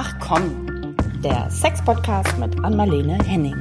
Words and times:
Ach 0.00 0.14
komm, 0.20 0.94
der 1.24 1.50
Sex-Podcast 1.50 2.38
mit 2.38 2.56
Anmalene 2.64 3.18
Henning. 3.24 3.56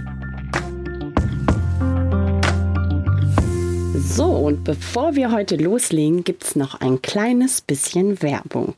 So, 3.96 4.26
und 4.26 4.64
bevor 4.64 5.16
wir 5.16 5.32
heute 5.32 5.56
loslegen, 5.56 6.24
gibt's 6.24 6.56
noch 6.56 6.80
ein 6.80 7.02
kleines 7.02 7.62
bisschen 7.62 8.22
Werbung. 8.22 8.76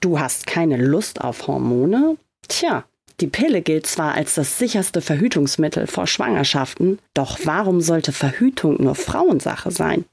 Du 0.00 0.18
hast 0.18 0.48
keine 0.48 0.76
Lust 0.76 1.20
auf 1.20 1.46
Hormone? 1.46 2.16
Tja, 2.48 2.84
die 3.20 3.28
Pille 3.28 3.62
gilt 3.62 3.86
zwar 3.86 4.14
als 4.14 4.34
das 4.34 4.58
sicherste 4.58 5.00
Verhütungsmittel 5.00 5.86
vor 5.86 6.08
Schwangerschaften, 6.08 6.98
doch 7.14 7.38
warum 7.44 7.80
sollte 7.80 8.10
Verhütung 8.10 8.82
nur 8.82 8.96
Frauensache 8.96 9.70
sein? 9.70 10.04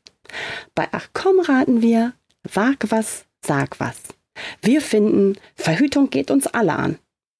Bei 0.75 0.87
Ach 0.91 1.07
komm 1.13 1.39
raten 1.39 1.81
wir, 1.81 2.13
wag 2.43 2.77
was, 2.89 3.25
sag 3.41 3.79
was. 3.79 4.14
Wir 4.61 4.81
finden, 4.81 5.37
Verhütung 5.55 6.09
geht 6.09 6.31
uns 6.31 6.47
alle 6.47 6.73
an. 6.73 6.99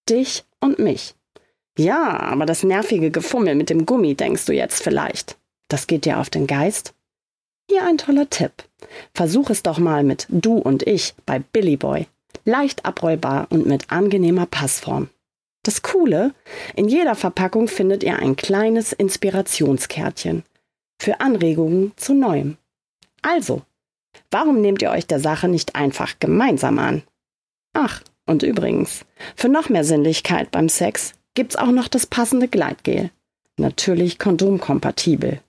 Dich 0.09 0.43
und 0.59 0.79
mich. 0.79 1.15
Ja, 1.77 2.19
aber 2.19 2.45
das 2.45 2.63
nervige 2.63 3.11
Gefummel 3.11 3.55
mit 3.55 3.69
dem 3.69 3.85
Gummi 3.85 4.15
denkst 4.15 4.45
du 4.45 4.53
jetzt 4.53 4.81
vielleicht. 4.81 5.37
Das 5.67 5.87
geht 5.87 6.05
dir 6.05 6.19
auf 6.19 6.29
den 6.29 6.47
Geist? 6.47 6.93
Hier 7.69 7.85
ein 7.85 7.97
toller 7.97 8.29
Tipp. 8.29 8.51
Versuch 9.13 9.49
es 9.49 9.63
doch 9.63 9.79
mal 9.79 10.03
mit 10.03 10.27
Du 10.29 10.57
und 10.57 10.83
ich 10.83 11.15
bei 11.25 11.39
Billy 11.39 11.77
Boy. 11.77 12.07
Leicht 12.45 12.85
abrollbar 12.85 13.47
und 13.49 13.65
mit 13.65 13.91
angenehmer 13.91 14.45
Passform. 14.45 15.09
Das 15.63 15.81
Coole, 15.81 16.33
in 16.75 16.87
jeder 16.87 17.15
Verpackung 17.15 17.67
findet 17.67 18.03
ihr 18.03 18.19
ein 18.19 18.35
kleines 18.35 18.93
Inspirationskärtchen 18.93 20.43
für 21.01 21.19
Anregungen 21.21 21.91
zu 21.95 22.13
Neuem. 22.13 22.57
Also, 23.23 23.63
warum 24.31 24.61
nehmt 24.61 24.81
ihr 24.81 24.91
euch 24.91 25.07
der 25.07 25.19
Sache 25.19 25.47
nicht 25.47 25.75
einfach 25.75 26.15
gemeinsam 26.19 26.79
an? 26.79 27.03
Ach, 27.73 28.01
und 28.25 28.43
übrigens, 28.43 29.05
für 29.35 29.49
noch 29.49 29.69
mehr 29.69 29.83
Sinnlichkeit 29.83 30.51
beim 30.51 30.69
Sex 30.69 31.13
gibt's 31.33 31.55
auch 31.55 31.71
noch 31.71 31.87
das 31.87 32.05
passende 32.05 32.47
Gleitgel. 32.47 33.11
Natürlich 33.57 34.19
kondomkompatibel. 34.19 35.41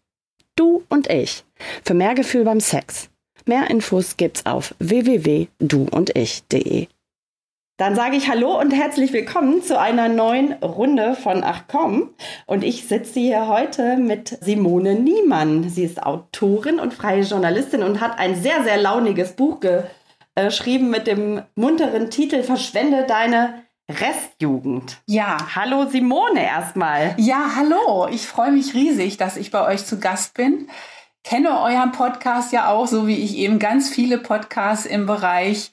Du 0.56 0.84
und 0.88 1.10
ich. 1.10 1.44
Für 1.84 1.94
mehr 1.94 2.14
Gefühl 2.14 2.44
beim 2.44 2.60
Sex. 2.60 3.08
Mehr 3.46 3.70
Infos 3.70 4.16
gibt's 4.16 4.46
auf 4.46 4.74
www.duundich.de. 4.78 6.88
Dann 7.78 7.94
sage 7.94 8.16
ich 8.16 8.30
Hallo 8.30 8.58
und 8.58 8.70
herzlich 8.70 9.12
willkommen 9.12 9.62
zu 9.62 9.78
einer 9.78 10.08
neuen 10.08 10.54
Runde 10.54 11.14
von 11.14 11.44
Ach 11.44 11.64
komm. 11.68 12.14
Und 12.46 12.64
ich 12.64 12.88
sitze 12.88 13.20
hier 13.20 13.48
heute 13.48 13.98
mit 13.98 14.38
Simone 14.40 14.94
Niemann. 14.94 15.68
Sie 15.68 15.84
ist 15.84 16.02
Autorin 16.02 16.80
und 16.80 16.94
freie 16.94 17.20
Journalistin 17.20 17.82
und 17.82 18.00
hat 18.00 18.18
ein 18.18 18.34
sehr, 18.34 18.64
sehr 18.64 18.78
launiges 18.78 19.32
Buch 19.32 19.60
geschrieben 19.60 20.88
mit 20.88 21.06
dem 21.06 21.42
munteren 21.54 22.08
Titel 22.08 22.42
Verschwende 22.44 23.04
deine 23.06 23.64
Restjugend. 23.90 24.96
Ja. 25.04 25.36
Hallo 25.54 25.86
Simone 25.86 26.46
erstmal. 26.46 27.14
Ja, 27.18 27.56
hallo. 27.56 28.08
Ich 28.10 28.26
freue 28.26 28.52
mich 28.52 28.72
riesig, 28.72 29.18
dass 29.18 29.36
ich 29.36 29.50
bei 29.50 29.62
euch 29.66 29.84
zu 29.84 30.00
Gast 30.00 30.32
bin. 30.32 30.70
Kenne 31.24 31.60
euren 31.60 31.92
Podcast 31.92 32.54
ja 32.54 32.70
auch, 32.70 32.86
so 32.86 33.06
wie 33.06 33.18
ich 33.18 33.36
eben 33.36 33.58
ganz 33.58 33.90
viele 33.90 34.16
Podcasts 34.16 34.86
im 34.86 35.04
Bereich 35.04 35.72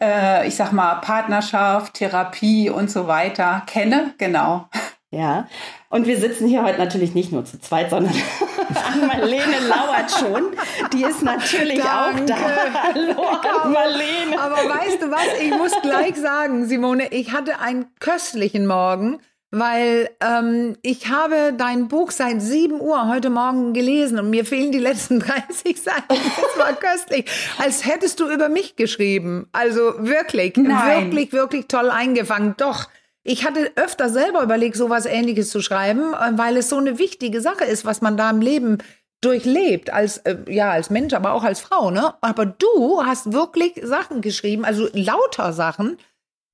äh, 0.00 0.46
ich 0.46 0.56
sag 0.56 0.72
mal, 0.72 0.96
Partnerschaft, 0.96 1.94
Therapie 1.94 2.70
und 2.70 2.90
so 2.90 3.06
weiter 3.06 3.62
kenne. 3.66 4.14
Genau. 4.18 4.68
Ja, 5.10 5.46
und 5.88 6.06
wir 6.06 6.18
sitzen 6.18 6.48
hier 6.48 6.64
heute 6.64 6.78
natürlich 6.78 7.14
nicht 7.14 7.30
nur 7.32 7.44
zu 7.44 7.60
zweit, 7.60 7.90
sondern 7.90 8.12
Marlene 9.06 9.60
lauert 9.68 10.10
schon. 10.10 10.56
Die 10.92 11.04
ist 11.04 11.22
natürlich 11.22 11.80
Danke. 11.80 12.22
auch 12.22 12.26
da. 12.26 12.36
Hallo, 12.82 13.70
Marlene. 13.72 14.38
Aber 14.38 14.56
weißt 14.56 15.00
du 15.00 15.10
was? 15.10 15.40
Ich 15.40 15.50
muss 15.56 15.72
gleich 15.80 16.16
sagen, 16.16 16.66
Simone, 16.66 17.12
ich 17.12 17.32
hatte 17.32 17.60
einen 17.60 17.86
köstlichen 18.00 18.66
Morgen 18.66 19.20
weil 19.50 20.10
ähm, 20.20 20.76
ich 20.82 21.08
habe 21.08 21.54
dein 21.56 21.88
Buch 21.88 22.10
seit 22.10 22.42
7 22.42 22.80
Uhr 22.80 23.08
heute 23.08 23.30
Morgen 23.30 23.72
gelesen 23.72 24.18
und 24.18 24.30
mir 24.30 24.44
fehlen 24.44 24.72
die 24.72 24.78
letzten 24.78 25.20
30 25.20 25.80
Seiten. 25.80 26.02
Das 26.08 26.58
war 26.58 26.72
köstlich. 26.80 27.30
Als 27.58 27.86
hättest 27.86 28.20
du 28.20 28.30
über 28.30 28.48
mich 28.48 28.76
geschrieben. 28.76 29.48
Also 29.52 29.94
wirklich, 29.98 30.56
Nein. 30.56 31.06
wirklich, 31.06 31.32
wirklich 31.32 31.66
toll 31.68 31.90
eingefangen. 31.90 32.54
Doch. 32.56 32.88
Ich 33.28 33.44
hatte 33.44 33.72
öfter 33.74 34.08
selber 34.08 34.42
überlegt, 34.42 34.76
sowas 34.76 35.04
ähnliches 35.04 35.50
zu 35.50 35.60
schreiben, 35.60 36.14
äh, 36.14 36.38
weil 36.38 36.56
es 36.56 36.68
so 36.68 36.76
eine 36.76 36.98
wichtige 36.98 37.40
Sache 37.40 37.64
ist, 37.64 37.84
was 37.84 38.00
man 38.00 38.16
da 38.16 38.30
im 38.30 38.40
Leben 38.40 38.78
durchlebt 39.20 39.90
als 39.92 40.18
äh, 40.18 40.36
ja 40.48 40.70
als 40.70 40.90
Mensch, 40.90 41.14
aber 41.14 41.32
auch 41.32 41.42
als 41.42 41.60
Frau, 41.60 41.90
ne? 41.90 42.14
Aber 42.20 42.46
du 42.46 43.04
hast 43.04 43.32
wirklich 43.32 43.80
Sachen 43.82 44.20
geschrieben, 44.20 44.64
also 44.64 44.88
lauter 44.92 45.52
Sachen, 45.52 45.98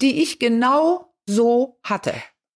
die 0.00 0.22
ich 0.22 0.38
genau 0.38 1.12
so 1.26 1.78
hatte. 1.82 2.14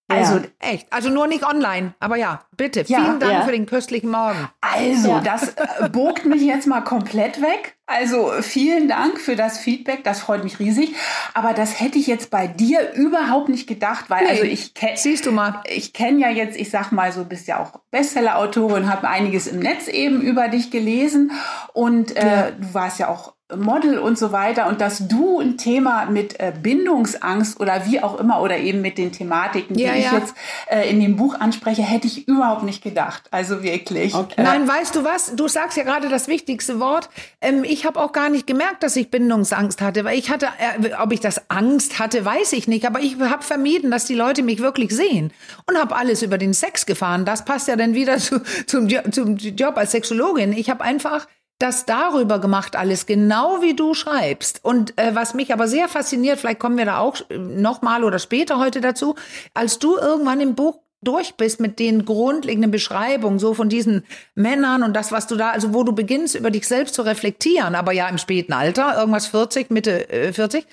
Also 0.08 0.36
ja. 0.36 0.44
echt, 0.60 0.92
also 0.92 1.08
nur 1.10 1.26
nicht 1.26 1.44
online, 1.44 1.94
aber 1.98 2.16
ja, 2.16 2.42
bitte. 2.56 2.84
Ja, 2.86 3.02
Vielen 3.02 3.20
Dank 3.20 3.32
ja. 3.32 3.42
für 3.42 3.50
den 3.50 3.66
köstlichen 3.66 4.10
Morgen. 4.10 4.48
Also, 4.60 5.20
das 5.24 5.48
äh, 5.48 5.88
bogt 5.90 6.24
mich 6.26 6.42
jetzt 6.42 6.66
mal 6.66 6.82
komplett 6.82 7.42
weg. 7.42 7.76
Also 7.88 8.32
vielen 8.40 8.88
Dank 8.88 9.20
für 9.20 9.36
das 9.36 9.58
Feedback, 9.58 10.02
das 10.02 10.18
freut 10.18 10.42
mich 10.42 10.58
riesig. 10.58 10.94
Aber 11.34 11.54
das 11.54 11.80
hätte 11.80 11.98
ich 11.98 12.08
jetzt 12.08 12.30
bei 12.30 12.48
dir 12.48 12.92
überhaupt 12.94 13.48
nicht 13.48 13.68
gedacht, 13.68 14.06
weil 14.08 14.24
nee, 14.24 14.30
also 14.30 14.42
ich 14.42 14.74
kenne, 14.74 14.96
siehst 14.96 15.24
du 15.24 15.30
mal, 15.30 15.62
ich 15.68 15.92
kenne 15.92 16.20
ja 16.20 16.28
jetzt, 16.28 16.56
ich 16.56 16.70
sag 16.70 16.90
mal 16.90 17.12
so, 17.12 17.24
bist 17.24 17.46
ja 17.46 17.60
auch 17.60 17.78
Bestseller-Autorin, 17.92 18.90
habe 18.90 19.08
einiges 19.08 19.46
im 19.46 19.60
Netz 19.60 19.86
eben 19.86 20.20
über 20.20 20.48
dich 20.48 20.72
gelesen 20.72 21.30
und 21.74 22.16
äh, 22.16 22.52
du 22.58 22.74
warst 22.74 22.98
ja 22.98 23.08
auch 23.08 23.35
Model 23.54 24.00
und 24.00 24.18
so 24.18 24.32
weiter 24.32 24.66
und 24.66 24.80
dass 24.80 25.06
du 25.06 25.38
ein 25.38 25.56
Thema 25.56 26.06
mit 26.06 26.40
äh, 26.40 26.52
Bindungsangst 26.60 27.60
oder 27.60 27.86
wie 27.86 28.02
auch 28.02 28.18
immer 28.18 28.42
oder 28.42 28.58
eben 28.58 28.82
mit 28.82 28.98
den 28.98 29.12
Thematiken, 29.12 29.78
ja, 29.78 29.92
die 29.92 30.00
ja. 30.00 30.06
ich 30.06 30.12
jetzt 30.12 30.34
äh, 30.68 30.90
in 30.90 31.00
dem 31.00 31.14
Buch 31.14 31.38
anspreche, 31.38 31.82
hätte 31.82 32.08
ich 32.08 32.26
überhaupt 32.26 32.64
nicht 32.64 32.82
gedacht. 32.82 33.28
Also 33.30 33.62
wirklich. 33.62 34.16
Okay. 34.16 34.34
Äh, 34.36 34.42
Nein, 34.42 34.66
weißt 34.66 34.96
du 34.96 35.04
was? 35.04 35.36
Du 35.36 35.46
sagst 35.46 35.76
ja 35.76 35.84
gerade 35.84 36.08
das 36.08 36.26
wichtigste 36.26 36.80
Wort. 36.80 37.08
Ähm, 37.40 37.62
ich 37.62 37.86
habe 37.86 38.00
auch 38.00 38.10
gar 38.10 38.30
nicht 38.30 38.48
gemerkt, 38.48 38.82
dass 38.82 38.96
ich 38.96 39.12
Bindungsangst 39.12 39.80
hatte, 39.80 40.04
weil 40.04 40.18
ich 40.18 40.28
hatte, 40.28 40.46
äh, 40.80 40.94
ob 41.00 41.12
ich 41.12 41.20
das 41.20 41.48
Angst 41.48 42.00
hatte, 42.00 42.24
weiß 42.24 42.52
ich 42.52 42.66
nicht, 42.66 42.84
aber 42.84 42.98
ich 42.98 43.20
habe 43.20 43.44
vermieden, 43.44 43.92
dass 43.92 44.06
die 44.06 44.16
Leute 44.16 44.42
mich 44.42 44.58
wirklich 44.58 44.90
sehen 44.90 45.32
und 45.68 45.78
habe 45.78 45.94
alles 45.94 46.22
über 46.22 46.36
den 46.36 46.52
Sex 46.52 46.84
gefahren. 46.84 47.24
Das 47.24 47.44
passt 47.44 47.68
ja 47.68 47.76
dann 47.76 47.94
wieder 47.94 48.18
zu, 48.18 48.42
zum, 48.66 48.88
zum 49.12 49.36
Job 49.36 49.76
als 49.76 49.92
Sexologin. 49.92 50.52
Ich 50.52 50.68
habe 50.68 50.82
einfach 50.82 51.28
das 51.58 51.86
darüber 51.86 52.38
gemacht 52.38 52.76
alles, 52.76 53.06
genau 53.06 53.62
wie 53.62 53.74
du 53.74 53.94
schreibst. 53.94 54.64
Und 54.64 54.98
äh, 54.98 55.14
was 55.14 55.34
mich 55.34 55.52
aber 55.52 55.68
sehr 55.68 55.88
fasziniert, 55.88 56.38
vielleicht 56.38 56.60
kommen 56.60 56.76
wir 56.76 56.84
da 56.84 56.98
auch 56.98 57.16
äh, 57.30 57.38
noch 57.38 57.82
mal 57.82 58.04
oder 58.04 58.18
später 58.18 58.58
heute 58.58 58.80
dazu, 58.80 59.14
als 59.54 59.78
du 59.78 59.96
irgendwann 59.96 60.40
im 60.40 60.54
Buch 60.54 60.80
durch 61.02 61.34
bist 61.34 61.60
mit 61.60 61.78
den 61.78 62.04
grundlegenden 62.04 62.70
Beschreibungen 62.70 63.38
so 63.38 63.54
von 63.54 63.68
diesen 63.68 64.04
Männern 64.34 64.82
und 64.82 64.94
das, 64.94 65.12
was 65.12 65.26
du 65.26 65.36
da, 65.36 65.50
also 65.50 65.72
wo 65.72 65.84
du 65.84 65.92
beginnst, 65.92 66.34
über 66.34 66.50
dich 66.50 66.66
selbst 66.66 66.94
zu 66.94 67.02
reflektieren, 67.02 67.74
aber 67.74 67.92
ja 67.92 68.08
im 68.08 68.18
späten 68.18 68.52
Alter, 68.52 68.98
irgendwas 68.98 69.26
40, 69.28 69.70
Mitte 69.70 70.10
äh, 70.10 70.32
40, 70.32 70.66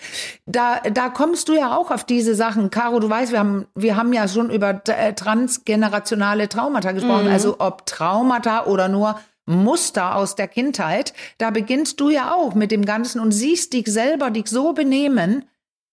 da, 0.46 0.80
da 0.80 1.10
kommst 1.10 1.50
du 1.50 1.54
ja 1.54 1.76
auch 1.76 1.92
auf 1.92 2.04
diese 2.04 2.36
Sachen. 2.36 2.72
Caro, 2.72 3.00
du 3.00 3.10
weißt, 3.10 3.32
wir 3.32 3.40
haben, 3.40 3.68
wir 3.76 3.96
haben 3.96 4.12
ja 4.14 4.28
schon 4.28 4.50
über 4.50 4.82
äh, 4.88 5.14
transgenerationale 5.14 6.50
Traumata 6.50 6.94
gesprochen, 6.94 7.26
mhm. 7.26 7.32
also 7.32 7.58
ob 7.60 7.86
Traumata 7.86 8.66
oder 8.66 8.88
nur 8.88 9.20
Muster 9.46 10.16
aus 10.16 10.36
der 10.36 10.48
Kindheit, 10.48 11.14
da 11.38 11.50
beginnst 11.52 12.00
du 12.00 12.10
ja 12.10 12.34
auch 12.34 12.56
mit 12.56 12.72
dem 12.72 12.86
Ganzen 12.86 13.20
und 13.20 13.32
siehst 13.32 13.74
dich 13.74 13.88
selber, 13.88 14.32
dich 14.32 14.48
so 14.48 14.74
benehmen, 14.74 15.46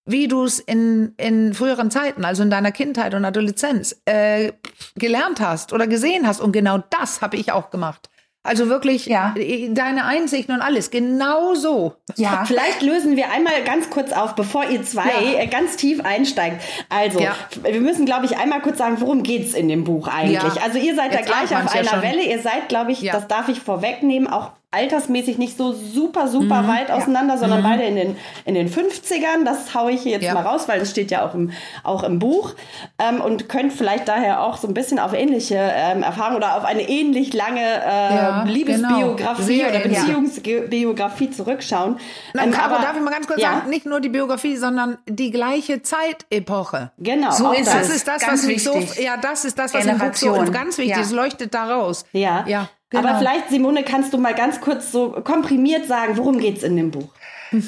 wie 0.05 0.29
du 0.29 0.45
es 0.45 0.59
in, 0.59 1.15
in 1.17 1.55
früheren 1.55 1.91
Zeiten, 1.91 2.25
also 2.25 2.43
in 2.43 2.51
deiner 2.51 2.73
Kindheit 2.73 3.15
und 3.15 3.25
Adoleszenz, 3.25 4.01
äh, 4.07 4.53
gelernt 4.97 5.41
hast 5.41 5.73
oder 5.73 5.87
gesehen 5.87 6.27
hast. 6.27 6.41
Und 6.41 6.53
genau 6.53 6.79
das 6.91 7.23
habe 7.23 7.37
ich 7.37 7.53
auch 7.53 7.71
gemacht. 7.71 8.11
Also 8.43 8.71
wirklich 8.71 9.05
ja. 9.05 9.35
deine 9.71 10.07
Einsichten 10.07 10.55
und 10.55 10.63
alles, 10.63 10.91
genau 10.91 11.55
so. 11.55 11.95
Ja. 12.17 12.45
Vielleicht 12.47 12.81
lösen 12.81 13.17
wir 13.17 13.31
einmal 13.31 13.63
ganz 13.65 13.91
kurz 13.91 14.13
auf, 14.13 14.35
bevor 14.35 14.65
ihr 14.65 14.83
zwei 14.83 15.11
ja. 15.33 15.41
Äh, 15.41 15.47
ganz 15.47 15.77
tief 15.77 16.03
einsteigt. 16.03 16.63
Also, 16.89 17.21
ja. 17.21 17.35
wir 17.63 17.83
müssen, 17.83 18.07
glaube 18.07 18.25
ich, 18.25 18.39
einmal 18.39 18.63
kurz 18.63 18.79
sagen, 18.79 18.97
worum 19.01 19.23
geht's 19.23 19.53
in 19.53 19.69
dem 19.69 19.85
Buch 19.85 20.09
eigentlich? 20.09 20.63
Also, 20.63 20.79
ihr 20.79 20.95
seid 20.95 21.13
Jetzt 21.13 21.29
da 21.29 21.45
gleich 21.45 21.55
auf 21.55 21.75
einer 21.75 22.03
Welle. 22.03 22.23
Ihr 22.23 22.41
seid, 22.41 22.71
glaube 22.71 22.93
ich, 22.93 23.03
das 23.03 23.29
darf 23.29 23.49
ich 23.51 23.61
vorwegnehmen, 23.61 24.27
auch 24.27 24.53
altersmäßig 24.73 25.37
nicht 25.39 25.57
so 25.57 25.73
super, 25.73 26.29
super 26.29 26.63
mhm, 26.63 26.69
weit 26.69 26.91
auseinander, 26.93 27.35
ja. 27.35 27.41
sondern 27.41 27.61
mhm. 27.61 27.65
beide 27.65 27.83
in 27.83 27.97
den, 27.97 28.17
in 28.45 28.55
den 28.55 28.71
50ern. 28.71 29.45
Das 29.45 29.75
haue 29.75 29.91
ich 29.91 30.05
jetzt 30.05 30.23
ja. 30.23 30.35
mal 30.35 30.47
raus, 30.47 30.69
weil 30.69 30.79
das 30.79 30.91
steht 30.91 31.11
ja 31.11 31.27
auch 31.27 31.35
im, 31.35 31.51
auch 31.83 32.05
im 32.05 32.21
Buch. 32.21 32.55
Ähm, 32.99 33.21
und 33.21 33.49
könnt 33.49 33.73
vielleicht 33.73 34.07
daher 34.07 34.43
auch 34.43 34.59
so 34.59 34.69
ein 34.69 34.75
bisschen 34.75 35.01
auf 35.01 35.13
ähnliche 35.13 35.57
ähm, 35.57 36.05
Erfahrungen 36.05 36.37
oder 36.37 36.57
auf 36.57 36.65
eine 36.65 36.89
ähnlich 36.89 37.33
lange 37.33 37.61
äh, 37.61 38.15
ja, 38.15 38.45
Liebesbiografie 38.45 39.59
genau. 39.59 39.71
oder 39.71 39.79
Beziehungsbiografie 39.81 41.31
zurückschauen. 41.31 41.99
Na, 42.35 42.45
ähm, 42.45 42.55
aber 42.55 42.77
darf 42.77 42.97
ich 42.97 43.03
mal 43.03 43.11
ganz 43.11 43.27
kurz 43.27 43.41
sagen, 43.41 43.69
nicht 43.71 43.87
nur 43.87 44.01
die 44.01 44.09
Biografie, 44.09 44.57
sondern 44.57 44.99
die 45.09 45.33
gleiche 45.33 45.83
Zeitepoche. 45.83 46.93
Genau. 46.99 47.33
So 47.33 47.51
ist 47.53 47.67
das. 47.67 47.89
Das 47.89 47.97
ist 47.97 48.07
das, 48.07 48.27
was 48.27 48.43
mich 48.45 48.63
so, 48.63 48.79
ja, 49.01 49.17
das 49.17 49.45
ist 49.45 49.59
das, 49.59 49.75
was 49.75 49.85
im 49.85 49.99
Buch 49.99 50.15
so 50.15 50.33
ganz 50.53 50.79
wichtig 50.79 50.99
ist, 50.99 51.11
leuchtet 51.11 51.55
da 51.55 51.65
raus. 51.65 52.05
Ja. 52.13 52.45
ja. 52.47 52.69
Genau. 52.91 53.07
Aber 53.07 53.19
vielleicht, 53.19 53.51
Simone, 53.51 53.85
kannst 53.85 54.13
du 54.13 54.19
mal 54.19 54.35
ganz 54.35 54.61
kurz 54.61 54.91
so 54.91 55.11
komprimiert 55.23 55.87
sagen, 55.87 56.17
worum 56.17 56.39
geht's 56.39 56.65
in 56.65 56.77
dem 56.77 56.91
Buch? 56.91 57.09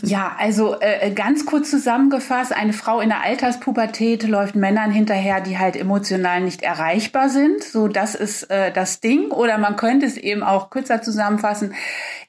Ja, 0.03 0.37
also 0.39 0.77
äh, 0.81 1.11
ganz 1.11 1.45
kurz 1.47 1.71
zusammengefasst, 1.71 2.53
eine 2.53 2.73
Frau 2.73 3.01
in 3.01 3.09
der 3.09 3.23
Alterspubertät 3.23 4.23
läuft 4.29 4.55
Männern 4.55 4.91
hinterher, 4.91 5.41
die 5.41 5.59
halt 5.59 5.77
emotional 5.77 6.41
nicht 6.41 6.63
erreichbar 6.63 7.29
sind. 7.29 7.65
So, 7.65 7.89
das 7.89 8.15
ist 8.15 8.45
äh, 8.45 8.73
das 8.73 9.01
Ding. 9.01 9.31
Oder 9.31 9.59
man 9.59 9.77
könnte 9.77 10.07
es 10.07 10.17
eben 10.17 10.43
auch 10.43 10.71
kürzer 10.71 11.03
zusammenfassen. 11.03 11.75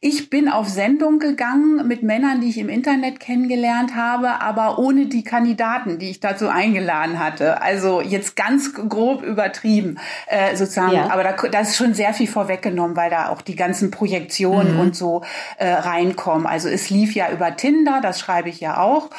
Ich 0.06 0.30
bin 0.30 0.50
auf 0.50 0.68
Sendung 0.68 1.20
gegangen 1.20 1.88
mit 1.88 2.04
Männern, 2.04 2.42
die 2.42 2.50
ich 2.50 2.58
im 2.58 2.68
Internet 2.70 3.20
kennengelernt 3.20 3.96
habe, 3.96 4.42
aber 4.42 4.78
ohne 4.78 5.06
die 5.06 5.24
Kandidaten, 5.24 5.98
die 5.98 6.10
ich 6.10 6.20
dazu 6.20 6.50
eingeladen 6.50 7.20
hatte. 7.20 7.62
Also 7.62 8.02
jetzt 8.02 8.36
ganz 8.36 8.74
grob 8.74 9.24
übertrieben 9.24 10.00
äh, 10.28 10.56
sozusagen. 10.56 10.94
Ja. 10.94 11.10
Aber 11.10 11.24
da, 11.24 11.32
da 11.50 11.60
ist 11.60 11.78
schon 11.78 11.94
sehr 11.94 12.14
viel 12.14 12.28
vorweggenommen, 12.28 12.98
weil 12.98 13.10
da 13.10 13.30
auch 13.30 13.42
die 13.42 13.56
ganzen 13.56 13.92
Projektionen 13.92 14.74
mhm. 14.74 14.80
und 14.82 14.96
so 14.96 15.24
äh, 15.58 15.72
reinkommen. 15.72 16.48
Also 16.48 16.68
es 16.68 16.90
lief 16.90 17.16
ja 17.16 17.32
über 17.32 17.43
Tinder, 17.52 18.00
das 18.02 18.20
schreibe 18.20 18.50
ich 18.50 18.60
ja 18.60 18.78
auch. 18.78 19.10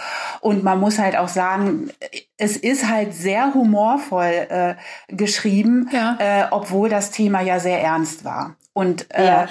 Und 0.40 0.62
man 0.64 0.80
muss 0.80 0.98
halt 0.98 1.16
auch 1.16 1.28
sagen, 1.28 1.90
es 2.36 2.56
ist 2.56 2.88
halt 2.88 3.14
sehr 3.14 3.54
humorvoll 3.54 4.46
äh, 4.48 4.74
geschrieben, 5.08 5.88
ja. 5.92 6.16
äh, 6.18 6.46
obwohl 6.50 6.88
das 6.88 7.10
Thema 7.10 7.40
ja 7.40 7.60
sehr 7.60 7.80
ernst 7.82 8.24
war. 8.24 8.56
Und 8.72 9.12
äh, 9.14 9.26
ja. 9.26 9.48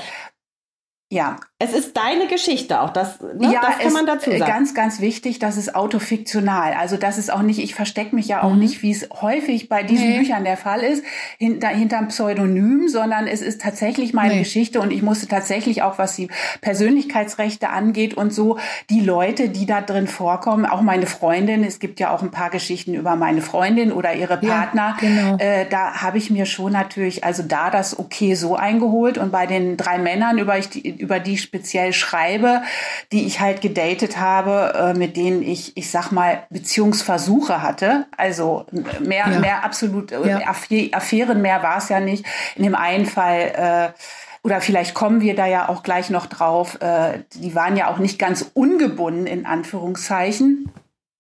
Ja. 1.09 1.35
Es 1.63 1.71
ist 1.71 1.95
deine 1.95 2.27
Geschichte 2.27 2.81
auch, 2.81 2.89
das, 2.89 3.21
ne? 3.21 3.53
ja, 3.53 3.61
das 3.61 3.79
kann 3.79 3.93
man 3.93 4.05
dazu 4.05 4.29
sagen. 4.29 4.45
Ganz, 4.45 4.73
ganz 4.73 4.99
wichtig, 4.99 5.39
das 5.39 5.55
ist 5.55 5.75
autofiktional. 5.75 6.73
Also 6.73 6.97
das 6.97 7.17
ist 7.17 7.31
auch 7.31 7.41
nicht, 7.41 7.59
ich 7.59 7.73
verstecke 7.73 8.13
mich 8.13 8.27
ja 8.27 8.43
auch 8.43 8.51
mhm. 8.51 8.59
nicht, 8.59 8.81
wie 8.81 8.91
es 8.91 9.07
häufig 9.21 9.69
bei 9.69 9.81
diesen 9.81 10.09
nee. 10.09 10.19
Büchern 10.19 10.43
der 10.43 10.57
Fall 10.57 10.81
ist, 10.81 11.05
hinter, 11.37 11.69
hinterm 11.69 12.09
Pseudonym, 12.09 12.89
sondern 12.89 13.27
es 13.27 13.41
ist 13.41 13.61
tatsächlich 13.61 14.13
meine 14.13 14.33
nee. 14.33 14.39
Geschichte 14.39 14.81
und 14.81 14.91
ich 14.91 15.01
musste 15.01 15.27
tatsächlich 15.27 15.83
auch, 15.83 15.97
was 15.97 16.17
die 16.17 16.27
Persönlichkeitsrechte 16.59 17.69
angeht 17.69 18.15
und 18.15 18.33
so, 18.33 18.57
die 18.89 18.99
Leute, 18.99 19.47
die 19.47 19.65
da 19.65 19.79
drin 19.79 20.07
vorkommen, 20.07 20.65
auch 20.65 20.81
meine 20.81 21.05
Freundin, 21.05 21.63
es 21.63 21.79
gibt 21.79 22.01
ja 22.01 22.13
auch 22.13 22.21
ein 22.21 22.31
paar 22.31 22.49
Geschichten 22.49 22.93
über 22.93 23.15
meine 23.15 23.41
Freundin 23.41 23.93
oder 23.93 24.13
ihre 24.13 24.35
Partner, 24.37 24.97
ja, 25.01 25.07
genau. 25.07 25.37
äh, 25.37 25.65
da 25.69 26.01
habe 26.01 26.17
ich 26.17 26.29
mir 26.29 26.45
schon 26.45 26.73
natürlich, 26.73 27.23
also 27.23 27.41
da 27.41 27.69
das 27.69 27.97
okay 27.97 28.35
so 28.35 28.57
eingeholt 28.57 29.17
und 29.17 29.31
bei 29.31 29.45
den 29.45 29.77
drei 29.77 29.97
Männern, 29.97 30.37
über 30.37 30.57
ich 30.57 30.67
die 30.69 30.89
über 30.89 31.19
die 31.19 31.33
ich 31.33 31.52
speziell 31.53 31.93
schreibe, 31.93 32.63
die 33.11 33.27
ich 33.27 33.39
halt 33.39 33.61
gedatet 33.61 34.17
habe, 34.17 34.73
äh, 34.75 34.97
mit 34.97 35.15
denen 35.15 35.43
ich, 35.43 35.77
ich 35.77 35.91
sag 35.91 36.11
mal, 36.11 36.47
Beziehungsversuche 36.49 37.61
hatte. 37.61 38.07
Also 38.17 38.65
mehr, 38.99 39.27
ja. 39.29 39.39
mehr 39.39 39.63
absolut, 39.63 40.11
äh, 40.11 40.27
ja. 40.27 40.39
Affären 40.47 41.43
mehr 41.43 41.61
war 41.61 41.77
es 41.77 41.89
ja 41.89 41.99
nicht. 41.99 42.25
In 42.55 42.63
dem 42.63 42.73
einen 42.73 43.05
Fall, 43.05 43.93
äh, 43.95 43.99
oder 44.41 44.61
vielleicht 44.61 44.95
kommen 44.95 45.21
wir 45.21 45.35
da 45.35 45.45
ja 45.45 45.69
auch 45.69 45.83
gleich 45.83 46.09
noch 46.09 46.25
drauf, 46.25 46.81
äh, 46.81 47.19
die 47.35 47.53
waren 47.53 47.77
ja 47.77 47.91
auch 47.91 47.99
nicht 47.99 48.17
ganz 48.17 48.49
ungebunden, 48.55 49.27
in 49.27 49.45
Anführungszeichen. 49.45 50.71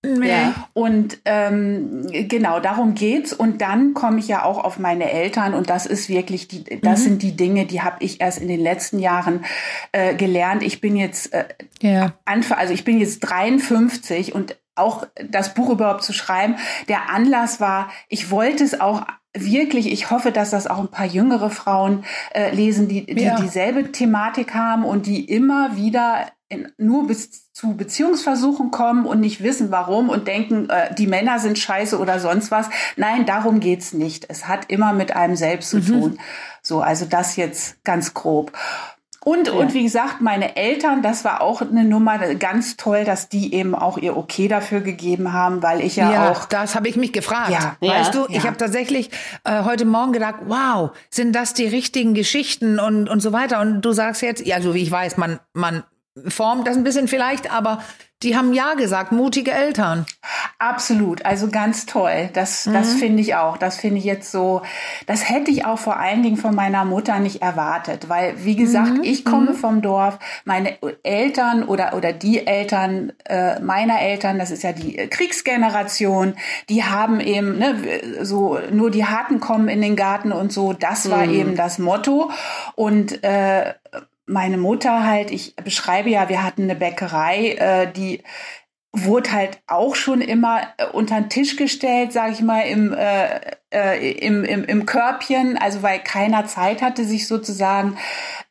Nee. 0.05 0.29
Ja. 0.29 0.67
Und 0.73 1.19
ähm, 1.23 2.05
genau, 2.11 2.59
darum 2.59 2.93
geht's. 2.93 3.31
Und 3.31 3.61
dann 3.61 3.93
komme 3.93 4.19
ich 4.19 4.27
ja 4.27 4.43
auch 4.43 4.61
auf 4.63 4.77
meine 4.77 5.09
Eltern 5.09 5.53
und 5.53 5.69
das 5.69 5.85
ist 5.85 6.09
wirklich 6.09 6.49
die, 6.49 6.63
das 6.81 6.99
mhm. 6.99 7.03
sind 7.03 7.21
die 7.21 7.37
Dinge, 7.37 7.65
die 7.65 7.81
habe 7.81 7.97
ich 7.99 8.19
erst 8.19 8.41
in 8.41 8.49
den 8.49 8.59
letzten 8.59 8.99
Jahren 8.99 9.45
äh, 9.93 10.13
gelernt. 10.15 10.61
Ich 10.61 10.81
bin 10.81 10.97
jetzt 10.97 11.33
äh, 11.33 11.45
ja. 11.81 12.13
Anfang, 12.25 12.57
also 12.57 12.73
ich 12.73 12.83
bin 12.83 12.99
jetzt 12.99 13.21
53 13.21 14.35
und 14.35 14.57
auch 14.75 15.07
das 15.29 15.53
Buch 15.53 15.69
überhaupt 15.69 16.03
zu 16.03 16.11
schreiben. 16.11 16.55
Der 16.89 17.09
Anlass 17.09 17.61
war, 17.61 17.89
ich 18.09 18.29
wollte 18.29 18.63
es 18.63 18.81
auch 18.81 19.03
wirklich, 19.35 19.91
ich 19.91 20.11
hoffe, 20.11 20.31
dass 20.31 20.51
das 20.51 20.67
auch 20.67 20.79
ein 20.79 20.89
paar 20.89 21.05
jüngere 21.05 21.49
Frauen 21.49 22.03
äh, 22.33 22.53
lesen, 22.53 22.87
die, 22.87 23.05
die 23.05 23.23
ja. 23.23 23.39
dieselbe 23.39 23.91
Thematik 23.91 24.53
haben 24.53 24.83
und 24.83 25.05
die 25.05 25.23
immer 25.25 25.75
wieder 25.75 26.27
in, 26.53 26.71
nur 26.77 27.07
bis 27.07 27.51
zu 27.51 27.75
Beziehungsversuchen 27.75 28.71
kommen 28.71 29.05
und 29.05 29.19
nicht 29.19 29.43
wissen, 29.43 29.71
warum 29.71 30.09
und 30.09 30.27
denken, 30.27 30.69
äh, 30.69 30.93
die 30.95 31.07
Männer 31.07 31.39
sind 31.39 31.59
scheiße 31.59 31.99
oder 31.99 32.19
sonst 32.19 32.51
was. 32.51 32.69
Nein, 32.95 33.25
darum 33.25 33.59
geht's 33.59 33.93
nicht. 33.93 34.25
Es 34.29 34.47
hat 34.47 34.69
immer 34.69 34.93
mit 34.93 35.15
einem 35.15 35.35
selbst 35.35 35.69
zu 35.69 35.77
mhm. 35.77 35.85
tun. 35.85 36.19
So, 36.61 36.81
also 36.81 37.05
das 37.05 37.35
jetzt 37.35 37.83
ganz 37.83 38.13
grob. 38.13 38.51
Und, 39.23 39.47
ja. 39.47 39.53
und 39.53 39.73
wie 39.73 39.83
gesagt, 39.83 40.19
meine 40.19 40.57
Eltern, 40.57 41.01
das 41.01 41.23
war 41.23 41.41
auch 41.41 41.61
eine 41.61 41.85
Nummer 41.85 42.17
ganz 42.35 42.75
toll, 42.75 43.05
dass 43.05 43.29
die 43.29 43.53
eben 43.53 43.73
auch 43.73 43.97
ihr 43.97 44.17
Okay 44.17 44.49
dafür 44.49 44.81
gegeben 44.81 45.31
haben, 45.31 45.63
weil 45.63 45.79
ich 45.81 45.95
ja, 45.95 46.11
ja 46.11 46.31
auch. 46.31 46.45
Das 46.45 46.75
habe 46.75 46.89
ich 46.89 46.97
mich 46.97 47.13
gefragt. 47.13 47.51
Ja, 47.51 47.77
weißt 47.79 48.13
ja, 48.13 48.25
du, 48.25 48.33
ich 48.33 48.45
habe 48.45 48.57
tatsächlich 48.57 49.11
äh, 49.45 49.63
heute 49.63 49.85
Morgen 49.85 50.11
gedacht, 50.11 50.35
wow, 50.45 50.91
sind 51.09 51.33
das 51.33 51.53
die 51.53 51.67
richtigen 51.67 52.13
Geschichten 52.13 52.79
und, 52.79 53.09
und 53.09 53.21
so 53.21 53.31
weiter. 53.31 53.61
Und 53.61 53.81
du 53.81 53.93
sagst 53.93 54.21
jetzt, 54.21 54.45
ja, 54.45 54.61
so 54.61 54.73
wie 54.73 54.81
ich 54.81 54.91
weiß, 54.91 55.15
man, 55.15 55.39
man 55.53 55.83
formt 56.27 56.67
das 56.67 56.77
ein 56.77 56.83
bisschen 56.83 57.07
vielleicht, 57.07 57.51
aber 57.51 57.79
die 58.23 58.37
haben 58.37 58.53
ja 58.53 58.73
gesagt, 58.75 59.11
mutige 59.11 59.51
Eltern. 59.51 60.05
Absolut, 60.57 61.25
also 61.25 61.49
ganz 61.49 61.85
toll. 61.85 62.29
Das, 62.33 62.65
mhm. 62.65 62.73
das 62.73 62.93
finde 62.93 63.21
ich 63.21 63.35
auch. 63.35 63.57
Das 63.57 63.77
finde 63.77 63.97
ich 63.97 64.05
jetzt 64.05 64.31
so, 64.31 64.61
das 65.07 65.29
hätte 65.29 65.51
ich 65.51 65.65
auch 65.65 65.77
vor 65.77 65.97
allen 65.97 66.23
Dingen 66.23 66.37
von 66.37 66.55
meiner 66.55 66.85
Mutter 66.85 67.19
nicht 67.19 67.41
erwartet, 67.41 68.07
weil, 68.07 68.45
wie 68.45 68.55
gesagt, 68.55 68.99
mhm. 68.99 69.03
ich 69.03 69.25
komme 69.25 69.51
mhm. 69.51 69.55
vom 69.55 69.81
Dorf, 69.81 70.19
meine 70.45 70.77
Eltern 71.03 71.63
oder, 71.63 71.95
oder 71.95 72.13
die 72.13 72.47
Eltern 72.47 73.11
äh, 73.25 73.59
meiner 73.59 73.99
Eltern, 73.99 74.39
das 74.39 74.51
ist 74.51 74.63
ja 74.63 74.71
die 74.71 74.95
Kriegsgeneration, 75.09 76.35
die 76.69 76.83
haben 76.85 77.19
eben, 77.19 77.57
ne, 77.57 77.75
so, 78.21 78.57
nur 78.71 78.89
die 78.89 79.05
Harten 79.05 79.41
kommen 79.41 79.67
in 79.67 79.81
den 79.81 79.97
Garten 79.97 80.31
und 80.31 80.53
so, 80.53 80.71
das 80.71 81.09
war 81.09 81.25
mhm. 81.25 81.33
eben 81.33 81.55
das 81.55 81.77
Motto. 81.77 82.31
Und 82.75 83.21
äh, 83.23 83.73
meine 84.25 84.57
Mutter 84.57 85.05
halt, 85.05 85.31
ich 85.31 85.55
beschreibe 85.55 86.09
ja, 86.09 86.29
wir 86.29 86.43
hatten 86.43 86.63
eine 86.63 86.75
Bäckerei, 86.75 87.53
äh, 87.53 87.91
die 87.91 88.23
wurde 88.95 89.31
halt 89.31 89.59
auch 89.65 89.95
schon 89.95 90.21
immer 90.21 90.61
äh, 90.77 90.85
unter 90.85 91.19
den 91.19 91.29
Tisch 91.29 91.55
gestellt, 91.55 92.13
sage 92.13 92.33
ich 92.33 92.41
mal, 92.41 92.61
im, 92.61 92.93
äh, 92.93 93.39
äh, 93.73 94.11
im, 94.11 94.43
im, 94.43 94.63
im 94.63 94.85
Körbchen, 94.85 95.57
also 95.57 95.81
weil 95.81 95.99
keiner 95.99 96.45
Zeit 96.45 96.83
hatte, 96.83 97.03
sich 97.03 97.27
sozusagen 97.27 97.97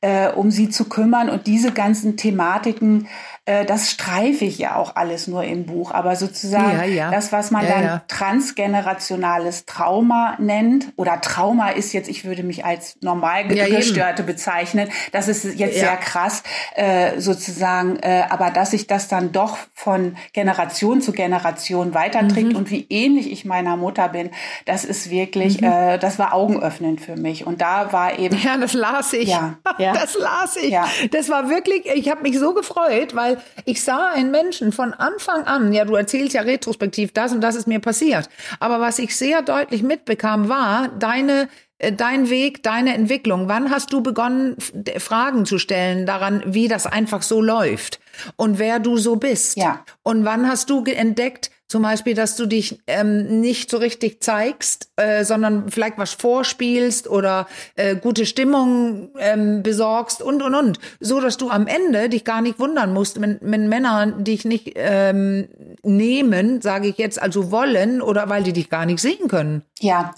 äh, 0.01 0.29
um 0.29 0.51
sie 0.51 0.69
zu 0.69 0.89
kümmern. 0.89 1.31
Und 1.31 1.47
diese 1.47 1.73
ganzen 1.73 2.17
Thematiken 2.17 3.07
äh, 3.45 3.65
das 3.65 3.91
streife 3.91 4.45
ich 4.45 4.59
ja 4.59 4.77
auch 4.77 4.95
alles 4.95 5.27
nur 5.27 5.43
im 5.43 5.67
Buch. 5.67 5.91
Aber 5.91 6.15
sozusagen 6.15 6.79
ja, 6.79 6.85
ja. 6.85 7.11
das, 7.11 7.33
was 7.33 7.51
man 7.51 7.67
ja, 7.67 7.81
dann 7.81 8.01
transgenerationales 8.07 9.67
Trauma 9.67 10.37
nennt, 10.39 10.93
oder 10.97 11.21
Trauma 11.21 11.71
ist 11.71 11.93
jetzt, 11.93 12.09
ich 12.09 12.25
würde 12.25 12.45
mich 12.45 12.65
als 12.65 12.97
normal 13.01 13.49
gestörte 13.49 14.23
bezeichnen, 14.23 14.89
das 15.11 15.27
ist 15.27 15.45
jetzt 15.59 15.79
sehr 15.79 15.97
krass 15.97 16.45
äh, 16.77 17.21
sozusagen, 17.21 17.97
äh, 17.97 18.25
aber 18.29 18.51
dass 18.51 18.71
sich 18.71 18.87
das 18.87 19.09
dann 19.09 19.33
doch 19.33 19.59
von 19.75 20.17
Generation 20.33 21.01
zu 21.01 21.13
Generation 21.13 21.95
weiterträgt 21.95 22.51
mhm. 22.51 22.57
und 22.57 22.71
wie 22.71 22.87
ähnlich 22.91 23.33
ich 23.33 23.45
meiner 23.45 23.77
Mutter 23.77 24.09
bin, 24.09 24.31
das 24.67 24.85
ist 24.85 25.11
wirklich, 25.11 25.61
mhm. 25.61 25.67
äh, 25.67 25.99
das 25.99 26.19
war 26.19 26.33
augenöffnend 26.33 27.01
für 27.01 27.17
mich. 27.17 27.45
Und 27.47 27.61
da 27.61 27.93
war 27.93 28.19
eben. 28.19 28.39
Ja, 28.43 28.57
das 28.57 28.73
las 28.73 29.13
ich. 29.13 29.29
Ja, 29.29 29.57
das 29.79 30.15
las 30.15 30.57
ich. 30.57 30.71
Ja. 30.71 30.87
Das 31.11 31.29
war 31.29 31.49
wirklich, 31.49 31.87
ich 31.87 32.09
habe 32.09 32.23
mich 32.23 32.39
so 32.39 32.55
gefreut, 32.55 33.17
weil 33.17 33.32
weil 33.33 33.43
ich 33.65 33.83
sah 33.83 34.11
einen 34.11 34.31
Menschen 34.31 34.73
von 34.73 34.93
Anfang 34.93 35.45
an, 35.45 35.73
ja, 35.73 35.85
du 35.85 35.95
erzählst 35.95 36.35
ja 36.35 36.43
retrospektiv, 36.43 37.13
das 37.13 37.33
und 37.33 37.41
das 37.41 37.55
ist 37.55 37.67
mir 37.67 37.81
passiert. 37.81 38.29
Aber 38.61 38.81
was 38.81 38.99
ich 38.99 39.17
sehr 39.17 39.43
deutlich 39.43 39.83
mitbekam, 39.83 40.49
war 40.49 40.89
deine 40.89 41.49
äh, 41.79 41.93
dein 41.93 42.31
Weg, 42.31 42.63
deine 42.63 42.95
Entwicklung. 42.95 43.49
Wann 43.49 43.71
hast 43.71 43.93
du 43.93 44.03
begonnen, 44.03 44.57
Fragen 44.99 45.47
zu 45.47 45.59
stellen 45.59 46.07
daran, 46.07 46.43
wie 46.47 46.69
das 46.69 46.87
einfach 46.87 47.23
so 47.23 47.41
läuft 47.41 48.01
und 48.37 48.59
wer 48.59 48.79
du 48.79 48.97
so 48.97 49.17
bist? 49.17 49.57
Ja. 49.57 49.85
Und 50.03 50.25
wann 50.25 50.49
hast 50.49 50.71
du 50.71 50.85
entdeckt, 50.85 51.51
zum 51.73 51.81
Beispiel, 51.81 52.13
dass 52.13 52.37
du 52.37 52.45
dich 52.45 52.81
ähm, 52.87 53.41
nicht 53.41 53.71
so 53.71 53.79
richtig 53.79 54.23
zeigst, 54.23 54.91
äh, 54.97 55.25
sondern 55.25 55.71
vielleicht 55.71 55.97
was 55.97 56.13
vorspielst 56.13 57.09
oder 57.09 57.49
äh, 57.77 57.97
gute 57.97 58.27
Stimmung 58.27 59.09
ähm, 59.19 59.63
besorgst 59.63 60.21
und 60.21 60.43
und 60.43 60.55
und, 60.55 60.79
so 61.01 61.19
dass 61.23 61.39
du 61.39 61.49
am 61.49 61.67
Ende 61.67 62.11
dich 62.11 62.27
gar 62.27 62.43
nicht 62.43 62.59
wundern 62.59 62.93
musst, 62.93 63.23
wenn, 63.23 63.39
wenn 63.41 63.71
Männer 63.71 64.07
dich 64.07 64.45
nicht 64.45 64.73
ähm, 64.75 65.49
nehmen, 65.83 66.61
sage 66.61 66.89
ich 66.89 66.99
jetzt, 66.99 67.23
also 67.23 67.51
wollen 67.51 68.03
oder 68.03 68.29
weil 68.29 68.43
die 68.43 68.53
dich 68.53 68.69
gar 68.69 68.85
nicht 68.85 69.01
sehen 69.01 69.29
können. 69.29 69.63
Ja. 69.83 70.15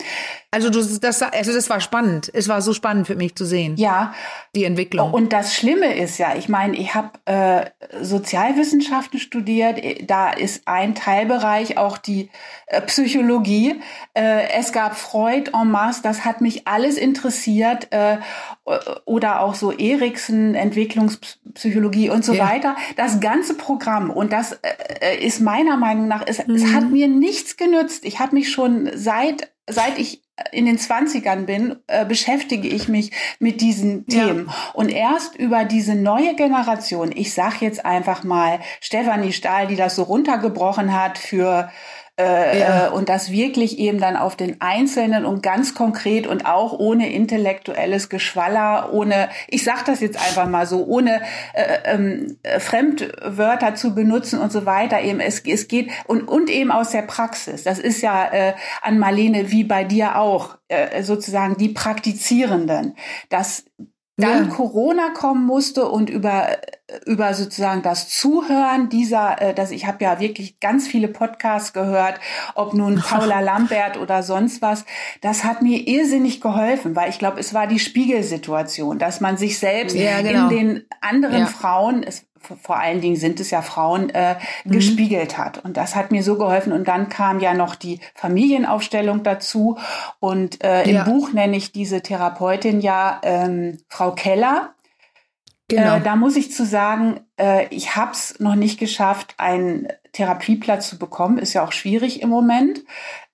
Also 0.55 0.71
du, 0.71 0.81
das, 1.01 1.21
also 1.21 1.53
das 1.53 1.69
war 1.69 1.81
spannend. 1.81 2.31
Es 2.33 2.49
war 2.49 2.63
so 2.63 2.73
spannend 2.75 3.09
für 3.09 3.17
mich 3.17 3.35
zu 3.35 3.45
sehen. 3.45 3.75
Ja. 3.77 4.15
Die 4.55 4.63
Entwicklung. 4.63 5.13
Und 5.13 5.33
das 5.33 5.53
Schlimme 5.53 5.97
ist 5.97 6.19
ja, 6.19 6.37
ich 6.37 6.49
meine, 6.49 6.77
ich 6.77 6.95
habe 6.95 7.11
äh, 7.25 7.65
Sozialwissenschaften 8.01 9.19
studiert. 9.19 9.81
Da 10.09 10.31
ist 10.31 10.69
ein 10.69 10.95
Teilbereich 10.95 11.77
auch 11.77 11.99
die 11.99 12.31
äh, 12.67 12.81
Psychologie. 12.83 13.81
Äh, 14.13 14.51
es 14.57 14.71
gab 14.73 14.97
Freud 14.97 15.51
en 15.53 15.73
masse. 15.73 16.03
Das 16.03 16.25
hat 16.25 16.41
mich 16.41 16.69
alles 16.69 16.99
interessiert. 16.99 17.89
Äh, 17.91 18.19
oder 19.07 19.41
auch 19.41 19.55
so 19.55 19.73
Eriksen, 19.73 20.55
Entwicklungspsychologie 20.55 22.11
und 22.11 22.25
so 22.25 22.33
ja. 22.33 22.49
weiter. 22.49 22.77
Das 22.97 23.19
ganze 23.19 23.55
Programm. 23.55 24.09
Und 24.09 24.33
das 24.33 24.53
äh, 24.63 25.19
ist 25.19 25.41
meiner 25.41 25.77
Meinung 25.77 26.07
nach, 26.07 26.23
es, 26.27 26.47
mhm. 26.47 26.55
es 26.55 26.73
hat 26.73 26.91
mir 26.91 27.09
nichts 27.09 27.57
genützt. 27.57 28.05
Ich 28.05 28.21
habe 28.21 28.37
mich 28.37 28.53
schon 28.53 28.89
seit 28.95 29.51
seit 29.69 29.99
ich 29.99 30.23
in 30.51 30.67
den 30.67 30.79
Zwanzigern 30.79 31.47
bin, 31.47 31.77
äh, 31.87 32.05
beschäftige 32.05 32.67
ich 32.69 32.89
mich 32.89 33.13
mit 33.39 33.61
diesen 33.61 34.07
Themen. 34.07 34.47
Ja. 34.47 34.55
Und 34.73 34.89
erst 34.89 35.37
über 35.37 35.65
diese 35.65 35.95
neue 35.95 36.35
Generation, 36.35 37.13
ich 37.15 37.33
sag 37.33 37.61
jetzt 37.61 37.85
einfach 37.85 38.25
mal 38.25 38.59
Stefanie 38.81 39.33
Stahl, 39.33 39.69
die 39.69 39.77
das 39.77 39.95
so 39.95 40.03
runtergebrochen 40.03 40.93
hat 40.93 41.19
für 41.19 41.71
äh, 42.17 42.61
ja. 42.61 42.87
äh, 42.87 42.91
und 42.91 43.09
das 43.09 43.33
wirklich 43.33 43.79
eben 43.79 43.99
dann 43.99 44.17
auf 44.17 44.37
den 44.37 44.61
Einzelnen 44.61 45.25
und 45.25 45.43
ganz 45.43 45.75
konkret 45.75 46.29
und 46.29 46.47
auch 46.47 46.73
ohne 46.73 47.13
intellektuelles 47.13 48.09
Geschwaller, 48.09 48.93
ohne, 48.93 49.29
ich 49.49 49.65
sag 49.65 49.85
das 49.85 49.99
jetzt 50.01 50.17
einfach 50.25 50.49
mal 50.49 50.67
so, 50.67 50.85
ohne 50.85 51.23
äh, 51.55 51.79
ähm, 51.85 52.39
Fremdwörter 52.61 53.75
zu 53.75 53.97
benutzen 53.97 54.39
und 54.39 54.53
so 54.53 54.65
weiter. 54.65 55.01
Eben 55.01 55.19
es, 55.19 55.41
es 55.41 55.67
geht 55.67 55.91
und 56.07 56.29
und 56.29 56.51
eben 56.51 56.71
aus 56.71 56.91
der 56.91 57.03
Praxis. 57.03 57.65
Das 57.65 57.81
ist 57.81 58.01
ja 58.01 58.33
äh, 58.33 58.55
an 58.81 58.99
Marlene 58.99 59.51
wie 59.51 59.65
bei 59.65 59.83
dir 59.85 60.17
auch 60.19 60.59
sozusagen 61.03 61.57
die 61.57 61.69
Praktizierenden, 61.69 62.97
dass 63.29 63.65
dann 64.17 64.49
ja. 64.49 64.55
Corona 64.55 65.11
kommen 65.11 65.45
musste 65.45 65.89
und 65.89 66.11
über 66.11 66.57
über 67.07 67.33
sozusagen 67.33 67.83
das 67.83 68.09
Zuhören 68.09 68.91
dieser, 68.91 69.41
äh, 69.41 69.55
dass 69.55 69.71
ich 69.71 69.87
habe 69.87 70.05
ja 70.05 70.21
wirklich 70.21 70.61
ganz 70.61 70.87
viele 70.87 71.09
Podcasts 71.09 71.73
gehört, 71.73 72.21
ob 72.55 72.75
nun 72.75 73.01
Paula 73.01 73.41
Lambert 73.41 73.97
oder 73.97 74.23
sonst 74.23 74.61
was, 74.61 74.85
das 75.23 75.45
hat 75.45 75.63
mir 75.63 75.89
irrsinnig 75.89 76.41
geholfen, 76.43 76.95
weil 76.95 77.09
ich 77.09 77.19
glaube, 77.19 77.41
es 77.41 77.55
war 77.55 77.67
die 77.67 77.79
Spiegelsituation, 77.79 78.99
dass 78.99 79.21
man 79.21 79.39
sich 79.39 79.59
selbst 79.59 79.97
ja, 79.97 80.21
genau. 80.21 80.49
in 80.49 80.57
den 80.57 80.85
anderen 81.01 81.41
ja. 81.41 81.47
Frauen, 81.47 82.03
es 82.03 82.27
vor 82.63 82.79
allen 82.79 83.01
Dingen 83.01 83.17
sind 83.17 83.41
es 83.41 83.51
ja 83.51 83.63
Frauen, 83.63 84.11
äh, 84.11 84.37
mhm. 84.65 84.73
gespiegelt 84.73 85.39
hat. 85.39 85.65
Und 85.65 85.79
das 85.79 85.97
hat 85.97 86.11
mir 86.11 86.23
so 86.23 86.37
geholfen. 86.37 86.75
Und 86.75 86.87
dann 86.89 87.09
kam 87.09 87.41
ja 87.41 87.55
noch 87.55 87.75
die 87.75 88.01
Familienaufstellung 88.15 89.23
dazu. 89.23 89.79
Und 90.21 90.63
äh, 90.63 90.83
im 90.83 90.97
ja. 90.97 91.05
Buch 91.05 91.33
nenne 91.33 91.57
ich 91.57 91.73
diese 91.73 92.03
Therapeutin 92.03 92.81
ja 92.81 93.19
ähm, 93.23 93.79
Frau 93.89 94.13
Keller. 94.13 94.74
Genau. 95.69 95.97
Äh, 95.97 96.01
da 96.01 96.17
muss 96.17 96.37
ich 96.37 96.53
zu 96.53 96.65
sagen, 96.65 97.21
äh, 97.39 97.67
ich 97.69 97.97
habe 97.97 98.13
es 98.13 98.39
noch 98.39 98.55
nicht 98.55 98.79
geschafft, 98.79 99.35
einen 99.39 99.89
Therapieplatz 100.13 100.89
zu 100.89 100.99
bekommen. 100.99 101.39
Ist 101.39 101.55
ja 101.55 101.65
auch 101.65 101.73
schwierig 101.73 102.23
im 102.23 102.29
Moment. 102.29 102.85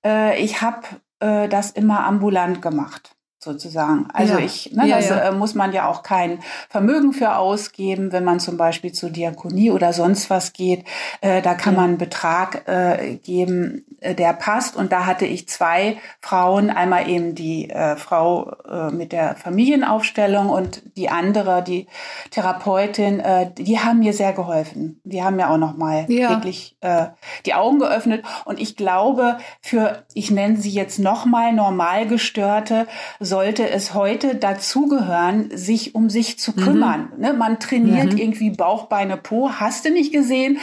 Äh, 0.04 0.40
ich 0.42 0.62
habe 0.62 0.86
äh, 1.18 1.48
das 1.48 1.70
immer 1.70 2.06
ambulant 2.06 2.62
gemacht 2.62 3.16
sozusagen. 3.42 4.06
Also 4.12 4.34
ja. 4.34 4.40
ich, 4.40 4.72
ne, 4.72 4.86
ja, 4.86 4.96
das 4.96 5.08
ja. 5.08 5.18
Äh, 5.28 5.32
muss 5.32 5.54
man 5.54 5.72
ja 5.72 5.88
auch 5.88 6.02
kein 6.02 6.40
Vermögen 6.68 7.12
für 7.14 7.36
ausgeben, 7.36 8.12
wenn 8.12 8.22
man 8.22 8.38
zum 8.38 8.58
Beispiel 8.58 8.92
zur 8.92 9.08
Diakonie 9.08 9.70
oder 9.70 9.94
sonst 9.94 10.28
was 10.28 10.52
geht. 10.52 10.84
Äh, 11.22 11.40
da 11.40 11.54
kann 11.54 11.74
man 11.74 11.84
einen 11.84 11.98
Betrag 11.98 12.68
äh, 12.68 13.16
geben, 13.16 13.86
äh, 14.00 14.14
der 14.14 14.34
passt. 14.34 14.76
Und 14.76 14.92
da 14.92 15.06
hatte 15.06 15.24
ich 15.24 15.48
zwei 15.48 15.96
Frauen, 16.20 16.68
einmal 16.68 17.08
eben 17.08 17.34
die 17.34 17.70
äh, 17.70 17.96
Frau 17.96 18.52
äh, 18.68 18.90
mit 18.90 19.12
der 19.12 19.36
Familienaufstellung 19.36 20.50
und 20.50 20.82
die 20.96 21.08
andere, 21.08 21.62
die 21.62 21.86
Therapeutin, 22.30 23.22
die 23.56 23.78
haben 23.78 24.00
mir 24.00 24.12
sehr 24.12 24.32
geholfen. 24.32 25.00
Die 25.04 25.22
haben 25.22 25.36
mir 25.36 25.48
auch 25.48 25.56
nochmal 25.56 26.06
wirklich 26.08 26.76
äh, 26.80 27.06
die 27.46 27.54
Augen 27.54 27.78
geöffnet. 27.78 28.24
Und 28.44 28.60
ich 28.60 28.76
glaube, 28.76 29.38
für, 29.60 30.04
ich 30.14 30.30
nenne 30.30 30.56
sie 30.56 30.70
jetzt 30.70 30.98
nochmal 30.98 31.52
Normalgestörte, 31.52 32.86
sollte 33.30 33.70
es 33.70 33.94
heute 33.94 34.34
dazugehören, 34.34 35.56
sich 35.56 35.94
um 35.94 36.10
sich 36.10 36.38
zu 36.38 36.50
mhm. 36.50 36.56
kümmern. 36.56 37.12
Mhm. 37.14 37.22
Ne, 37.22 37.32
man 37.32 37.60
trainiert 37.60 38.12
mhm. 38.12 38.18
irgendwie 38.18 38.50
Bauch, 38.50 38.86
Beine, 38.86 39.16
Po, 39.16 39.52
hast 39.52 39.86
du 39.86 39.90
nicht 39.90 40.12
gesehen, 40.12 40.58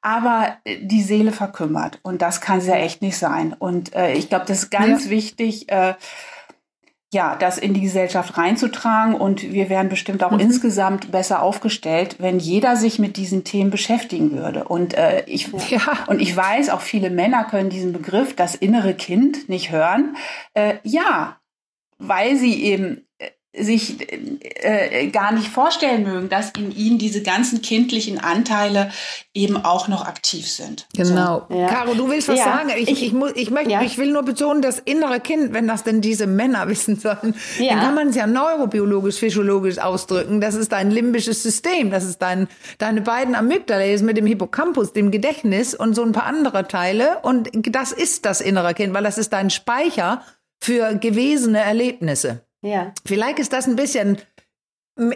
aber 0.00 0.56
äh, 0.64 0.78
die 0.82 1.02
Seele 1.02 1.32
verkümmert. 1.32 1.98
Und 2.02 2.22
das 2.22 2.40
kann 2.40 2.58
es 2.58 2.66
ja 2.66 2.76
echt 2.76 3.02
nicht 3.02 3.18
sein. 3.18 3.54
Und 3.58 3.94
äh, 3.94 4.14
ich 4.14 4.30
glaube, 4.30 4.46
das 4.46 4.62
ist 4.62 4.70
ganz 4.70 5.06
ja. 5.06 5.10
wichtig, 5.10 5.70
äh, 5.70 5.94
ja, 7.12 7.36
das 7.36 7.58
in 7.58 7.74
die 7.74 7.82
Gesellschaft 7.82 8.38
reinzutragen. 8.38 9.14
Und 9.14 9.42
wir 9.42 9.68
wären 9.68 9.88
bestimmt 9.88 10.22
auch 10.22 10.30
mhm. 10.30 10.40
insgesamt 10.40 11.10
besser 11.10 11.42
aufgestellt, 11.42 12.16
wenn 12.20 12.38
jeder 12.38 12.76
sich 12.76 12.98
mit 12.98 13.16
diesen 13.16 13.44
Themen 13.44 13.70
beschäftigen 13.70 14.32
würde. 14.32 14.64
Und 14.64 14.94
äh, 14.94 15.24
ich 15.26 15.48
ja. 15.70 15.80
und 16.06 16.22
ich 16.22 16.34
weiß, 16.34 16.70
auch 16.70 16.80
viele 16.80 17.10
Männer 17.10 17.44
können 17.44 17.68
diesen 17.68 17.92
Begriff, 17.92 18.34
das 18.36 18.54
innere 18.54 18.94
Kind, 18.94 19.48
nicht 19.48 19.72
hören. 19.72 20.16
Äh, 20.54 20.76
ja, 20.84 21.36
weil 22.02 22.36
sie 22.36 22.62
eben 22.62 23.06
äh, 23.18 23.30
sich 23.54 24.10
äh, 24.10 25.08
gar 25.08 25.32
nicht 25.32 25.48
vorstellen 25.48 26.04
mögen, 26.04 26.30
dass 26.30 26.52
in 26.56 26.74
ihnen 26.74 26.98
diese 26.98 27.22
ganzen 27.22 27.60
kindlichen 27.60 28.18
Anteile 28.18 28.90
eben 29.34 29.62
auch 29.62 29.88
noch 29.88 30.06
aktiv 30.06 30.48
sind. 30.48 30.88
Genau. 30.96 31.46
So. 31.50 31.58
Ja. 31.58 31.66
Caro, 31.66 31.92
du 31.92 32.08
willst 32.08 32.28
was 32.28 32.38
ja. 32.38 32.44
sagen? 32.44 32.70
Ich, 32.78 32.88
ich, 32.88 33.02
ich, 33.02 33.12
muss, 33.12 33.32
ich, 33.34 33.50
möchte, 33.50 33.70
ja. 33.70 33.82
ich 33.82 33.98
will 33.98 34.10
nur 34.10 34.22
betonen, 34.22 34.62
das 34.62 34.78
innere 34.78 35.20
Kind, 35.20 35.52
wenn 35.52 35.68
das 35.68 35.84
denn 35.84 36.00
diese 36.00 36.26
Männer 36.26 36.66
wissen 36.68 36.96
sollen, 36.96 37.34
dann 37.58 37.80
kann 37.80 37.94
man 37.94 38.08
es 38.08 38.16
ja 38.16 38.26
neurobiologisch, 38.26 39.16
physiologisch 39.16 39.78
ausdrücken. 39.78 40.40
Das 40.40 40.54
ist 40.54 40.72
dein 40.72 40.90
limbisches 40.90 41.42
System. 41.42 41.90
Das 41.90 42.04
ist 42.04 42.22
dein, 42.22 42.48
deine 42.78 43.02
beiden 43.02 43.34
Amygdala 43.34 43.84
mit 44.02 44.16
dem 44.16 44.26
Hippocampus, 44.26 44.94
dem 44.94 45.10
Gedächtnis 45.10 45.74
und 45.74 45.94
so 45.94 46.02
ein 46.02 46.12
paar 46.12 46.24
andere 46.24 46.68
Teile. 46.68 47.18
Und 47.20 47.50
das 47.52 47.92
ist 47.92 48.24
das 48.24 48.40
innere 48.40 48.72
Kind, 48.72 48.94
weil 48.94 49.04
das 49.04 49.18
ist 49.18 49.34
dein 49.34 49.50
Speicher 49.50 50.22
für 50.62 50.94
gewesene 50.94 51.58
Erlebnisse. 51.58 52.44
Ja. 52.64 52.92
Vielleicht 53.04 53.40
ist 53.40 53.52
das 53.52 53.66
ein 53.66 53.74
bisschen 53.74 54.18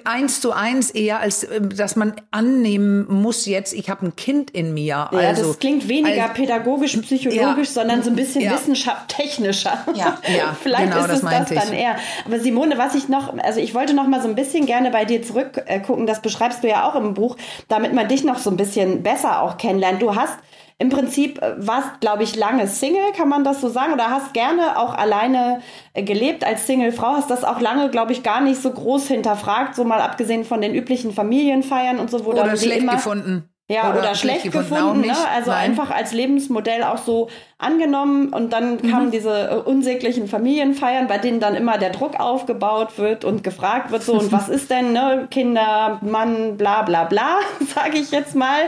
eins 0.05 0.41
zu 0.41 0.51
eins 0.51 0.91
eher, 0.91 1.21
als 1.21 1.45
äh, 1.45 1.61
dass 1.61 1.95
man 1.95 2.15
annehmen 2.33 3.07
muss 3.09 3.47
jetzt, 3.47 3.73
ich 3.73 3.89
habe 3.89 4.07
ein 4.07 4.17
Kind 4.17 4.51
in 4.51 4.75
mir. 4.75 4.87
Ja, 4.87 5.09
also, 5.13 5.47
das 5.47 5.59
klingt 5.61 5.87
weniger 5.87 6.23
also, 6.23 6.35
pädagogisch, 6.35 6.97
psychologisch, 6.97 7.69
ja, 7.69 7.75
sondern 7.75 8.03
so 8.03 8.11
ein 8.11 8.17
bisschen 8.17 8.41
ja. 8.41 8.55
wissenschaftstechnischer. 8.55 9.87
Ja, 9.95 10.19
ja 10.37 10.57
Vielleicht 10.63 10.91
genau, 10.91 11.05
ist 11.05 11.13
es 11.13 11.21
das, 11.21 11.49
das 11.51 11.65
dann 11.67 11.73
eher. 11.73 11.95
Aber 12.25 12.41
Simone, 12.41 12.77
was 12.77 12.97
ich 12.97 13.09
noch, 13.09 13.39
also 13.39 13.61
ich 13.61 13.73
wollte 13.73 13.95
noch 13.95 14.09
mal 14.09 14.21
so 14.21 14.29
ein 14.29 14.35
bisschen 14.35 14.67
gerne 14.67 14.91
bei 14.91 15.05
dir 15.05 15.23
zurückgucken, 15.23 16.09
das 16.09 16.23
beschreibst 16.23 16.65
du 16.65 16.69
ja 16.69 16.89
auch 16.89 16.97
im 16.97 17.15
Buch, 17.15 17.37
damit 17.69 17.93
man 17.93 18.09
dich 18.09 18.25
noch 18.25 18.39
so 18.39 18.51
ein 18.51 18.57
bisschen 18.57 19.05
besser 19.05 19.43
auch 19.43 19.59
kennenlernt. 19.59 20.03
Du 20.03 20.17
hast 20.17 20.37
im 20.79 20.91
Prinzip 20.91 21.41
äh, 21.41 21.55
warst, 21.57 22.01
glaube 22.01 22.23
ich, 22.23 22.37
lange 22.37 22.67
Single, 22.67 23.13
kann 23.17 23.29
man 23.29 23.45
das 23.45 23.61
so 23.61 23.69
sagen? 23.69 23.95
Oder 23.95 24.11
hast 24.11 24.35
gerne 24.35 24.79
auch 24.79 24.95
alleine 24.95 25.63
äh, 25.95 26.03
gelebt 26.03 26.45
als 26.45 26.67
Single-Frau, 26.67 27.15
hast 27.15 27.31
das 27.31 27.45
auch 27.45 27.61
lange, 27.61 27.91
glaube 27.91 28.13
ich, 28.13 28.23
gar 28.23 28.41
nicht 28.43 28.61
so 28.61 28.71
groß 28.71 29.09
hinterfragt, 29.09 29.75
so 29.75 29.85
mal 29.85 30.01
abgesehen 30.01 30.45
von 30.45 30.61
den 30.61 30.75
üblichen 30.75 31.13
Familienfeiern 31.13 31.99
und 31.99 32.11
so, 32.11 32.25
wo 32.25 32.31
Oder 32.31 32.57
schlecht 32.57 32.83
immer 32.83 32.97
gefunden. 32.97 33.49
Ja, 33.69 33.91
oder, 33.91 33.99
oder 33.99 34.15
schlecht, 34.15 34.53
gefunden, 34.53 35.01
ne? 35.01 35.17
also 35.35 35.51
Nein. 35.51 35.71
einfach 35.71 35.91
als 35.91 36.13
Lebensmodell 36.13 36.85
auch 36.85 36.99
so 36.99 37.29
angenommen 37.59 38.29
und 38.29 38.53
dann 38.53 38.75
mhm. 38.75 38.91
kamen 38.91 39.11
diese 39.11 39.51
äh, 39.51 39.55
unsäglichen 39.57 40.29
Familienfeiern, 40.29 41.09
bei 41.09 41.19
denen 41.19 41.41
dann 41.41 41.57
immer 41.57 41.77
der 41.77 41.91
Druck 41.91 42.21
aufgebaut 42.21 42.97
wird 42.97 43.25
und 43.25 43.43
gefragt 43.43 43.91
wird 43.91 44.05
so 44.05 44.13
und 44.21 44.31
was 44.31 44.49
ist 44.49 44.71
denn, 44.71 44.93
ne, 44.93 45.27
Kinder, 45.33 45.99
Mann, 46.03 46.57
bla 46.57 46.83
bla 46.83 47.05
bla, 47.05 47.39
sage 47.75 47.99
ich 47.99 48.13
jetzt 48.13 48.37
mal. 48.37 48.61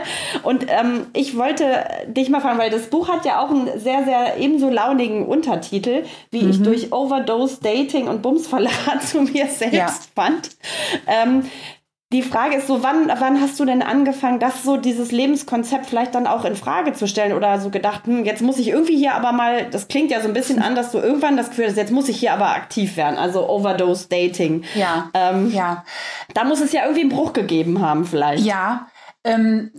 Und 0.43 0.65
ähm, 0.67 1.05
ich 1.13 1.37
wollte 1.37 1.85
dich 2.07 2.29
mal 2.29 2.41
fragen, 2.41 2.59
weil 2.59 2.71
das 2.71 2.87
Buch 2.89 3.07
hat 3.07 3.23
ja 3.23 3.41
auch 3.41 3.51
einen 3.51 3.79
sehr, 3.79 4.03
sehr 4.03 4.37
ebenso 4.37 4.69
launigen 4.69 5.25
Untertitel, 5.25 6.03
wie 6.31 6.41
mhm. 6.41 6.49
ich 6.49 6.61
durch 6.61 6.91
Overdose 6.91 7.59
Dating 7.61 8.09
und 8.09 8.21
Bumsverrat 8.21 9.03
zu 9.05 9.21
mir 9.21 9.47
selbst 9.47 9.71
ja. 9.73 9.89
fand. 10.13 10.49
Ähm, 11.07 11.43
die 12.11 12.23
Frage 12.23 12.55
ist 12.55 12.65
so, 12.65 12.81
wann, 12.81 13.07
wann 13.19 13.39
hast 13.39 13.59
du 13.59 13.65
denn 13.65 13.83
angefangen, 13.83 14.39
das 14.39 14.63
so 14.63 14.77
dieses 14.77 15.11
Lebenskonzept 15.11 15.85
vielleicht 15.85 16.15
dann 16.15 16.25
auch 16.25 16.43
in 16.43 16.55
Frage 16.55 16.93
zu 16.93 17.07
stellen 17.07 17.33
oder 17.33 17.59
so 17.59 17.69
gedacht, 17.69 18.07
hm, 18.07 18.25
jetzt 18.25 18.41
muss 18.41 18.57
ich 18.57 18.69
irgendwie 18.69 18.97
hier 18.97 19.13
aber 19.13 19.31
mal, 19.31 19.65
das 19.69 19.87
klingt 19.87 20.09
ja 20.09 20.19
so 20.19 20.27
ein 20.27 20.33
bisschen 20.33 20.59
an, 20.59 20.73
dass 20.73 20.91
du 20.91 20.97
irgendwann 20.97 21.37
das 21.37 21.49
Gefühl 21.49 21.67
hast, 21.67 21.77
jetzt 21.77 21.91
muss 21.91 22.09
ich 22.09 22.19
hier 22.19 22.33
aber 22.33 22.49
aktiv 22.49 22.97
werden, 22.97 23.19
also 23.19 23.47
Overdose 23.47 24.07
Dating. 24.09 24.63
Ja. 24.73 25.11
Ähm, 25.13 25.51
ja. 25.53 25.83
Da 26.33 26.45
muss 26.45 26.61
es 26.61 26.71
ja 26.71 26.81
irgendwie 26.81 27.01
einen 27.01 27.11
Bruch 27.11 27.33
gegeben 27.33 27.79
haben, 27.79 28.05
vielleicht. 28.05 28.43
Ja. 28.43 28.87
Ähm, 29.23 29.71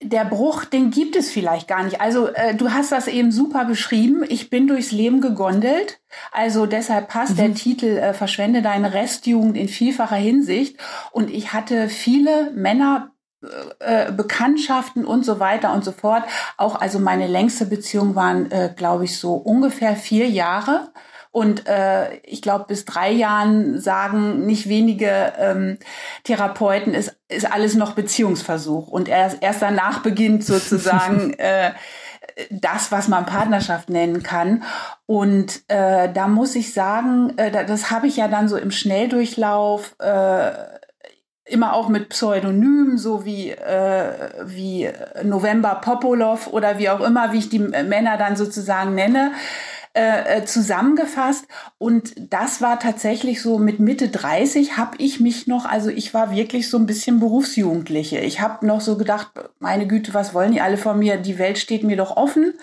der 0.00 0.24
Bruch, 0.24 0.64
den 0.64 0.90
gibt 0.90 1.16
es 1.16 1.30
vielleicht 1.30 1.66
gar 1.66 1.82
nicht. 1.82 2.00
Also 2.00 2.28
äh, 2.28 2.54
du 2.54 2.70
hast 2.70 2.92
das 2.92 3.08
eben 3.08 3.32
super 3.32 3.64
beschrieben. 3.64 4.24
Ich 4.28 4.48
bin 4.48 4.68
durchs 4.68 4.92
Leben 4.92 5.20
gegondelt. 5.20 6.00
Also 6.30 6.66
deshalb 6.66 7.08
passt 7.08 7.32
mhm. 7.32 7.36
der 7.36 7.54
Titel 7.54 7.86
äh, 7.86 8.14
Verschwende 8.14 8.62
deine 8.62 8.94
Restjugend 8.94 9.56
in 9.56 9.68
vielfacher 9.68 10.16
Hinsicht. 10.16 10.76
Und 11.10 11.30
ich 11.30 11.52
hatte 11.52 11.88
viele 11.88 12.52
Männer 12.52 13.10
äh, 13.80 14.08
äh 14.08 14.12
Bekanntschaften 14.12 15.04
und 15.04 15.24
so 15.24 15.40
weiter 15.40 15.74
und 15.74 15.84
so 15.84 15.90
fort. 15.90 16.22
Auch 16.56 16.80
also 16.80 17.00
meine 17.00 17.26
längste 17.26 17.66
Beziehung 17.66 18.14
waren, 18.14 18.52
äh, 18.52 18.72
glaube 18.74 19.04
ich, 19.04 19.18
so 19.18 19.34
ungefähr 19.34 19.96
vier 19.96 20.28
Jahre. 20.28 20.92
Und 21.38 21.68
äh, 21.68 22.16
ich 22.24 22.42
glaube, 22.42 22.64
bis 22.66 22.84
drei 22.84 23.12
Jahren 23.12 23.80
sagen 23.80 24.44
nicht 24.44 24.68
wenige 24.68 25.34
ähm, 25.38 25.78
Therapeuten, 26.24 26.94
ist, 26.94 27.16
ist 27.28 27.48
alles 27.48 27.76
noch 27.76 27.92
Beziehungsversuch. 27.92 28.88
Und 28.88 29.08
erst, 29.08 29.40
erst 29.40 29.62
danach 29.62 30.00
beginnt 30.00 30.42
sozusagen 30.44 31.32
äh, 31.38 31.70
das, 32.50 32.90
was 32.90 33.06
man 33.06 33.24
Partnerschaft 33.24 33.88
nennen 33.88 34.24
kann. 34.24 34.64
Und 35.06 35.62
äh, 35.68 36.12
da 36.12 36.26
muss 36.26 36.56
ich 36.56 36.74
sagen, 36.74 37.38
äh, 37.38 37.64
das 37.64 37.92
habe 37.92 38.08
ich 38.08 38.16
ja 38.16 38.26
dann 38.26 38.48
so 38.48 38.56
im 38.56 38.72
Schnelldurchlauf 38.72 39.94
äh, 40.00 40.50
immer 41.44 41.72
auch 41.72 41.88
mit 41.88 42.08
Pseudonymen, 42.08 42.98
so 42.98 43.24
wie, 43.24 43.50
äh, 43.52 44.30
wie 44.42 44.90
November 45.22 45.76
Popolov 45.76 46.48
oder 46.48 46.78
wie 46.78 46.90
auch 46.90 47.00
immer, 47.00 47.32
wie 47.32 47.38
ich 47.38 47.48
die 47.48 47.60
Männer 47.60 48.16
dann 48.16 48.34
sozusagen 48.34 48.96
nenne 48.96 49.30
äh, 49.98 50.36
äh, 50.36 50.44
zusammengefasst. 50.44 51.48
Und 51.76 52.12
das 52.32 52.62
war 52.62 52.78
tatsächlich 52.78 53.42
so 53.42 53.58
mit 53.58 53.80
Mitte 53.80 54.10
30 54.10 54.76
habe 54.76 54.96
ich 54.98 55.18
mich 55.18 55.48
noch, 55.48 55.64
also 55.64 55.90
ich 55.90 56.14
war 56.14 56.30
wirklich 56.30 56.70
so 56.70 56.78
ein 56.78 56.86
bisschen 56.86 57.18
Berufsjugendliche. 57.18 58.20
Ich 58.20 58.40
habe 58.40 58.64
noch 58.64 58.80
so 58.80 58.96
gedacht, 58.96 59.32
meine 59.58 59.88
Güte, 59.88 60.14
was 60.14 60.34
wollen 60.34 60.52
die 60.52 60.60
alle 60.60 60.76
von 60.76 61.00
mir? 61.00 61.16
Die 61.16 61.40
Welt 61.40 61.58
steht 61.58 61.82
mir 61.82 61.96
doch 61.96 62.16
offen 62.16 62.54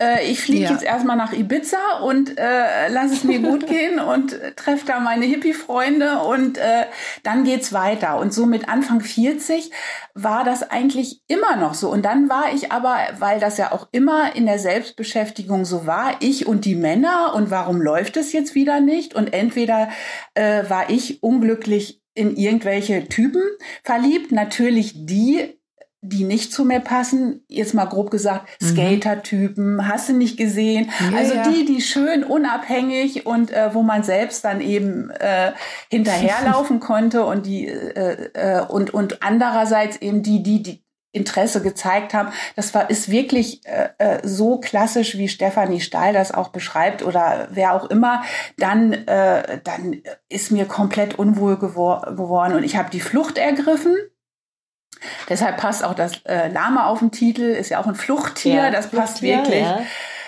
äh, 0.00 0.24
ich 0.30 0.40
fliege 0.40 0.64
ja. 0.64 0.70
jetzt 0.72 0.82
erstmal 0.82 1.16
nach 1.16 1.32
Ibiza 1.32 2.00
und 2.02 2.38
äh, 2.38 2.88
lass 2.88 3.12
es 3.12 3.24
mir 3.24 3.40
gut 3.40 3.66
gehen 3.68 4.00
und 4.00 4.32
äh, 4.32 4.52
treffe 4.52 4.86
da 4.86 4.98
meine 4.98 5.26
Hippie-Freunde 5.26 6.20
und 6.20 6.58
äh, 6.58 6.86
dann 7.22 7.44
geht's 7.44 7.72
weiter. 7.72 8.18
Und 8.18 8.32
so 8.32 8.46
mit 8.46 8.68
Anfang 8.68 9.00
40 9.00 9.70
war 10.14 10.44
das 10.44 10.70
eigentlich 10.70 11.20
immer 11.28 11.56
noch 11.56 11.74
so. 11.74 11.90
Und 11.90 12.04
dann 12.04 12.28
war 12.28 12.52
ich 12.54 12.72
aber, 12.72 12.96
weil 13.18 13.40
das 13.40 13.58
ja 13.58 13.72
auch 13.72 13.88
immer 13.92 14.34
in 14.34 14.46
der 14.46 14.58
Selbstbeschäftigung 14.58 15.64
so 15.64 15.86
war, 15.86 16.16
ich 16.20 16.46
und 16.46 16.64
die 16.64 16.76
Männer 16.76 17.34
und 17.34 17.50
warum 17.50 17.80
läuft 17.80 18.16
es 18.16 18.32
jetzt 18.32 18.54
wieder 18.54 18.80
nicht? 18.80 19.14
Und 19.14 19.32
entweder 19.32 19.90
äh, 20.34 20.64
war 20.68 20.90
ich 20.90 21.22
unglücklich 21.22 22.00
in 22.14 22.36
irgendwelche 22.36 23.08
Typen 23.08 23.42
verliebt, 23.84 24.32
natürlich 24.32 25.06
die, 25.06 25.59
die 26.02 26.24
nicht 26.24 26.52
zu 26.52 26.64
mir 26.64 26.80
passen, 26.80 27.44
jetzt 27.48 27.74
mal 27.74 27.84
grob 27.84 28.10
gesagt, 28.10 28.48
mhm. 28.60 28.66
Skater-Typen, 28.66 29.86
hast 29.86 30.08
du 30.08 30.14
nicht 30.14 30.38
gesehen? 30.38 30.90
Ja, 30.98 31.18
also 31.18 31.34
ja. 31.34 31.48
die, 31.48 31.66
die 31.66 31.82
schön 31.82 32.24
unabhängig 32.24 33.26
und 33.26 33.50
äh, 33.50 33.74
wo 33.74 33.82
man 33.82 34.02
selbst 34.02 34.44
dann 34.44 34.60
eben 34.62 35.10
äh, 35.10 35.52
hinterherlaufen 35.90 36.80
konnte 36.80 37.24
und 37.24 37.44
die 37.44 37.66
äh, 37.68 38.30
äh, 38.32 38.64
und 38.66 38.94
und 38.94 39.22
andererseits 39.22 39.98
eben 39.98 40.22
die, 40.22 40.42
die 40.42 40.62
die 40.62 40.82
Interesse 41.12 41.60
gezeigt 41.60 42.14
haben. 42.14 42.28
Das 42.56 42.72
war 42.72 42.88
ist 42.88 43.10
wirklich 43.10 43.60
äh, 43.66 43.88
äh 43.98 44.20
so 44.22 44.58
klassisch, 44.58 45.18
wie 45.18 45.28
Stefanie 45.28 45.80
Stahl 45.80 46.12
das 46.12 46.32
auch 46.32 46.48
beschreibt 46.48 47.02
oder 47.02 47.48
wer 47.50 47.74
auch 47.74 47.90
immer. 47.90 48.22
Dann 48.56 48.92
äh, 48.92 49.58
dann 49.64 50.02
ist 50.28 50.50
mir 50.50 50.64
komplett 50.64 51.18
unwohl 51.18 51.58
gewor 51.58 52.02
geworden 52.16 52.54
und 52.54 52.62
ich 52.62 52.76
habe 52.76 52.90
die 52.90 53.00
Flucht 53.00 53.36
ergriffen 53.36 53.96
Deshalb 55.28 55.56
passt 55.56 55.84
auch 55.84 55.94
das 55.94 56.24
äh, 56.24 56.48
Lama 56.48 56.86
auf 56.86 56.98
den 56.98 57.10
Titel, 57.10 57.42
ist 57.42 57.70
ja 57.70 57.80
auch 57.80 57.86
ein 57.86 57.94
Fluchttier, 57.94 58.54
ja, 58.54 58.70
das 58.70 58.88
passt 58.88 59.18
Fluchttier, 59.18 59.38
wirklich. 59.38 59.62
Ja. 59.62 59.80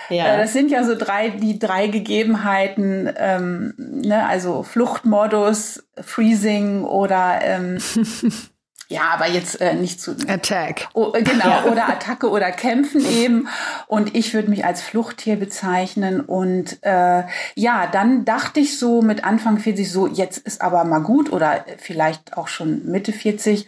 Ja. 0.09 0.33
Äh, 0.33 0.37
das 0.37 0.53
sind 0.53 0.69
ja 0.69 0.83
so 0.83 0.95
drei, 0.95 1.29
die 1.29 1.59
drei 1.59 1.87
Gegebenheiten, 1.87 3.09
ähm, 3.17 3.73
ne, 3.77 4.27
also 4.27 4.63
Fluchtmodus, 4.63 5.83
Freezing 6.01 6.83
oder 6.83 7.39
ähm, 7.41 7.77
Ja, 8.93 9.09
aber 9.09 9.27
jetzt 9.27 9.59
äh, 9.59 9.73
nicht 9.73 9.99
zu. 9.99 10.11
Attack. 10.27 10.87
Oh, 10.93 11.13
äh, 11.15 11.23
genau, 11.23 11.47
ja. 11.49 11.65
oder 11.65 11.89
Attacke 11.89 12.29
oder 12.29 12.51
Kämpfen 12.51 13.03
eben. 13.09 13.47
Und 13.87 14.13
ich 14.15 14.35
würde 14.35 14.51
mich 14.51 14.65
als 14.65 14.83
Fluchttier 14.83 15.35
bezeichnen. 15.35 16.21
Und 16.21 16.77
äh, 16.83 17.23
ja, 17.55 17.87
dann 17.87 18.23
dachte 18.23 18.59
ich 18.59 18.77
so 18.77 19.01
mit 19.01 19.23
Anfang 19.23 19.57
40 19.57 19.91
so, 19.91 20.05
jetzt 20.05 20.37
ist 20.37 20.61
aber 20.61 20.83
mal 20.83 20.99
gut 20.99 21.31
oder 21.33 21.65
vielleicht 21.77 22.37
auch 22.37 22.47
schon 22.47 22.85
Mitte 22.85 23.13
40. 23.13 23.65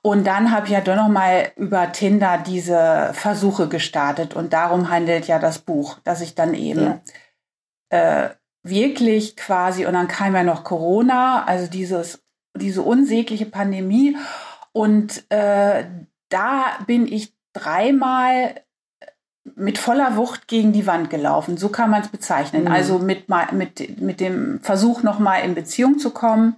Und 0.00 0.24
dann 0.24 0.52
habe 0.52 0.66
ich 0.66 0.72
ja 0.72 0.80
doch 0.80 0.94
noch 0.94 1.08
mal 1.08 1.50
über 1.56 1.90
Tinder 1.90 2.38
diese 2.38 3.10
Versuche 3.14 3.66
gestartet. 3.66 4.34
Und 4.34 4.52
darum 4.52 4.90
handelt 4.90 5.26
ja 5.26 5.40
das 5.40 5.58
Buch, 5.58 5.98
dass 6.04 6.20
ich 6.20 6.36
dann 6.36 6.54
eben 6.54 7.00
ja. 7.90 8.24
äh, 8.26 8.30
wirklich 8.62 9.34
quasi, 9.36 9.86
und 9.86 9.94
dann 9.94 10.06
kam 10.06 10.36
ja 10.36 10.44
noch 10.44 10.62
Corona, 10.62 11.44
also 11.46 11.68
dieses, 11.68 12.22
diese 12.56 12.82
unsägliche 12.82 13.46
Pandemie. 13.46 14.16
Und 14.72 15.24
äh, 15.30 15.84
da 16.28 16.64
bin 16.86 17.06
ich 17.06 17.34
dreimal 17.52 18.62
mit 19.54 19.78
voller 19.78 20.16
Wucht 20.16 20.46
gegen 20.46 20.72
die 20.72 20.86
Wand 20.86 21.10
gelaufen. 21.10 21.56
So 21.56 21.68
kann 21.68 21.90
man 21.90 22.02
es 22.02 22.08
bezeichnen. 22.08 22.64
Mhm. 22.64 22.72
Also 22.72 22.98
mit, 22.98 23.26
mit, 23.52 24.00
mit 24.00 24.20
dem 24.20 24.60
Versuch, 24.60 25.02
nochmal 25.02 25.42
in 25.42 25.54
Beziehung 25.54 25.98
zu 25.98 26.10
kommen. 26.10 26.56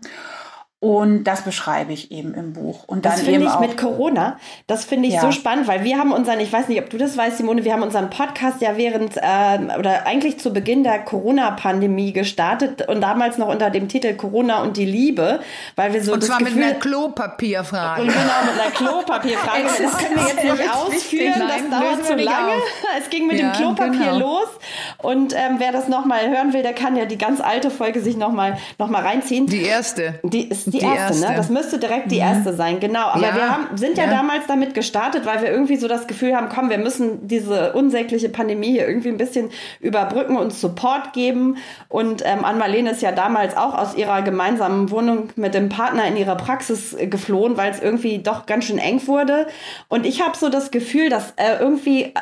Und 0.82 1.24
das 1.24 1.42
beschreibe 1.42 1.92
ich 1.92 2.10
eben 2.10 2.32
im 2.32 2.54
Buch. 2.54 2.84
Und 2.86 3.04
dann 3.04 3.12
das 3.12 3.20
finde 3.20 3.46
ich 3.46 3.58
mit 3.60 3.76
Corona, 3.76 4.38
das 4.66 4.86
finde 4.86 5.08
ich 5.08 5.14
ja. 5.14 5.20
so 5.20 5.30
spannend, 5.30 5.68
weil 5.68 5.84
wir 5.84 5.98
haben 5.98 6.10
unseren, 6.10 6.40
ich 6.40 6.50
weiß 6.50 6.68
nicht, 6.68 6.80
ob 6.80 6.88
du 6.88 6.96
das 6.96 7.18
weißt, 7.18 7.36
Simone, 7.36 7.64
wir 7.64 7.74
haben 7.74 7.82
unseren 7.82 8.08
Podcast 8.08 8.62
ja 8.62 8.78
während 8.78 9.18
äh, 9.18 9.78
oder 9.78 10.06
eigentlich 10.06 10.40
zu 10.40 10.54
Beginn 10.54 10.82
der 10.82 11.00
Corona-Pandemie 11.00 12.14
gestartet 12.14 12.88
und 12.88 13.02
damals 13.02 13.36
noch 13.36 13.48
unter 13.48 13.68
dem 13.68 13.88
Titel 13.88 14.14
Corona 14.14 14.62
und 14.62 14.78
die 14.78 14.86
Liebe, 14.86 15.40
weil 15.76 15.92
wir 15.92 16.02
so 16.02 16.14
und 16.14 16.22
das 16.22 16.30
zwar 16.30 16.38
Gefühl, 16.38 16.56
mit 16.56 16.64
einer 16.64 16.74
Klopapierfrage. 16.76 18.00
Und 18.00 18.08
genau 18.08 18.22
mit 18.22 18.58
einer 18.58 18.70
Klopapierfrage. 18.70 19.64
das 19.82 19.98
können 19.98 20.16
wir 20.16 20.28
jetzt 20.28 20.44
nicht 20.44 20.74
ausführen, 20.74 21.34
Nein, 21.40 21.64
das 21.70 21.78
dauert 21.78 22.06
zu 22.06 22.14
lange. 22.14 22.52
Es 22.98 23.10
ging 23.10 23.26
mit 23.26 23.38
ja, 23.38 23.50
dem 23.50 23.56
Klopapier 23.58 24.12
genau. 24.12 24.18
los 24.18 24.48
und 24.96 25.34
ähm, 25.34 25.56
wer 25.58 25.72
das 25.72 25.88
nochmal 25.88 26.30
hören 26.30 26.54
will, 26.54 26.62
der 26.62 26.72
kann 26.72 26.96
ja 26.96 27.04
die 27.04 27.18
ganz 27.18 27.42
alte 27.42 27.70
Folge 27.70 28.00
sich 28.00 28.16
nochmal 28.16 28.56
noch 28.78 28.88
mal 28.88 29.02
reinziehen. 29.02 29.46
Die 29.46 29.64
erste. 29.64 30.20
Die 30.22 30.48
ist 30.48 30.69
die, 30.70 30.78
die 30.78 30.84
erste, 30.84 31.14
erste, 31.14 31.28
ne? 31.28 31.36
Das 31.36 31.48
müsste 31.48 31.78
direkt 31.78 32.10
die 32.10 32.16
mhm. 32.16 32.22
erste 32.22 32.54
sein, 32.54 32.80
genau. 32.80 33.06
Aber 33.08 33.26
ja. 33.26 33.34
wir 33.34 33.50
haben, 33.50 33.76
sind 33.76 33.98
ja, 33.98 34.04
ja, 34.04 34.10
damals 34.10 34.46
damit 34.46 34.74
gestartet, 34.74 35.26
weil 35.26 35.42
wir 35.42 35.50
irgendwie 35.50 35.76
so 35.76 35.88
das 35.88 36.06
Gefühl 36.06 36.36
haben, 36.36 36.48
komm, 36.48 36.70
wir 36.70 36.78
müssen 36.78 37.26
diese 37.26 37.72
unsägliche 37.72 38.28
Pandemie 38.28 38.72
hier 38.72 38.88
irgendwie 38.88 39.08
ein 39.08 39.16
bisschen 39.16 39.50
überbrücken 39.80 40.36
und 40.36 40.52
Support 40.52 41.12
geben. 41.12 41.56
Und 41.88 42.22
ähm, 42.24 42.44
Ann-Marlene 42.44 42.90
ist 42.90 43.02
ja 43.02 43.12
damals 43.12 43.56
auch 43.56 43.76
aus 43.76 43.94
ihrer 43.94 44.22
gemeinsamen 44.22 44.90
Wohnung 44.90 45.30
mit 45.36 45.54
dem 45.54 45.68
Partner 45.68 46.06
in 46.06 46.16
ihre 46.16 46.36
Praxis 46.36 46.96
geflohen, 46.98 47.56
weil 47.56 47.70
es 47.70 47.80
irgendwie 47.80 48.18
doch 48.18 48.46
ganz 48.46 48.64
schön 48.64 48.78
eng 48.78 49.06
wurde. 49.06 49.46
Und 49.88 50.06
ich 50.06 50.22
habe 50.22 50.36
so 50.36 50.48
das 50.48 50.70
Gefühl, 50.70 51.08
dass 51.08 51.32
äh, 51.36 51.56
irgendwie 51.58 52.04
äh, 52.04 52.12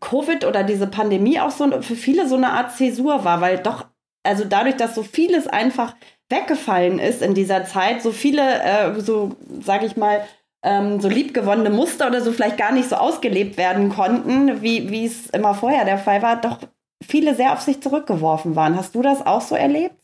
Covid 0.00 0.44
oder 0.44 0.62
diese 0.62 0.86
Pandemie 0.86 1.40
auch 1.40 1.50
so 1.50 1.82
für 1.82 1.96
viele 1.96 2.28
so 2.28 2.36
eine 2.36 2.50
Art 2.50 2.76
Zäsur 2.76 3.24
war, 3.24 3.40
weil 3.40 3.58
doch, 3.58 3.86
also 4.22 4.44
dadurch, 4.44 4.76
dass 4.76 4.94
so 4.94 5.02
vieles 5.02 5.46
einfach 5.46 5.94
weggefallen 6.30 6.98
ist 6.98 7.22
in 7.22 7.34
dieser 7.34 7.64
Zeit, 7.64 8.02
so 8.02 8.12
viele, 8.12 8.62
äh, 8.62 9.00
so 9.00 9.36
sage 9.62 9.86
ich 9.86 9.96
mal, 9.96 10.24
ähm, 10.62 11.00
so 11.00 11.08
liebgewonnene 11.08 11.70
Muster 11.70 12.06
oder 12.06 12.20
so 12.20 12.32
vielleicht 12.32 12.58
gar 12.58 12.72
nicht 12.72 12.88
so 12.88 12.96
ausgelebt 12.96 13.56
werden 13.56 13.88
konnten, 13.88 14.62
wie 14.62 15.04
es 15.04 15.28
immer 15.30 15.54
vorher 15.54 15.84
der 15.84 15.98
Fall 15.98 16.22
war, 16.22 16.40
doch 16.40 16.58
viele 17.02 17.34
sehr 17.34 17.52
auf 17.52 17.60
sich 17.60 17.82
zurückgeworfen 17.82 18.56
waren. 18.56 18.76
Hast 18.76 18.94
du 18.94 19.02
das 19.02 19.24
auch 19.24 19.40
so 19.40 19.54
erlebt? 19.54 19.96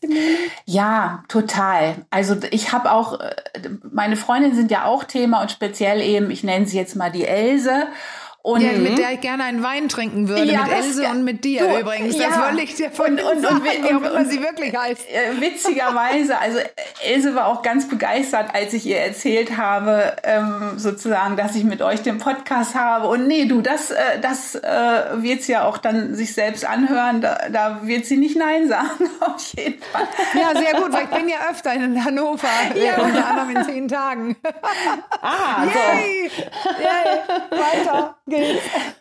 Ja, 0.65 1.23
total. 1.27 2.05
Also 2.09 2.35
ich 2.51 2.71
habe 2.71 2.91
auch, 2.91 3.19
äh, 3.19 3.35
meine 3.91 4.15
Freundinnen 4.15 4.55
sind 4.55 4.71
ja 4.71 4.85
auch 4.85 5.03
Thema 5.03 5.41
und 5.41 5.51
speziell 5.51 6.01
eben, 6.01 6.31
ich 6.31 6.43
nenne 6.43 6.65
sie 6.65 6.77
jetzt 6.77 6.95
mal 6.95 7.11
die 7.11 7.25
Else. 7.25 7.87
Und 8.47 8.61
ja, 8.61 8.71
mit 8.71 8.97
der 8.97 9.11
ich 9.11 9.19
gerne 9.19 9.43
einen 9.43 9.61
Wein 9.61 9.89
trinken 9.89 10.29
würde, 10.29 10.45
ja, 10.45 10.63
mit 10.63 10.71
Else 10.71 11.05
und 11.09 11.25
mit 11.25 11.43
dir 11.43 11.67
du, 11.67 11.79
übrigens. 11.81 12.15
Das 12.15 12.27
ja. 12.33 12.45
wollte 12.45 12.61
ich 12.61 12.75
dir 12.75 12.91
von 12.91 13.19
und, 13.19 13.19
und, 13.19 13.41
sagen, 13.41 13.61
und, 13.89 14.05
und, 14.05 14.11
und, 14.11 14.31
sie 14.31 14.41
wirklich 14.41 14.73
heißt. 14.73 15.01
Äh, 15.09 15.41
witzigerweise, 15.41 16.39
also 16.39 16.59
Else 17.05 17.35
war 17.35 17.47
auch 17.47 17.61
ganz 17.61 17.89
begeistert, 17.89 18.55
als 18.55 18.71
ich 18.71 18.85
ihr 18.85 18.99
erzählt 18.99 19.57
habe, 19.57 20.15
ähm, 20.23 20.75
sozusagen, 20.77 21.35
dass 21.35 21.57
ich 21.57 21.65
mit 21.65 21.81
euch 21.81 22.03
den 22.03 22.19
Podcast 22.19 22.73
habe. 22.73 23.09
Und 23.09 23.27
nee, 23.27 23.43
du, 23.47 23.59
das, 23.59 23.91
äh, 23.91 23.97
das 24.21 24.55
äh, 24.55 24.61
wird 25.17 25.43
sie 25.43 25.51
ja 25.51 25.65
auch 25.65 25.77
dann 25.77 26.15
sich 26.15 26.33
selbst 26.33 26.65
anhören. 26.65 27.19
Da, 27.19 27.49
da 27.51 27.79
wird 27.81 28.05
sie 28.05 28.15
nicht 28.15 28.37
Nein 28.37 28.69
sagen, 28.69 29.09
auf 29.19 29.45
jeden 29.57 29.81
Fall. 29.81 30.07
Ja, 30.33 30.57
sehr 30.57 30.81
gut, 30.81 30.93
weil 30.93 31.03
ich 31.03 31.09
bin 31.09 31.27
ja 31.27 31.49
öfter 31.51 31.73
in 31.73 32.01
Hannover, 32.01 32.47
ja. 32.75 32.95
unter 33.03 33.27
anderem 33.27 33.57
in 33.57 33.63
zehn 33.65 33.87
Tagen. 33.89 34.37
Ah, 35.21 35.63
Yay. 35.65 36.29
so. 36.29 36.43
Yay. 36.81 37.59
Weiter. 37.59 38.16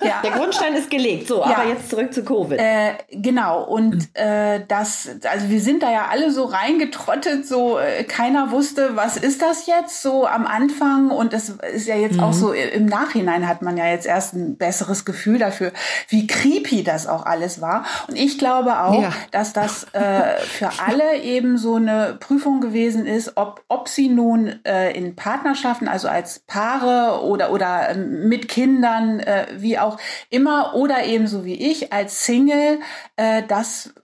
Ja. 0.07 0.21
Der 0.23 0.31
Grundstein 0.33 0.75
ist 0.75 0.91
gelegt. 0.91 1.27
So, 1.27 1.39
ja. 1.39 1.57
aber 1.57 1.69
jetzt 1.69 1.91
zurück 1.91 2.13
zu 2.13 2.25
Covid. 2.25 2.61
Äh, 2.61 2.95
genau. 3.11 3.65
Und 3.65 3.95
hm. 3.95 4.09
äh, 4.15 4.61
das, 4.69 5.09
also 5.29 5.49
wir 5.49 5.61
sind 5.61 5.83
da 5.83 5.91
ja 5.91 6.07
alle 6.11 6.31
so 6.31 6.45
reingetrottet, 6.45 7.47
so 7.47 7.79
äh, 7.79 8.05
keiner 8.05 8.51
wusste, 8.51 8.95
was 8.95 9.17
ist 9.17 9.43
das 9.43 9.67
jetzt 9.67 10.03
so 10.03 10.27
am 10.27 10.47
Anfang. 10.47 11.11
Und 11.11 11.33
das 11.33 11.49
ist 11.75 11.89
ja 11.89 11.97
jetzt 11.97 12.17
mhm. 12.17 12.23
auch 12.23 12.33
so 12.33 12.53
im 12.53 12.87
Nachhinein 12.87 13.49
hat 13.49 13.63
man 13.63 13.77
ja 13.77 13.87
jetzt 13.87 14.07
erst 14.07 14.35
ein 14.35 14.57
besseres 14.57 15.05
Gefühl 15.05 15.39
dafür, 15.39 15.73
wie 16.09 16.27
creepy 16.27 16.85
das 16.85 17.07
auch 17.07 17.27
alles 17.27 17.61
war. 17.61 17.85
Und 18.07 18.17
ich 18.17 18.39
glaube 18.39 18.81
auch, 18.81 19.03
ja. 19.03 19.13
dass 19.33 19.53
das 19.53 19.87
äh, 19.93 20.37
für 20.41 20.71
alle 20.87 21.21
eben 21.23 21.59
so 21.59 21.77
eine 21.77 22.17
Prüfung 22.21 22.61
gewesen 22.61 23.07
ist, 23.07 23.37
ob, 23.37 23.65
ob 23.69 23.89
sie 23.89 24.09
nun 24.09 24.61
äh, 24.65 24.93
in 24.93 25.17
Partnerschaften, 25.17 25.89
also 25.89 26.09
als 26.09 26.41
Paare 26.41 27.25
oder, 27.25 27.51
oder 27.51 27.91
äh, 27.91 27.97
mit 27.97 28.49
Kindern 28.49 29.16
äh, 29.21 29.47
wie 29.57 29.79
auch 29.79 29.99
immer, 30.31 30.75
oder 30.75 31.05
eben 31.05 31.27
so 31.27 31.45
wie 31.45 31.55
ich 31.55 31.93
als 31.93 32.25
Single, 32.25 32.81
äh, 33.17 33.43
das 33.47 33.95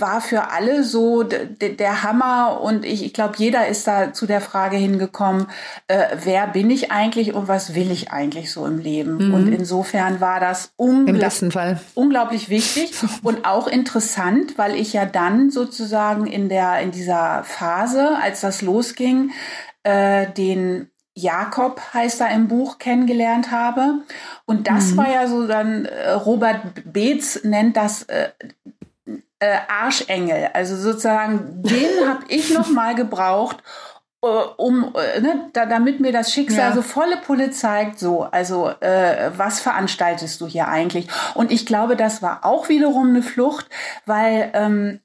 war 0.00 0.20
für 0.20 0.50
alle 0.50 0.84
so 0.84 1.22
der 1.22 2.02
Hammer 2.02 2.60
und 2.60 2.84
ich, 2.84 3.04
ich 3.04 3.12
glaube, 3.12 3.34
jeder 3.36 3.68
ist 3.68 3.86
da 3.86 4.12
zu 4.12 4.26
der 4.26 4.40
Frage 4.40 4.76
hingekommen, 4.76 5.46
äh, 5.88 6.16
wer 6.22 6.46
bin 6.46 6.70
ich 6.70 6.92
eigentlich 6.92 7.34
und 7.34 7.48
was 7.48 7.74
will 7.74 7.90
ich 7.90 8.10
eigentlich 8.10 8.52
so 8.52 8.66
im 8.66 8.78
Leben? 8.78 9.28
Mhm. 9.28 9.34
Und 9.34 9.52
insofern 9.52 10.20
war 10.20 10.40
das 10.40 10.72
ungl 10.76 11.08
unglaublich 11.94 12.48
wichtig 12.48 12.92
und 13.22 13.44
auch 13.44 13.66
interessant, 13.66 14.56
weil 14.58 14.76
ich 14.76 14.92
ja 14.92 15.04
dann 15.04 15.50
sozusagen 15.50 16.26
in 16.26 16.48
der 16.48 16.80
in 16.80 16.90
dieser 16.90 17.44
Phase, 17.44 18.16
als 18.22 18.40
das 18.40 18.62
losging, 18.62 19.32
äh, 19.82 20.26
den 20.32 20.90
Jakob 21.18 21.80
heißt 21.92 22.20
er 22.20 22.30
im 22.30 22.48
Buch 22.48 22.78
kennengelernt 22.78 23.50
habe. 23.50 24.02
Und 24.46 24.68
das 24.68 24.92
mhm. 24.92 24.96
war 24.98 25.10
ja 25.10 25.26
so 25.26 25.46
dann, 25.46 25.84
äh, 25.84 26.10
Robert 26.10 26.60
Beetz 26.84 27.44
nennt 27.44 27.76
das 27.76 28.04
äh, 28.04 28.28
äh, 29.40 29.56
Arschengel. 29.68 30.50
Also 30.52 30.76
sozusagen, 30.76 31.62
den 31.62 31.88
habe 32.08 32.24
ich 32.28 32.54
noch 32.54 32.68
mal 32.68 32.94
gebraucht, 32.94 33.62
äh, 34.22 34.26
um, 34.26 34.94
äh, 34.94 35.20
ne, 35.20 35.50
da, 35.52 35.66
damit 35.66 36.00
mir 36.00 36.12
das 36.12 36.32
Schicksal 36.32 36.70
ja. 36.70 36.72
so 36.72 36.82
volle 36.82 37.16
Pulle 37.16 37.50
zeigt, 37.50 37.98
so, 37.98 38.22
also 38.22 38.68
äh, 38.80 39.30
was 39.36 39.60
veranstaltest 39.60 40.40
du 40.40 40.46
hier 40.46 40.68
eigentlich? 40.68 41.08
Und 41.34 41.50
ich 41.50 41.66
glaube, 41.66 41.96
das 41.96 42.22
war 42.22 42.44
auch 42.44 42.68
wiederum 42.68 43.08
eine 43.08 43.22
Flucht, 43.22 43.68
weil 44.06 44.50
ähm, 44.54 45.00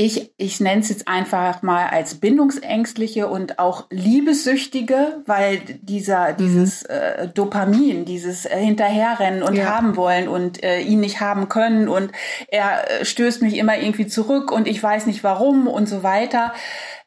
ich, 0.00 0.32
ich 0.36 0.60
nenne 0.60 0.80
es 0.80 0.90
jetzt 0.90 1.08
einfach 1.08 1.62
mal 1.62 1.88
als 1.88 2.14
bindungsängstliche 2.14 3.26
und 3.26 3.58
auch 3.58 3.88
liebessüchtige, 3.90 5.24
weil 5.26 5.58
dieser, 5.82 6.34
mhm. 6.34 6.36
dieses 6.36 6.82
äh, 6.84 7.26
Dopamin, 7.26 8.04
dieses 8.04 8.46
äh, 8.46 8.56
Hinterherrennen 8.58 9.42
und 9.42 9.56
ja. 9.56 9.64
haben 9.64 9.96
wollen 9.96 10.28
und 10.28 10.62
äh, 10.62 10.78
ihn 10.82 11.00
nicht 11.00 11.20
haben 11.20 11.48
können 11.48 11.88
und 11.88 12.12
er 12.46 13.00
äh, 13.00 13.04
stößt 13.04 13.42
mich 13.42 13.56
immer 13.56 13.76
irgendwie 13.76 14.06
zurück 14.06 14.52
und 14.52 14.68
ich 14.68 14.80
weiß 14.80 15.06
nicht 15.06 15.24
warum 15.24 15.66
und 15.66 15.88
so 15.88 16.04
weiter. 16.04 16.54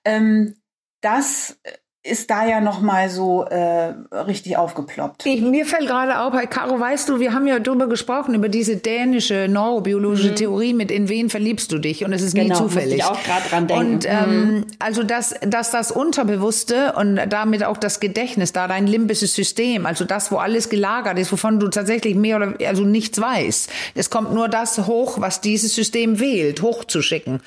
Ähm, 0.03 0.55
das 0.99 1.61
ist 2.03 2.31
da 2.31 2.47
ja 2.47 2.61
noch 2.61 2.81
mal 2.81 3.11
so 3.11 3.43
äh, 3.43 3.93
richtig 4.15 4.57
aufgeploppt. 4.57 5.23
Ich, 5.27 5.39
mir 5.39 5.67
fällt 5.67 5.85
gerade 5.85 6.19
auf, 6.21 6.33
Caro, 6.49 6.79
weißt 6.79 7.07
du, 7.07 7.19
wir 7.19 7.31
haben 7.31 7.45
ja 7.45 7.59
darüber 7.59 7.85
gesprochen, 7.87 8.33
über 8.33 8.49
diese 8.49 8.77
dänische 8.77 9.47
neurobiologische 9.47 10.31
mhm. 10.31 10.35
Theorie 10.35 10.73
mit 10.73 10.89
in 10.89 11.09
wen 11.09 11.29
verliebst 11.29 11.71
du 11.71 11.77
dich 11.77 12.03
und 12.03 12.11
es 12.11 12.23
ist 12.23 12.33
genau, 12.33 12.55
nie 12.55 12.59
zufällig. 12.59 12.97
Ich 12.97 13.03
auch 13.03 13.21
gerade 13.21 13.47
dran 13.47 13.67
denken. 13.67 13.93
Und 13.93 14.05
ähm, 14.07 14.45
mhm. 14.45 14.65
also 14.79 15.03
dass, 15.03 15.35
dass 15.41 15.69
das 15.69 15.91
Unterbewusste 15.91 16.93
und 16.93 17.19
damit 17.29 17.63
auch 17.63 17.77
das 17.77 17.99
Gedächtnis, 17.99 18.51
da 18.51 18.67
dein 18.67 18.87
limbisches 18.87 19.35
System, 19.35 19.85
also 19.85 20.03
das, 20.03 20.31
wo 20.31 20.37
alles 20.37 20.69
gelagert 20.69 21.19
ist, 21.19 21.31
wovon 21.31 21.59
du 21.59 21.67
tatsächlich 21.67 22.15
mehr 22.15 22.37
oder 22.37 22.53
also 22.65 22.83
nichts 22.83 23.21
weißt. 23.21 23.69
Es 23.93 24.09
kommt 24.09 24.33
nur 24.33 24.49
das 24.49 24.87
hoch, 24.87 25.21
was 25.21 25.39
dieses 25.39 25.75
System 25.75 26.19
wählt, 26.19 26.63
hochzuschicken. 26.63 27.41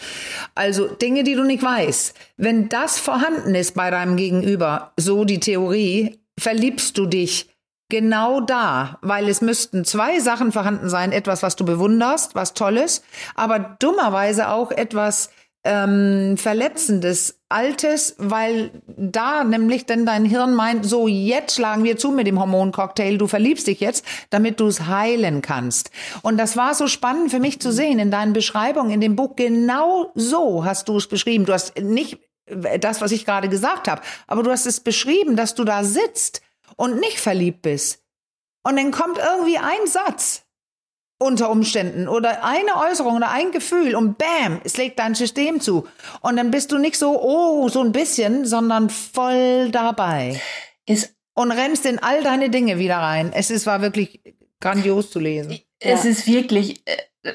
Also 0.55 0.87
Dinge, 0.87 1.25
die 1.25 1.35
du 1.35 1.43
nicht 1.43 1.65
weißt. 1.65 2.15
Wenn 2.37 2.69
das 2.69 2.99
vorhanden 2.99 3.57
ist 3.57 3.75
bei 3.75 3.91
deinem 3.91 4.17
Gegenüber, 4.17 4.44
so 4.97 5.25
die 5.25 5.41
Theorie, 5.41 6.21
verliebst 6.39 6.99
du 6.99 7.07
dich 7.07 7.51
genau 7.89 8.41
da, 8.41 8.99
weil 9.03 9.29
es 9.29 9.41
müssten 9.41 9.85
zwei 9.85 10.21
Sachen 10.21 10.53
vorhanden 10.53 10.89
sein, 10.89 11.13
etwas, 11.13 11.43
was 11.43 11.57
du 11.57 11.65
bewunderst, 11.65 12.35
was 12.35 12.55
Tolles, 12.55 13.03
aber 13.35 13.77
dummerweise 13.79 14.49
auch 14.49 14.71
etwas 14.71 15.31
ähm, 15.65 16.37
Verletzendes, 16.37 17.41
Altes, 17.49 18.17
weil 18.19 18.83
da 18.87 19.45
nämlich 19.45 19.87
dann 19.87 20.05
dein 20.05 20.25
Hirn 20.25 20.55
meint, 20.55 20.85
so 20.85 21.07
jetzt 21.07 21.55
schlagen 21.55 21.85
wir 21.85 21.97
zu 21.97 22.11
mit 22.11 22.27
dem 22.27 22.41
Hormoncocktail, 22.41 23.17
du 23.17 23.29
verliebst 23.29 23.67
dich 23.69 23.81
jetzt, 23.81 24.05
damit 24.31 24.61
du 24.61 24.67
es 24.67 24.87
heilen 24.87 25.41
kannst. 25.41 25.91
Und 26.23 26.37
das 26.37 26.57
war 26.57 26.75
so 26.75 26.87
spannend 26.89 27.31
für 27.31 27.39
mich 27.39 27.61
zu 27.61 27.73
sehen 27.73 27.99
in 27.99 28.11
deinen 28.11 28.33
Beschreibungen 28.33 28.91
in 28.91 29.01
dem 29.01 29.15
Buch. 29.15 29.37
Genau 29.37 30.11
so 30.15 30.65
hast 30.65 30.89
du 30.89 30.97
es 30.97 31.07
beschrieben. 31.07 31.47
Du 31.47 31.53
hast 31.53 31.79
nicht 31.79 32.19
das, 32.47 33.01
was 33.01 33.13
ich 33.13 33.25
gerade 33.25 33.49
gesagt 33.49 33.89
habe. 33.89 34.03
Aber 34.27 34.43
du 34.43 34.51
hast 34.51 34.67
es 34.67 34.81
beschrieben, 34.81 35.37
dass 35.37 35.55
du 35.55 35.65
da 35.65 35.85
sitzt 35.85 36.43
und 36.77 37.01
nicht 37.01 37.21
verliebt 37.21 37.63
bist. 37.63 38.03
Und 38.63 38.77
dann 38.77 38.91
kommt 38.91 39.19
irgendwie 39.19 39.59
ein 39.59 39.87
Satz 39.87 40.43
unter 41.19 41.51
Umständen 41.51 42.09
oder 42.09 42.45
eine 42.45 42.77
Äußerung 42.77 43.17
oder 43.17 43.31
ein 43.31 43.53
Gefühl 43.53 43.95
und 43.95 44.19
bam, 44.19 44.61
es 44.65 44.77
legt 44.77 44.99
dein 44.99 45.15
System 45.15 45.61
zu. 45.61 45.87
Und 46.21 46.37
dann 46.37 46.51
bist 46.51 46.73
du 46.73 46.79
nicht 46.79 46.97
so, 46.97 47.21
oh, 47.21 47.69
so 47.69 47.81
ein 47.81 47.93
bisschen, 47.93 48.45
sondern 48.45 48.91
voll 48.91 49.71
dabei. 49.71 50.41
Ist 50.87 51.15
und 51.35 51.51
rennst 51.51 51.85
in 51.87 51.99
all 51.99 52.23
deine 52.23 52.51
Dinge 52.51 52.79
wieder 52.79 52.99
rein. 52.99 53.33
Es 53.35 53.51
ist, 53.51 53.67
war 53.67 53.81
wirklich 53.81 54.21
grandios 54.61 55.11
zu 55.11 55.19
lesen. 55.19 55.59
Es 55.81 56.05
ja. 56.05 56.11
ist 56.11 56.27
wirklich, 56.27 56.83
äh, 56.87 57.33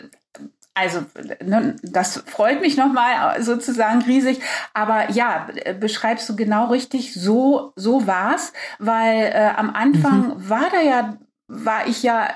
also 0.80 1.06
ne, 1.44 1.76
das 1.84 2.24
freut 2.26 2.62
mich 2.62 2.78
nochmal 2.78 3.42
sozusagen 3.42 4.02
riesig. 4.02 4.40
Aber 4.74 5.12
ja, 5.12 5.48
beschreibst 5.80 6.28
du 6.30 6.36
genau 6.36 6.68
richtig, 6.68 7.14
so, 7.14 7.74
so 7.76 8.08
war's, 8.08 8.54
weil 8.80 9.32
äh, 9.34 9.52
am 9.56 9.72
Anfang 9.72 10.30
mhm. 10.30 10.50
war 10.50 10.70
da 10.72 10.82
ja, 10.82 11.18
war 11.48 11.88
ich 11.88 12.04
ja 12.04 12.30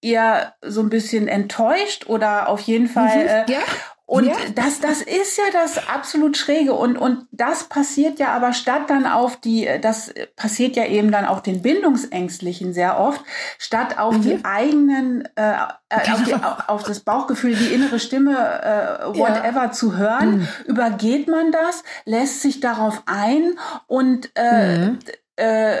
eher 0.00 0.54
so 0.62 0.80
ein 0.80 0.90
bisschen 0.90 1.28
enttäuscht 1.28 2.06
oder 2.06 2.48
auf 2.48 2.60
jeden 2.60 2.88
Fall. 2.88 3.22
Mhm, 3.22 3.28
äh, 3.28 3.52
ja. 3.52 3.60
Und 4.08 4.24
ja. 4.24 4.36
das, 4.54 4.80
das 4.80 5.02
ist 5.02 5.36
ja 5.36 5.44
das 5.52 5.86
absolut 5.86 6.38
Schräge. 6.38 6.72
Und, 6.72 6.96
und 6.96 7.26
das 7.30 7.64
passiert 7.64 8.18
ja 8.18 8.32
aber 8.32 8.54
statt 8.54 8.88
dann 8.88 9.04
auf 9.04 9.36
die, 9.36 9.68
das 9.82 10.14
passiert 10.34 10.76
ja 10.76 10.86
eben 10.86 11.10
dann 11.12 11.26
auch 11.26 11.40
den 11.40 11.60
Bindungsängstlichen 11.60 12.72
sehr 12.72 12.98
oft, 12.98 13.20
statt 13.58 13.98
auf 13.98 14.16
mhm. 14.16 14.22
die 14.22 14.44
eigenen, 14.44 15.28
äh, 15.36 15.52
äh 15.90 16.10
auf, 16.10 16.24
die, 16.24 16.34
auf, 16.68 16.84
das 16.84 17.00
Bauchgefühl, 17.00 17.54
die 17.54 17.74
innere 17.74 18.00
Stimme, 18.00 18.32
äh, 18.32 19.08
whatever 19.08 19.64
ja. 19.64 19.72
zu 19.72 19.98
hören, 19.98 20.38
mhm. 20.38 20.48
übergeht 20.64 21.28
man 21.28 21.52
das, 21.52 21.84
lässt 22.06 22.40
sich 22.40 22.60
darauf 22.60 23.02
ein 23.04 23.58
und 23.88 24.30
äh, 24.36 24.78
mhm. 24.78 24.98
äh, 25.36 25.76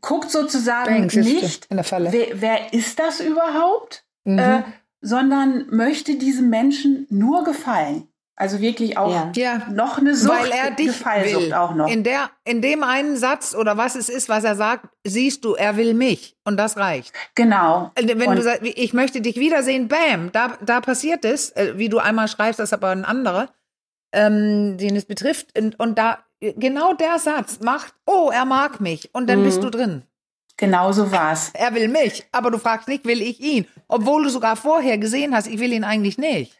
guckt 0.00 0.32
sozusagen 0.32 1.06
nicht, 1.06 1.68
wer, 1.70 2.26
wer 2.34 2.72
ist 2.72 2.98
das 2.98 3.20
überhaupt? 3.20 4.02
Mhm. 4.24 4.38
Äh, 4.40 4.62
sondern 5.00 5.66
möchte 5.70 6.16
diesem 6.16 6.50
Menschen 6.50 7.06
nur 7.10 7.44
gefallen. 7.44 8.10
Also 8.40 8.62
wirklich 8.62 8.96
auch 8.96 9.36
ja. 9.36 9.68
noch 9.70 9.98
eine 9.98 10.16
Sucht, 10.16 10.32
Weil 10.32 10.50
er 10.50 10.70
dich 10.70 10.86
Gefallsucht 10.86 11.42
will. 11.42 11.52
auch 11.52 11.74
noch. 11.74 11.90
In, 11.90 12.04
der, 12.04 12.30
in 12.46 12.62
dem 12.62 12.82
einen 12.82 13.18
Satz 13.18 13.54
oder 13.54 13.76
was 13.76 13.96
es 13.96 14.08
ist, 14.08 14.30
was 14.30 14.44
er 14.44 14.56
sagt, 14.56 14.88
siehst 15.04 15.44
du, 15.44 15.52
er 15.56 15.76
will 15.76 15.92
mich. 15.92 16.38
Und 16.44 16.56
das 16.56 16.78
reicht. 16.78 17.12
Genau. 17.34 17.92
Wenn 17.96 18.28
und 18.28 18.36
du 18.36 18.42
sagst, 18.42 18.62
ich 18.62 18.94
möchte 18.94 19.20
dich 19.20 19.36
wiedersehen, 19.36 19.88
bam, 19.88 20.32
da, 20.32 20.56
da 20.64 20.80
passiert 20.80 21.26
es, 21.26 21.50
äh, 21.50 21.74
wie 21.76 21.90
du 21.90 21.98
einmal 21.98 22.28
schreibst, 22.28 22.58
das 22.58 22.70
ist 22.70 22.72
aber 22.72 22.88
ein 22.88 23.04
anderer, 23.04 23.50
ähm, 24.12 24.78
den 24.78 24.96
es 24.96 25.04
betrifft. 25.04 25.58
Und, 25.58 25.78
und 25.78 25.98
da, 25.98 26.20
genau 26.40 26.94
der 26.94 27.18
Satz 27.18 27.60
macht, 27.60 27.92
oh, 28.06 28.30
er 28.32 28.46
mag 28.46 28.80
mich. 28.80 29.14
Und 29.14 29.28
dann 29.28 29.40
mhm. 29.40 29.44
bist 29.44 29.62
du 29.62 29.68
drin. 29.68 30.04
Genau 30.60 30.92
so 30.92 31.10
war's. 31.10 31.52
Er 31.54 31.74
will 31.74 31.88
mich, 31.88 32.22
aber 32.32 32.50
du 32.50 32.58
fragst 32.58 32.86
nicht, 32.86 33.06
will 33.06 33.22
ich 33.22 33.40
ihn? 33.40 33.66
Obwohl 33.88 34.24
du 34.24 34.28
sogar 34.28 34.56
vorher 34.56 34.98
gesehen 34.98 35.34
hast, 35.34 35.46
ich 35.46 35.58
will 35.58 35.72
ihn 35.72 35.84
eigentlich 35.84 36.18
nicht. 36.18 36.54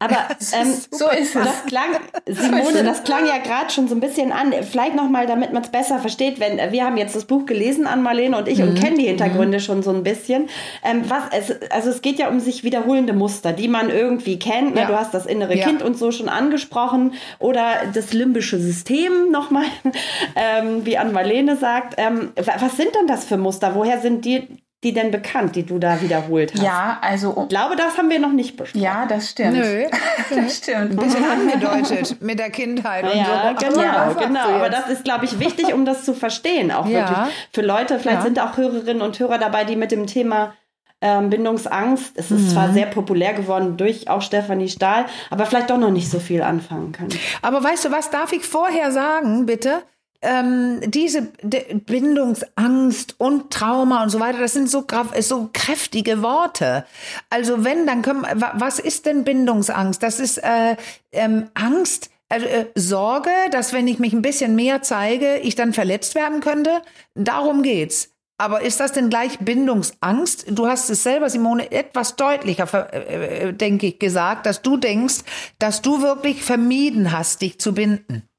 Aber 0.00 0.16
ähm, 0.52 0.74
so 0.90 1.08
ist 1.10 1.36
es. 1.36 1.44
Das 1.44 1.64
klang, 1.66 1.90
Simone, 2.26 2.82
das 2.82 3.04
klang 3.04 3.26
ja 3.26 3.38
gerade 3.38 3.70
schon 3.70 3.86
so 3.86 3.94
ein 3.94 4.00
bisschen 4.00 4.32
an. 4.32 4.52
Vielleicht 4.68 4.96
nochmal, 4.96 5.26
damit 5.26 5.52
man 5.52 5.62
es 5.62 5.70
besser 5.70 5.98
versteht, 5.98 6.40
wenn 6.40 6.72
wir 6.72 6.84
haben 6.84 6.96
jetzt 6.96 7.14
das 7.14 7.26
Buch 7.26 7.46
gelesen 7.46 7.86
an 7.86 8.02
Marlene 8.02 8.36
und 8.36 8.48
ich 8.48 8.58
mhm. 8.58 8.70
und 8.70 8.80
kennen 8.80 8.96
die 8.96 9.06
Hintergründe 9.06 9.58
mhm. 9.58 9.62
schon 9.62 9.82
so 9.82 9.90
ein 9.90 10.02
bisschen. 10.02 10.48
Ähm, 10.82 11.08
was, 11.08 11.24
es, 11.32 11.70
also 11.70 11.90
es 11.90 12.02
geht 12.02 12.18
ja 12.18 12.28
um 12.28 12.40
sich 12.40 12.64
wiederholende 12.64 13.12
Muster, 13.12 13.52
die 13.52 13.68
man 13.68 13.90
irgendwie 13.90 14.38
kennt. 14.38 14.74
Ne? 14.74 14.82
Ja. 14.82 14.86
Du 14.86 14.96
hast 14.96 15.12
das 15.12 15.26
innere 15.26 15.56
ja. 15.56 15.66
Kind 15.66 15.82
und 15.82 15.96
so 15.96 16.10
schon 16.10 16.28
angesprochen 16.28 17.14
oder 17.38 17.82
das 17.92 18.12
limbische 18.12 18.58
System 18.58 19.30
nochmal, 19.30 19.66
ähm, 20.34 20.86
wie 20.86 20.96
an 20.96 21.12
Marlene 21.12 21.56
sagt. 21.56 21.94
Ähm, 21.98 22.32
was 22.36 22.76
sind 22.76 22.94
denn 22.94 23.06
das 23.06 23.26
für 23.26 23.36
Muster? 23.36 23.74
Woher 23.74 24.00
sind 24.00 24.24
die 24.24 24.48
die 24.82 24.94
denn 24.94 25.10
bekannt, 25.10 25.56
die 25.56 25.64
du 25.64 25.78
da 25.78 26.00
wiederholt 26.00 26.54
hast? 26.54 26.62
Ja, 26.62 26.98
also. 27.02 27.36
Ich 27.42 27.48
glaube, 27.48 27.76
das 27.76 27.98
haben 27.98 28.08
wir 28.08 28.18
noch 28.18 28.32
nicht 28.32 28.56
besprochen. 28.56 28.82
Ja, 28.82 29.06
das 29.06 29.30
stimmt. 29.30 29.58
Nö. 29.58 29.84
das 30.34 30.56
stimmt. 30.56 30.92
Ein 30.92 30.96
bisschen 30.96 31.24
angedeutet 31.24 32.22
mit 32.22 32.38
der 32.38 32.50
Kindheit 32.50 33.04
und 33.04 33.16
ja, 33.16 33.54
so. 33.58 33.66
Genau, 33.66 33.82
ja, 33.82 34.12
genau. 34.12 34.48
Aber 34.48 34.70
das 34.70 34.88
ist, 34.88 35.04
glaube 35.04 35.26
ich, 35.26 35.38
wichtig, 35.38 35.74
um 35.74 35.84
das 35.84 36.04
zu 36.04 36.14
verstehen. 36.14 36.72
Auch 36.72 36.86
ja. 36.86 37.08
wirklich 37.08 37.34
für 37.52 37.62
Leute, 37.62 37.98
vielleicht 37.98 38.18
ja. 38.18 38.24
sind 38.24 38.40
auch 38.40 38.56
Hörerinnen 38.56 39.02
und 39.02 39.18
Hörer 39.18 39.38
dabei, 39.38 39.64
die 39.64 39.76
mit 39.76 39.92
dem 39.92 40.06
Thema 40.06 40.54
ähm, 41.02 41.30
Bindungsangst, 41.30 42.12
es 42.16 42.30
ist 42.30 42.42
mhm. 42.42 42.48
zwar 42.48 42.72
sehr 42.72 42.86
populär 42.86 43.32
geworden 43.32 43.76
durch 43.76 44.08
auch 44.08 44.22
Stefanie 44.22 44.68
Stahl, 44.68 45.06
aber 45.30 45.46
vielleicht 45.46 45.70
doch 45.70 45.78
noch 45.78 45.90
nicht 45.90 46.10
so 46.10 46.20
viel 46.20 46.42
anfangen 46.42 46.92
können. 46.92 47.10
Aber 47.42 47.64
weißt 47.64 47.86
du 47.86 47.90
was, 47.90 48.10
darf 48.10 48.32
ich 48.32 48.44
vorher 48.44 48.92
sagen, 48.92 49.46
bitte? 49.46 49.82
Ähm, 50.22 50.80
diese 50.82 51.22
Bindungsangst 51.42 53.14
und 53.18 53.50
Trauma 53.50 54.02
und 54.02 54.10
so 54.10 54.20
weiter, 54.20 54.38
das 54.38 54.52
sind 54.52 54.68
so, 54.68 54.84
so 55.20 55.50
kräftige 55.52 56.22
Worte. 56.22 56.84
Also 57.30 57.64
wenn, 57.64 57.86
dann 57.86 58.02
können, 58.02 58.26
was 58.54 58.78
ist 58.78 59.06
denn 59.06 59.24
Bindungsangst? 59.24 60.02
Das 60.02 60.20
ist 60.20 60.38
äh, 60.38 60.76
ähm, 61.12 61.48
Angst, 61.54 62.10
also, 62.28 62.46
äh, 62.46 62.66
Sorge, 62.74 63.30
dass 63.50 63.72
wenn 63.72 63.88
ich 63.88 63.98
mich 63.98 64.12
ein 64.12 64.22
bisschen 64.22 64.54
mehr 64.54 64.82
zeige, 64.82 65.38
ich 65.38 65.54
dann 65.56 65.72
verletzt 65.72 66.14
werden 66.14 66.40
könnte. 66.40 66.82
Darum 67.14 67.62
geht's. 67.62 68.10
Aber 68.38 68.62
ist 68.62 68.80
das 68.80 68.92
denn 68.92 69.10
gleich 69.10 69.38
Bindungsangst? 69.38 70.46
Du 70.48 70.66
hast 70.66 70.88
es 70.88 71.02
selber, 71.02 71.28
Simone, 71.28 71.72
etwas 71.72 72.16
deutlicher, 72.16 72.90
äh, 72.94 73.48
äh, 73.48 73.52
denke 73.52 73.88
ich, 73.88 73.98
gesagt, 73.98 74.46
dass 74.46 74.62
du 74.62 74.78
denkst, 74.78 75.24
dass 75.58 75.82
du 75.82 76.00
wirklich 76.00 76.42
vermieden 76.42 77.12
hast, 77.12 77.42
dich 77.42 77.58
zu 77.58 77.74
binden. 77.74 78.29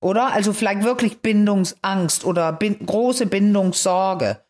Oder? 0.00 0.32
Also 0.32 0.52
vielleicht 0.52 0.84
wirklich 0.84 1.20
Bindungsangst 1.20 2.24
oder 2.24 2.52
bin 2.52 2.84
große 2.84 3.26
Bindungssorge. 3.26 4.40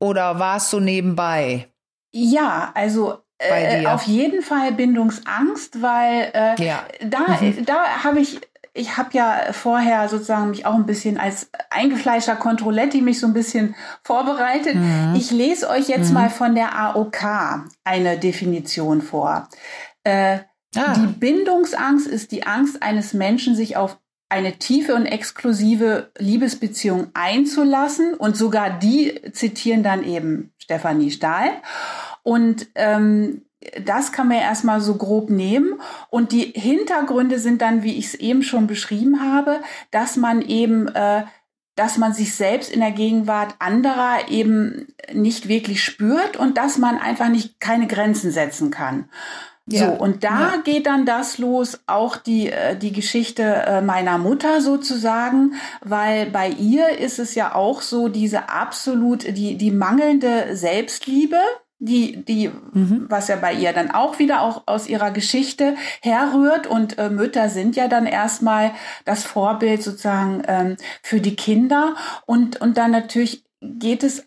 Oder 0.00 0.38
war 0.38 0.58
es 0.58 0.70
so 0.70 0.78
nebenbei? 0.78 1.68
Ja, 2.12 2.70
also 2.74 3.18
äh, 3.38 3.86
auf 3.86 4.04
jeden 4.04 4.42
Fall 4.42 4.72
Bindungsangst, 4.72 5.82
weil 5.82 6.30
äh, 6.32 6.64
ja. 6.64 6.84
da, 7.00 7.38
mhm. 7.40 7.64
da 7.64 8.04
habe 8.04 8.20
ich, 8.20 8.40
ich 8.72 8.96
habe 8.96 9.10
ja 9.12 9.52
vorher 9.52 10.08
sozusagen 10.08 10.50
mich 10.50 10.66
auch 10.66 10.74
ein 10.74 10.86
bisschen 10.86 11.18
als 11.18 11.50
eingefleischter 11.70 12.36
Kontrolletti 12.36 13.00
mich 13.00 13.18
so 13.18 13.26
ein 13.26 13.34
bisschen 13.34 13.74
vorbereitet. 14.04 14.76
Mhm. 14.76 15.14
Ich 15.16 15.32
lese 15.32 15.68
euch 15.68 15.88
jetzt 15.88 16.08
mhm. 16.08 16.14
mal 16.14 16.30
von 16.30 16.54
der 16.54 16.78
AOK 16.78 17.66
eine 17.82 18.18
Definition 18.18 19.02
vor. 19.02 19.48
Äh, 20.04 20.38
Ah. 20.76 20.94
Die 20.94 21.06
Bindungsangst 21.06 22.06
ist 22.06 22.32
die 22.32 22.46
Angst 22.46 22.82
eines 22.82 23.14
Menschen, 23.14 23.54
sich 23.54 23.76
auf 23.76 23.98
eine 24.28 24.58
tiefe 24.58 24.94
und 24.94 25.06
exklusive 25.06 26.10
Liebesbeziehung 26.18 27.08
einzulassen. 27.14 28.14
Und 28.14 28.36
sogar 28.36 28.78
die 28.78 29.20
zitieren 29.32 29.82
dann 29.82 30.04
eben 30.04 30.52
Stefanie 30.58 31.10
Stahl. 31.10 31.50
Und 32.22 32.66
ähm, 32.74 33.42
das 33.84 34.12
kann 34.12 34.28
man 34.28 34.38
erstmal 34.38 34.80
so 34.80 34.96
grob 34.96 35.30
nehmen. 35.30 35.80
Und 36.10 36.32
die 36.32 36.52
Hintergründe 36.54 37.38
sind 37.38 37.62
dann, 37.62 37.82
wie 37.82 37.96
ich 37.96 38.06
es 38.06 38.14
eben 38.14 38.42
schon 38.42 38.66
beschrieben 38.66 39.20
habe, 39.22 39.60
dass 39.90 40.16
man 40.16 40.42
eben, 40.42 40.88
äh, 40.88 41.24
dass 41.74 41.96
man 41.96 42.12
sich 42.12 42.34
selbst 42.34 42.70
in 42.70 42.80
der 42.80 42.92
Gegenwart 42.92 43.54
anderer 43.58 44.28
eben 44.28 44.88
nicht 45.12 45.48
wirklich 45.48 45.82
spürt 45.82 46.36
und 46.36 46.58
dass 46.58 46.78
man 46.78 46.98
einfach 46.98 47.28
nicht 47.28 47.60
keine 47.60 47.86
Grenzen 47.86 48.30
setzen 48.30 48.70
kann. 48.70 49.08
Ja. 49.70 49.86
So, 49.86 49.92
und 49.92 50.24
da 50.24 50.54
ja. 50.54 50.56
geht 50.64 50.86
dann 50.86 51.04
das 51.04 51.38
los, 51.38 51.80
auch 51.86 52.16
die, 52.16 52.50
äh, 52.50 52.76
die 52.76 52.92
Geschichte 52.92 53.42
äh, 53.42 53.80
meiner 53.82 54.18
Mutter 54.18 54.60
sozusagen, 54.60 55.54
weil 55.82 56.26
bei 56.26 56.48
ihr 56.48 56.98
ist 56.98 57.18
es 57.18 57.34
ja 57.34 57.54
auch 57.54 57.82
so 57.82 58.08
diese 58.08 58.48
absolut, 58.48 59.24
die, 59.24 59.56
die 59.56 59.70
mangelnde 59.70 60.56
Selbstliebe, 60.56 61.38
die, 61.80 62.24
die, 62.24 62.48
mhm. 62.48 63.06
was 63.08 63.28
ja 63.28 63.36
bei 63.36 63.52
ihr 63.52 63.72
dann 63.72 63.90
auch 63.90 64.18
wieder 64.18 64.42
auch 64.42 64.62
aus 64.66 64.88
ihrer 64.88 65.10
Geschichte 65.10 65.76
herrührt. 66.00 66.66
Und 66.66 66.98
äh, 66.98 67.10
Mütter 67.10 67.48
sind 67.50 67.76
ja 67.76 67.88
dann 67.88 68.06
erstmal 68.06 68.72
das 69.04 69.24
Vorbild 69.24 69.82
sozusagen 69.82 70.42
ähm, 70.48 70.76
für 71.02 71.20
die 71.20 71.36
Kinder. 71.36 71.94
Und, 72.26 72.60
und 72.60 72.78
dann 72.78 72.90
natürlich 72.90 73.44
geht 73.60 74.02
es, 74.02 74.26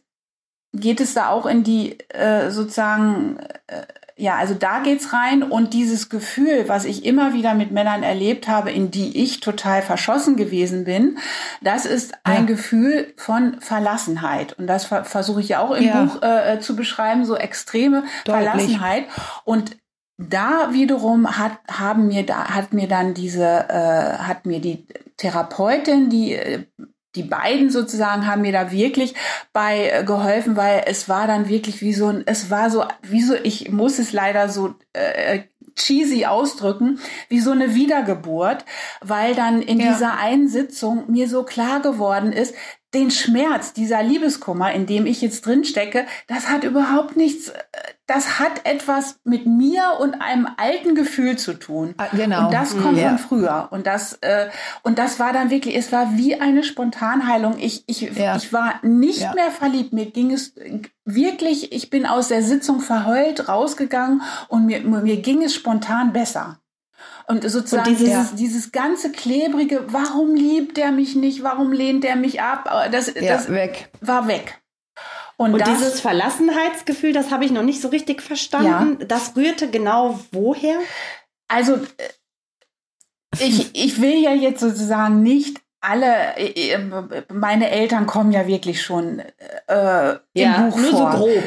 geht 0.73 1.01
es 1.01 1.13
da 1.13 1.29
auch 1.29 1.45
in 1.45 1.63
die 1.63 1.99
äh, 2.09 2.51
sozusagen 2.51 3.37
äh, 3.67 3.83
ja, 4.21 4.35
also 4.35 4.53
da 4.53 4.79
geht's 4.79 5.13
rein 5.13 5.41
und 5.41 5.73
dieses 5.73 6.07
Gefühl, 6.07 6.65
was 6.67 6.85
ich 6.85 7.05
immer 7.05 7.33
wieder 7.33 7.55
mit 7.55 7.71
Männern 7.71 8.03
erlebt 8.03 8.47
habe, 8.47 8.71
in 8.71 8.91
die 8.91 9.17
ich 9.23 9.39
total 9.39 9.81
verschossen 9.81 10.35
gewesen 10.35 10.83
bin, 10.83 11.17
das 11.61 11.87
ist 11.87 12.13
ein 12.23 12.45
Gefühl 12.45 13.13
von 13.17 13.59
Verlassenheit 13.61 14.53
und 14.53 14.67
das 14.67 14.85
ver 14.85 15.05
versuche 15.05 15.41
ich 15.41 15.49
ja 15.49 15.59
auch 15.59 15.71
im 15.71 15.83
ja. 15.83 16.03
Buch 16.03 16.21
äh, 16.21 16.59
zu 16.59 16.75
beschreiben, 16.75 17.25
so 17.25 17.35
extreme 17.35 18.03
Deutlich. 18.25 18.45
Verlassenheit 18.45 19.05
und 19.43 19.77
da 20.19 20.69
wiederum 20.71 21.39
hat 21.39 21.57
haben 21.71 22.05
mir 22.05 22.23
da 22.23 22.49
hat 22.53 22.73
mir 22.73 22.87
dann 22.87 23.15
diese 23.15 23.43
äh, 23.69 24.17
hat 24.19 24.45
mir 24.45 24.61
die 24.61 24.85
Therapeutin, 25.17 26.11
die 26.11 26.33
äh, 26.33 26.65
die 27.15 27.23
beiden 27.23 27.69
sozusagen 27.69 28.27
haben 28.27 28.41
mir 28.41 28.51
da 28.51 28.71
wirklich 28.71 29.13
bei 29.53 29.89
äh, 29.89 30.03
geholfen, 30.03 30.55
weil 30.55 30.83
es 30.85 31.09
war 31.09 31.27
dann 31.27 31.47
wirklich 31.47 31.81
wie 31.81 31.93
so 31.93 32.07
ein, 32.07 32.23
es 32.25 32.49
war 32.49 32.69
so, 32.69 32.85
wie 33.01 33.21
so, 33.21 33.35
ich 33.35 33.71
muss 33.71 33.99
es 33.99 34.13
leider 34.13 34.49
so 34.49 34.75
äh, 34.93 35.41
cheesy 35.75 36.25
ausdrücken, 36.25 36.99
wie 37.29 37.39
so 37.39 37.51
eine 37.51 37.75
Wiedergeburt, 37.75 38.65
weil 39.01 39.35
dann 39.35 39.61
in 39.61 39.79
ja. 39.79 39.91
dieser 39.91 40.17
einen 40.17 40.47
Sitzung 40.47 41.09
mir 41.09 41.27
so 41.27 41.43
klar 41.43 41.81
geworden 41.81 42.31
ist, 42.31 42.53
den 42.93 43.09
Schmerz, 43.09 43.73
dieser 43.73 44.03
Liebeskummer, 44.03 44.73
in 44.73 44.85
dem 44.85 45.05
ich 45.05 45.21
jetzt 45.21 45.45
drin 45.45 45.63
stecke, 45.63 46.05
das 46.27 46.49
hat 46.49 46.63
überhaupt 46.63 47.15
nichts, 47.15 47.49
äh, 47.49 47.61
das 48.05 48.39
hat 48.39 48.65
etwas 48.65 49.19
mit 49.23 49.45
mir 49.45 49.97
und 49.99 50.15
einem 50.15 50.47
alten 50.57 50.95
Gefühl 50.95 51.37
zu 51.37 51.53
tun. 51.53 51.93
Ah, 51.97 52.07
genau. 52.11 52.45
Und 52.45 52.53
das 52.53 52.77
kommt 52.77 52.97
ja. 52.97 53.09
von 53.09 53.17
früher. 53.17 53.69
Und 53.71 53.87
das, 53.87 54.13
äh, 54.21 54.49
und 54.83 54.99
das 54.99 55.19
war 55.19 55.31
dann 55.31 55.49
wirklich, 55.49 55.77
es 55.77 55.93
war 55.93 56.17
wie 56.17 56.35
eine 56.35 56.63
Spontanheilung. 56.63 57.57
Ich, 57.59 57.83
ich, 57.87 58.01
ja. 58.01 58.35
ich 58.35 58.51
war 58.51 58.75
nicht 58.81 59.21
ja. 59.21 59.33
mehr 59.33 59.51
verliebt. 59.51 59.93
Mir 59.93 60.07
ging 60.07 60.31
es 60.31 60.53
wirklich, 61.05 61.71
ich 61.71 61.89
bin 61.89 62.05
aus 62.05 62.27
der 62.27 62.43
Sitzung 62.43 62.81
verheult 62.81 63.47
rausgegangen 63.47 64.21
und 64.49 64.65
mir, 64.65 64.81
mir 64.81 65.17
ging 65.17 65.41
es 65.43 65.55
spontan 65.55 66.11
besser. 66.11 66.59
Und 67.27 67.49
sozusagen 67.49 67.89
und 67.89 67.99
dieses, 67.99 68.09
ja. 68.09 68.29
dieses 68.33 68.71
ganze 68.71 69.11
klebrige, 69.11 69.85
warum 69.87 70.35
liebt 70.35 70.77
er 70.77 70.91
mich 70.91 71.15
nicht, 71.15 71.43
warum 71.43 71.71
lehnt 71.71 72.03
er 72.03 72.15
mich 72.15 72.41
ab, 72.41 72.69
das, 72.91 73.13
ja, 73.13 73.21
das 73.21 73.49
weg. 73.49 73.89
war 74.01 74.27
weg. 74.27 74.61
Und, 75.37 75.53
und 75.53 75.65
dieses 75.65 76.01
Verlassenheitsgefühl, 76.01 77.13
das 77.13 77.31
habe 77.31 77.45
ich 77.45 77.51
noch 77.51 77.63
nicht 77.63 77.81
so 77.81 77.87
richtig 77.87 78.21
verstanden. 78.21 78.97
Ja. 78.99 79.05
Das 79.07 79.35
rührte 79.35 79.71
genau 79.71 80.19
woher? 80.31 80.77
Also 81.47 81.75
äh, 81.75 83.39
ich, 83.39 83.71
ich 83.73 84.01
will 84.01 84.21
ja 84.21 84.33
jetzt 84.33 84.59
sozusagen 84.59 85.23
nicht 85.23 85.61
alle, 85.81 86.37
äh, 86.37 86.73
äh, 86.73 87.23
meine 87.33 87.71
Eltern 87.71 88.05
kommen 88.05 88.31
ja 88.31 88.45
wirklich 88.45 88.83
schon 88.83 89.19
äh, 89.67 90.11
im 90.11 90.19
ja, 90.33 90.61
Buch 90.61 90.77
nur 90.77 90.91
vor. 90.91 91.11
so 91.11 91.17
grob. 91.17 91.43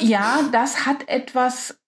ja, 0.00 0.40
das 0.50 0.84
hat 0.86 1.08
etwas 1.08 1.78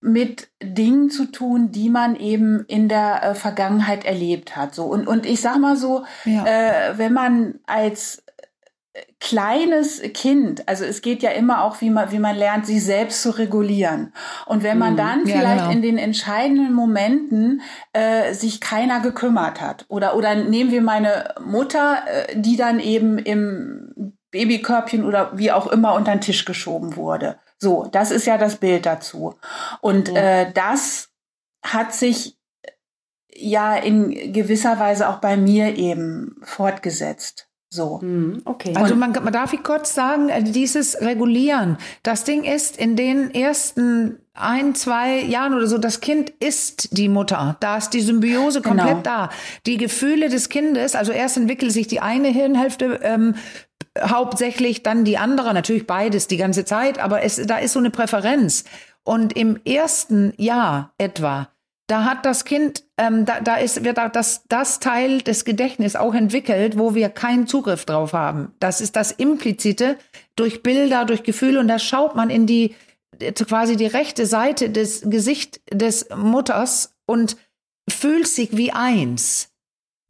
mit 0.00 0.48
Dingen 0.62 1.10
zu 1.10 1.26
tun, 1.26 1.72
die 1.72 1.90
man 1.90 2.16
eben 2.16 2.64
in 2.66 2.88
der 2.88 3.22
äh, 3.22 3.34
Vergangenheit 3.34 4.04
erlebt 4.04 4.56
hat. 4.56 4.74
So 4.74 4.84
und 4.84 5.06
und 5.06 5.26
ich 5.26 5.40
sag 5.40 5.58
mal 5.58 5.76
so, 5.76 6.04
ja. 6.24 6.44
äh, 6.46 6.98
wenn 6.98 7.12
man 7.12 7.60
als 7.66 8.24
äh, 8.94 9.02
kleines 9.20 10.00
Kind, 10.14 10.66
also 10.66 10.84
es 10.84 11.02
geht 11.02 11.22
ja 11.22 11.30
immer 11.30 11.64
auch, 11.64 11.82
wie 11.82 11.90
man, 11.90 12.10
wie 12.12 12.18
man 12.18 12.34
lernt, 12.34 12.64
sich 12.64 12.82
selbst 12.82 13.22
zu 13.22 13.30
regulieren. 13.30 14.14
Und 14.46 14.62
wenn 14.62 14.78
man 14.78 14.94
mhm. 14.94 14.98
dann 14.98 15.26
ja, 15.26 15.36
vielleicht 15.36 15.64
genau. 15.64 15.72
in 15.72 15.82
den 15.82 15.98
entscheidenden 15.98 16.72
Momenten 16.72 17.60
äh, 17.92 18.32
sich 18.32 18.62
keiner 18.62 19.00
gekümmert 19.00 19.60
hat, 19.60 19.84
oder, 19.88 20.16
oder 20.16 20.34
nehmen 20.34 20.70
wir 20.70 20.80
meine 20.80 21.34
Mutter, 21.44 21.98
äh, 22.06 22.40
die 22.40 22.56
dann 22.56 22.80
eben 22.80 23.18
im 23.18 24.16
Babykörbchen 24.30 25.04
oder 25.04 25.36
wie 25.36 25.52
auch 25.52 25.66
immer 25.66 25.94
unter 25.94 26.12
den 26.12 26.20
Tisch 26.20 26.44
geschoben 26.44 26.96
wurde. 26.96 27.38
So, 27.62 27.86
das 27.92 28.10
ist 28.10 28.26
ja 28.26 28.38
das 28.38 28.56
Bild 28.56 28.86
dazu. 28.86 29.34
Und 29.80 30.08
ja. 30.08 30.42
äh, 30.42 30.52
das 30.52 31.10
hat 31.62 31.94
sich 31.94 32.38
ja 33.34 33.76
in 33.76 34.32
gewisser 34.32 34.78
Weise 34.78 35.08
auch 35.08 35.18
bei 35.18 35.36
mir 35.36 35.76
eben 35.76 36.40
fortgesetzt. 36.42 37.50
So. 37.72 38.00
Hm, 38.00 38.42
okay. 38.46 38.74
Also 38.74 38.96
man, 38.96 39.12
man 39.12 39.32
darf 39.32 39.52
ich 39.52 39.62
kurz 39.62 39.94
sagen, 39.94 40.28
äh, 40.28 40.42
dieses 40.42 41.00
Regulieren, 41.00 41.78
das 42.02 42.24
Ding 42.24 42.42
ist 42.42 42.76
in 42.76 42.96
den 42.96 43.32
ersten 43.32 44.18
ein, 44.34 44.74
zwei 44.74 45.20
Jahren 45.20 45.54
oder 45.54 45.68
so, 45.68 45.78
das 45.78 46.00
Kind 46.00 46.30
ist 46.40 46.96
die 46.96 47.08
Mutter. 47.08 47.56
Da 47.60 47.76
ist 47.76 47.90
die 47.90 48.00
Symbiose 48.00 48.62
komplett 48.62 48.88
genau. 48.88 49.02
da. 49.02 49.30
Die 49.66 49.76
Gefühle 49.76 50.28
des 50.28 50.48
Kindes, 50.48 50.96
also 50.96 51.12
erst 51.12 51.36
entwickelt 51.36 51.70
sich 51.70 51.86
die 51.86 52.00
eine 52.00 52.28
Hirnhälfte 52.28 53.00
ähm, 53.02 53.36
hauptsächlich, 53.98 54.82
dann 54.82 55.04
die 55.04 55.18
andere, 55.18 55.52
natürlich 55.54 55.86
beides 55.86 56.28
die 56.28 56.36
ganze 56.36 56.64
Zeit, 56.64 56.98
aber 56.98 57.22
es, 57.22 57.36
da 57.46 57.58
ist 57.58 57.72
so 57.72 57.78
eine 57.78 57.90
Präferenz. 57.90 58.64
Und 59.02 59.36
im 59.36 59.58
ersten 59.64 60.32
Jahr 60.36 60.92
etwa, 60.98 61.48
da 61.90 62.04
hat 62.04 62.24
das 62.24 62.44
Kind, 62.44 62.84
ähm, 62.98 63.24
da, 63.24 63.40
da 63.40 63.56
ist, 63.56 63.82
wird 63.82 63.98
das, 63.98 64.44
das 64.48 64.78
Teil 64.78 65.22
des 65.22 65.44
Gedächtnisses 65.44 65.96
auch 65.96 66.14
entwickelt, 66.14 66.78
wo 66.78 66.94
wir 66.94 67.08
keinen 67.08 67.48
Zugriff 67.48 67.84
drauf 67.84 68.12
haben. 68.12 68.54
Das 68.60 68.80
ist 68.80 68.94
das 68.94 69.10
Implizite 69.10 69.96
durch 70.36 70.62
Bilder, 70.62 71.04
durch 71.04 71.24
Gefühle 71.24 71.58
und 71.58 71.66
da 71.66 71.80
schaut 71.80 72.14
man 72.14 72.30
in 72.30 72.46
die, 72.46 72.76
quasi 73.34 73.76
die 73.76 73.86
rechte 73.86 74.26
Seite 74.26 74.70
des 74.70 75.02
Gesicht 75.10 75.60
des 75.72 76.08
Mutters 76.14 76.94
und 77.06 77.36
fühlt 77.88 78.28
sich 78.28 78.56
wie 78.56 78.72
eins. 78.72 79.49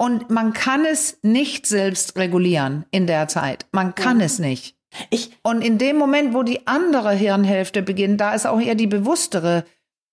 Und 0.01 0.31
man 0.31 0.55
kann 0.55 0.87
es 0.87 1.19
nicht 1.21 1.67
selbst 1.67 2.17
regulieren 2.17 2.87
in 2.91 3.07
der 3.07 3.29
Zeit. 3.29 3.67
Man 3.71 3.95
kann 3.95 4.21
ja. 4.21 4.25
es 4.25 4.39
nicht. 4.39 4.75
Ich 5.11 5.37
und 5.43 5.61
in 5.61 5.77
dem 5.77 5.99
Moment, 5.99 6.33
wo 6.33 6.43
die 6.43 6.67
andere 6.67 7.13
Hirnhälfte 7.13 7.83
beginnt, 7.83 8.19
da 8.19 8.33
ist 8.33 8.47
auch 8.47 8.59
eher 8.59 8.77
die 8.77 8.87
bewusstere, 8.87 9.67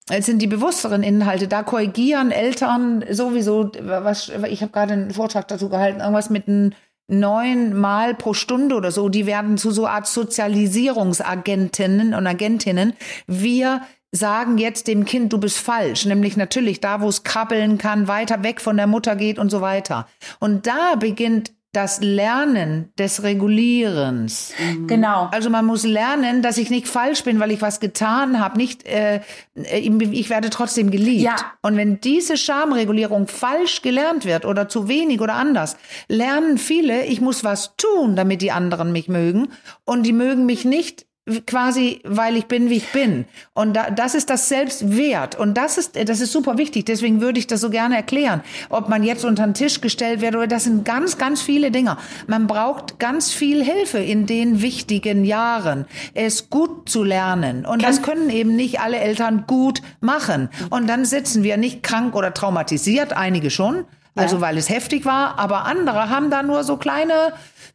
es 0.10 0.26
sind 0.26 0.42
die 0.42 0.48
bewussteren 0.48 1.04
Inhalte. 1.04 1.48
Da 1.48 1.64
korrigieren 1.64 2.32
Eltern 2.32 3.06
sowieso, 3.10 3.72
was, 3.80 4.30
ich 4.50 4.62
habe 4.62 4.74
gerade 4.74 4.92
einen 4.92 5.12
Vortrag 5.12 5.48
dazu 5.48 5.70
gehalten, 5.70 6.02
irgendwas 6.02 6.30
mit 6.30 6.50
einem 6.50 6.74
neun 7.08 7.74
Mal 7.74 8.14
pro 8.14 8.34
Stunde 8.34 8.76
oder 8.76 8.92
so, 8.92 9.08
die 9.08 9.26
werden 9.26 9.58
zu 9.58 9.72
so 9.72 9.88
Art 9.88 10.08
Sozialisierungsagentinnen 10.08 12.14
und 12.14 12.28
Agentinnen. 12.28 12.92
Wir 13.26 13.84
sagen 14.12 14.58
jetzt 14.58 14.88
dem 14.88 15.06
Kind, 15.06 15.34
du 15.34 15.38
bist 15.38 15.58
falsch, 15.58 16.06
nämlich 16.06 16.38
natürlich 16.38 16.80
da, 16.80 17.02
wo 17.02 17.10
es 17.10 17.24
krabbeln 17.24 17.78
kann, 17.78 18.08
weiter 18.08 18.44
weg 18.44 18.62
von 18.62 18.78
der 18.78 18.88
Mutter 18.88 19.16
geht 19.16 19.40
und 19.40 19.50
so 19.50 19.62
weiter. 19.62 20.08
Und 20.40 20.66
da 20.68 20.96
beginnt 20.96 21.52
das 21.74 22.00
Lernen 22.02 22.92
des 22.98 23.22
Regulierens. 23.22 24.54
Mhm. 24.58 24.88
Genau. 24.88 25.30
Also 25.32 25.50
man 25.52 25.66
muss 25.66 25.84
lernen, 25.84 26.42
dass 26.42 26.58
ich 26.58 26.72
nicht 26.72 26.88
falsch 26.88 27.24
bin, 27.24 27.40
weil 27.40 27.52
ich 27.52 27.62
was 27.62 27.80
getan 27.80 28.40
habe. 28.40 28.58
Nicht, 28.58 28.88
äh, 28.88 29.22
ich 29.54 30.30
werde 30.30 30.50
trotzdem 30.50 30.90
geliebt. 30.90 31.22
Ja. 31.22 31.36
Und 31.62 31.78
wenn 31.78 32.00
diese 32.02 32.36
Schamregulierung 32.36 33.28
falsch 33.28 33.84
gelernt 33.84 34.26
wird 34.26 34.46
oder 34.46 34.70
zu 34.70 34.88
wenig 34.88 35.22
oder 35.22 35.36
anders, 35.36 35.78
lernen 36.08 36.58
viele, 36.58 37.06
ich 37.06 37.22
muss 37.22 37.44
was 37.44 37.76
tun, 37.76 38.16
damit 38.16 38.42
die 38.42 38.52
anderen 38.52 38.92
mich 38.92 39.08
mögen. 39.08 39.50
Und 39.86 40.04
die 40.04 40.14
mögen 40.14 40.48
mich 40.48 40.66
nicht 40.66 41.06
quasi, 41.46 42.02
weil 42.04 42.38
ich 42.38 42.46
bin, 42.46 42.70
wie 42.70 42.78
ich 42.78 42.92
bin. 42.92 43.26
Und 43.54 43.74
da, 43.74 43.90
das 43.90 44.16
ist 44.16 44.30
das 44.30 44.50
Selbstwert. 44.50 45.36
Und 45.36 45.56
das 45.56 45.78
ist, 45.78 45.96
das 45.96 46.20
ist 46.20 46.32
super 46.32 46.58
wichtig. 46.58 46.86
Deswegen 46.86 47.22
würde 47.22 47.40
ich 47.40 47.48
das 47.48 47.62
so 47.62 47.70
gerne 47.70 47.96
erklären. 47.96 48.42
Ob 48.70 48.90
man 48.90 49.04
jetzt 49.04 49.26
unter 49.26 49.44
den 49.44 49.54
Tisch 49.54 49.82
gestellt 49.82 50.22
wird 50.22 50.36
oder 50.36 50.48
das 50.48 50.64
sind 50.64 50.86
ganz, 50.86 51.18
ganz 51.18 51.42
viele 51.42 51.72
Dinge. 51.72 51.98
Man 52.28 52.48
braucht 52.48 53.00
ganz 53.00 53.34
viel 53.34 53.64
Hilfe 53.64 54.00
in 54.00 54.26
den 54.26 54.62
wichtigen 54.62 55.26
Jahren, 55.26 55.86
es 56.14 56.50
gut 56.50 56.90
zu 56.90 57.04
lernen. 57.04 57.66
Und 57.66 57.84
das 57.84 58.02
können 58.02 58.30
eben 58.30 58.56
nicht 58.56 58.80
alle 58.80 58.98
Eltern 58.98 59.46
gut 59.48 59.82
machen. 60.00 60.50
Und 60.70 60.88
dann 60.88 61.06
sitzen 61.06 61.44
wir 61.44 61.58
nicht 61.58 61.84
krank 61.84 62.16
oder 62.16 62.34
traumatisiert, 62.34 63.14
einige 63.14 63.50
schon. 63.50 63.86
Also 64.18 64.42
weil 64.42 64.58
es 64.58 64.70
heftig 64.70 65.06
war, 65.06 65.38
aber 65.40 65.66
andere 65.66 66.10
haben 66.10 66.30
da 66.30 66.44
nur 66.44 66.64
so 66.64 66.78
kleine 66.78 67.34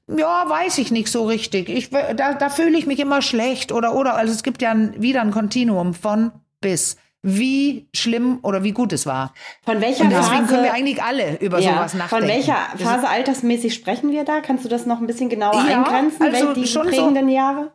ja, 0.09 0.44
weiß 0.48 0.78
ich 0.78 0.90
nicht 0.90 1.09
so 1.09 1.24
richtig. 1.24 1.68
Ich, 1.68 1.90
da, 1.90 2.35
da 2.35 2.50
fühle 2.50 2.76
ich 2.76 2.87
mich 2.87 2.98
immer 2.98 3.22
schlecht 3.22 3.72
oder, 3.72 3.94
oder. 3.94 4.16
Also 4.16 4.33
es 4.33 4.42
gibt 4.42 4.62
ja 4.62 4.70
ein, 4.70 5.00
wieder 5.00 5.22
ein 5.22 5.31
Kontinuum 5.31 5.94
von 5.94 6.33
bis 6.61 6.96
wie 7.22 7.88
schlimm 7.94 8.40
oder 8.42 8.64
wie 8.64 8.72
gut 8.72 8.92
es 8.92 9.07
war. 9.07 9.33
Von 9.64 9.81
welcher 9.81 10.05
und 10.05 10.11
deswegen 10.11 10.42
Phase, 10.42 10.46
können 10.48 10.64
wir 10.64 10.74
eigentlich 10.74 11.02
alle 11.02 11.38
über 11.38 11.61
ja, 11.61 11.74
sowas 11.74 11.94
nachdenken. 11.94 12.26
Von 12.26 12.28
welcher 12.28 12.57
Phase 12.78 13.09
altersmäßig 13.09 13.74
sprechen 13.74 14.11
wir 14.11 14.24
da? 14.24 14.40
Kannst 14.40 14.64
du 14.64 14.68
das 14.68 14.87
noch 14.87 15.00
ein 15.00 15.07
bisschen 15.07 15.28
genauer 15.28 15.55
ja, 15.55 15.78
eingrenzen? 15.78 16.20
Also 16.20 16.48
welche 16.48 16.66
schon 16.66 16.88
prägenden 16.88 17.28
so, 17.28 17.35
Jahre? 17.35 17.72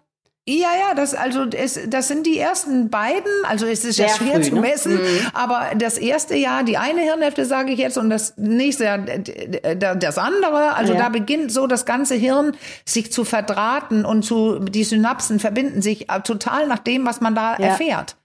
Ja, 0.50 0.70
ja, 0.80 0.94
das 0.96 1.14
also 1.14 1.44
es, 1.44 1.78
das 1.90 2.08
sind 2.08 2.26
die 2.26 2.40
ersten 2.40 2.90
beiden. 2.90 3.32
Also 3.50 3.66
es 3.66 3.84
ist 3.84 3.98
Sehr 3.98 4.08
ja 4.08 4.14
schwer 4.14 4.36
früh, 4.36 4.44
zu 4.44 4.56
ne? 4.56 4.62
messen, 4.62 4.96
ne? 4.96 5.02
aber 5.34 5.72
das 5.76 5.98
erste 5.98 6.36
Jahr 6.36 6.64
die 6.64 6.78
eine 6.78 7.02
Hirnhälfte 7.02 7.44
sage 7.44 7.74
ich 7.74 7.80
jetzt 7.80 7.98
und 7.98 8.10
das 8.10 8.34
nächste 8.38 8.86
Jahr 8.86 8.98
das 8.98 10.18
andere. 10.18 10.74
Also 10.76 10.94
ja. 10.94 11.00
da 11.00 11.10
beginnt 11.10 11.52
so 11.52 11.68
das 11.68 11.86
ganze 11.86 12.16
Hirn 12.16 12.56
sich 12.86 13.12
zu 13.12 13.26
verdrahten 13.26 14.06
und 14.06 14.24
zu 14.24 14.60
die 14.60 14.86
Synapsen 14.86 15.40
verbinden 15.40 15.82
sich 15.82 16.10
äh, 16.10 16.22
total 16.22 16.68
nach 16.68 16.80
dem, 16.80 17.06
was 17.06 17.20
man 17.20 17.36
da 17.36 17.58
ja. 17.58 17.68
erfährt. 17.68 18.16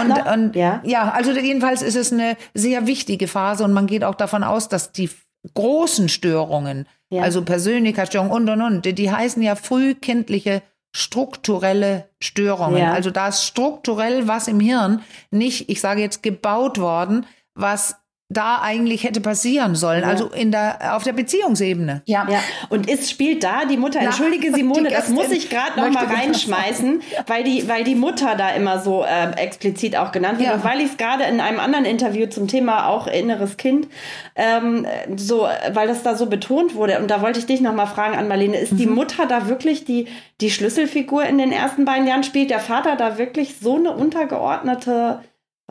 Und, 0.00 0.08
noch, 0.08 0.32
und 0.32 0.54
ja. 0.54 0.80
ja, 0.84 1.10
also 1.10 1.32
jedenfalls 1.32 1.82
ist 1.82 1.96
es 1.96 2.12
eine 2.12 2.36
sehr 2.54 2.86
wichtige 2.86 3.26
Phase 3.26 3.64
und 3.64 3.72
man 3.72 3.88
geht 3.88 4.04
auch 4.04 4.14
davon 4.14 4.44
aus, 4.44 4.68
dass 4.68 4.92
die 4.92 5.10
großen 5.54 6.08
Störungen, 6.08 6.86
ja. 7.10 7.22
also 7.22 7.42
Persönlichkeitsstörungen 7.42 8.32
und 8.32 8.48
und 8.48 8.62
und, 8.62 8.84
die, 8.84 8.92
die 8.92 9.10
heißen 9.10 9.42
ja 9.42 9.56
frühkindliche 9.56 10.62
strukturelle 10.92 12.08
Störungen. 12.20 12.78
Ja. 12.78 12.92
Also 12.92 13.10
da 13.10 13.28
ist 13.28 13.44
strukturell 13.44 14.28
was 14.28 14.48
im 14.48 14.60
Hirn 14.60 15.02
nicht, 15.30 15.68
ich 15.68 15.80
sage 15.80 16.00
jetzt, 16.00 16.22
gebaut 16.22 16.78
worden, 16.78 17.26
was 17.54 17.96
da 18.32 18.60
eigentlich 18.62 19.04
hätte 19.04 19.20
passieren 19.20 19.74
sollen, 19.74 20.02
ja. 20.02 20.08
also 20.08 20.28
in 20.28 20.50
der 20.50 20.96
auf 20.96 21.02
der 21.02 21.12
Beziehungsebene. 21.12 22.02
Ja. 22.06 22.26
ja. 22.30 22.38
Und 22.68 22.88
ist 22.88 23.10
spielt 23.10 23.44
da 23.44 23.64
die 23.64 23.76
Mutter? 23.76 24.00
Entschuldige 24.00 24.52
Simone, 24.52 24.90
das 24.90 25.08
muss 25.08 25.30
ich 25.30 25.50
gerade 25.50 25.80
noch 25.80 25.90
mal 25.90 26.06
reinschmeißen, 26.06 27.02
weil 27.26 27.44
die 27.44 27.68
weil 27.68 27.84
die 27.84 27.94
Mutter 27.94 28.34
da 28.36 28.50
immer 28.50 28.80
so 28.80 29.04
äh, 29.04 29.30
explizit 29.36 29.96
auch 29.96 30.12
genannt 30.12 30.38
wird 30.38 30.48
ja. 30.48 30.54
und 30.54 30.64
weil 30.64 30.80
ich 30.80 30.92
es 30.92 30.96
gerade 30.96 31.24
in 31.24 31.40
einem 31.40 31.60
anderen 31.60 31.84
Interview 31.84 32.26
zum 32.26 32.48
Thema 32.48 32.88
auch 32.88 33.06
inneres 33.06 33.56
Kind 33.56 33.88
ähm, 34.34 34.86
so, 35.16 35.46
weil 35.72 35.88
das 35.88 36.02
da 36.02 36.16
so 36.16 36.26
betont 36.26 36.74
wurde 36.74 36.98
und 36.98 37.10
da 37.10 37.20
wollte 37.22 37.38
ich 37.38 37.46
dich 37.46 37.60
noch 37.60 37.74
mal 37.74 37.86
fragen 37.86 38.16
an 38.16 38.28
Marlene, 38.28 38.56
ist 38.56 38.72
mhm. 38.72 38.78
die 38.78 38.86
Mutter 38.86 39.26
da 39.26 39.48
wirklich 39.48 39.84
die 39.84 40.06
die 40.40 40.50
Schlüsselfigur 40.50 41.24
in 41.24 41.38
den 41.38 41.52
ersten 41.52 41.84
beiden 41.84 42.06
Jahren? 42.06 42.24
Spielt 42.24 42.50
der 42.50 42.60
Vater 42.60 42.96
da 42.96 43.18
wirklich 43.18 43.56
so 43.60 43.76
eine 43.76 43.92
untergeordnete 43.92 45.20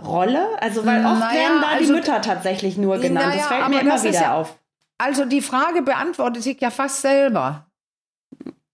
Rolle? 0.04 0.48
Also, 0.60 0.86
weil 0.86 1.06
oft 1.06 1.20
naja, 1.20 1.34
werden 1.34 1.62
da 1.62 1.68
also, 1.68 1.86
die 1.86 1.92
Mütter 1.92 2.22
tatsächlich 2.22 2.78
nur 2.78 2.98
genannt. 2.98 3.28
Naja, 3.28 3.38
das 3.38 3.48
fällt 3.48 3.70
mir 3.70 3.82
immer 3.82 4.04
wieder 4.04 4.22
ja, 4.22 4.36
auf. 4.36 4.58
Also, 4.98 5.26
die 5.26 5.42
Frage 5.42 5.82
beantwortet 5.82 6.44
sich 6.44 6.60
ja 6.62 6.70
fast 6.70 7.02
selber. 7.02 7.66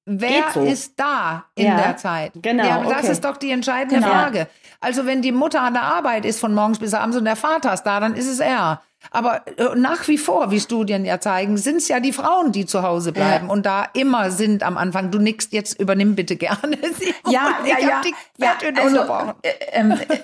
Wer 0.05 0.51
so. 0.53 0.61
ist 0.61 0.93
da 0.97 1.45
in 1.55 1.67
ja, 1.67 1.77
der 1.77 1.97
Zeit? 1.97 2.31
Genau. 2.35 2.63
Ja, 2.63 2.81
das 2.83 2.99
okay. 2.99 3.11
ist 3.11 3.25
doch 3.25 3.35
die 3.35 3.51
entscheidende 3.51 3.95
genau. 3.95 4.07
Frage. 4.07 4.47
Also, 4.79 5.05
wenn 5.05 5.21
die 5.21 5.31
Mutter 5.31 5.61
an 5.61 5.73
der 5.73 5.83
Arbeit 5.83 6.25
ist 6.25 6.39
von 6.39 6.53
morgens 6.53 6.79
bis 6.79 6.93
abends 6.93 7.17
und 7.17 7.25
der 7.25 7.35
Vater 7.35 7.73
ist 7.73 7.83
da, 7.83 7.99
dann 7.99 8.15
ist 8.15 8.27
es 8.27 8.39
er. 8.39 8.81
Aber 9.11 9.47
äh, 9.57 9.75
nach 9.75 10.07
wie 10.07 10.17
vor, 10.17 10.51
wie 10.51 10.59
Studien 10.59 11.05
ja 11.05 11.19
zeigen, 11.19 11.57
sind 11.57 11.77
es 11.77 11.87
ja 11.87 11.99
die 11.99 12.13
Frauen, 12.13 12.51
die 12.51 12.65
zu 12.65 12.83
Hause 12.83 13.11
bleiben 13.11 13.47
ja. 13.47 13.53
und 13.53 13.65
da 13.65 13.85
immer 13.93 14.31
sind 14.31 14.63
am 14.63 14.77
Anfang. 14.77 15.11
Du 15.11 15.19
nickst 15.19 15.53
jetzt, 15.53 15.79
übernimm 15.79 16.15
bitte 16.15 16.35
gerne. 16.35 16.77
ja, 17.27 17.59
ja, 17.65 17.79
ja. 17.79 18.01
ja 18.37 18.55
also, 18.81 18.97
äh, 19.43 19.49
ähm, 19.71 19.91
äh, 19.91 19.95
äh, 19.95 20.13
äh, 20.15 20.19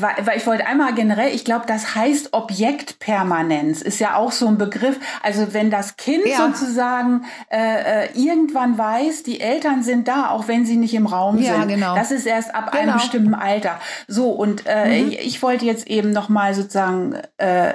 weil 0.00 0.36
ich 0.36 0.46
wollte 0.46 0.66
einmal 0.66 0.94
generell, 0.94 1.34
ich 1.34 1.44
glaube, 1.44 1.64
das 1.66 1.94
heißt 1.94 2.32
Objektpermanenz, 2.32 3.80
ist 3.82 3.98
ja 3.98 4.16
auch 4.16 4.32
so 4.32 4.46
ein 4.46 4.58
Begriff. 4.58 4.98
Also 5.22 5.54
wenn 5.54 5.70
das 5.70 5.96
Kind 5.96 6.26
ja. 6.26 6.36
sozusagen 6.36 7.24
äh, 7.50 8.12
irgendwann 8.12 8.76
weiß, 8.76 9.22
die 9.22 9.40
Eltern 9.40 9.82
sind 9.82 10.08
da, 10.08 10.30
auch 10.30 10.48
wenn 10.48 10.66
sie 10.66 10.76
nicht 10.76 10.94
im 10.94 11.06
Raum 11.06 11.38
ja, 11.38 11.60
sind. 11.60 11.68
Genau. 11.68 11.94
Das 11.94 12.10
ist 12.10 12.26
erst 12.26 12.54
ab 12.54 12.72
genau. 12.72 12.82
einem 12.82 12.92
bestimmten 12.94 13.34
Alter. 13.34 13.80
So 14.08 14.30
und 14.30 14.64
äh, 14.66 15.02
mhm. 15.02 15.08
ich, 15.08 15.20
ich, 15.20 15.42
wollte 15.42 15.64
jetzt 15.64 15.86
eben 15.86 16.10
noch 16.10 16.28
mal 16.28 16.54
sozusagen 16.54 17.14
äh, 17.38 17.72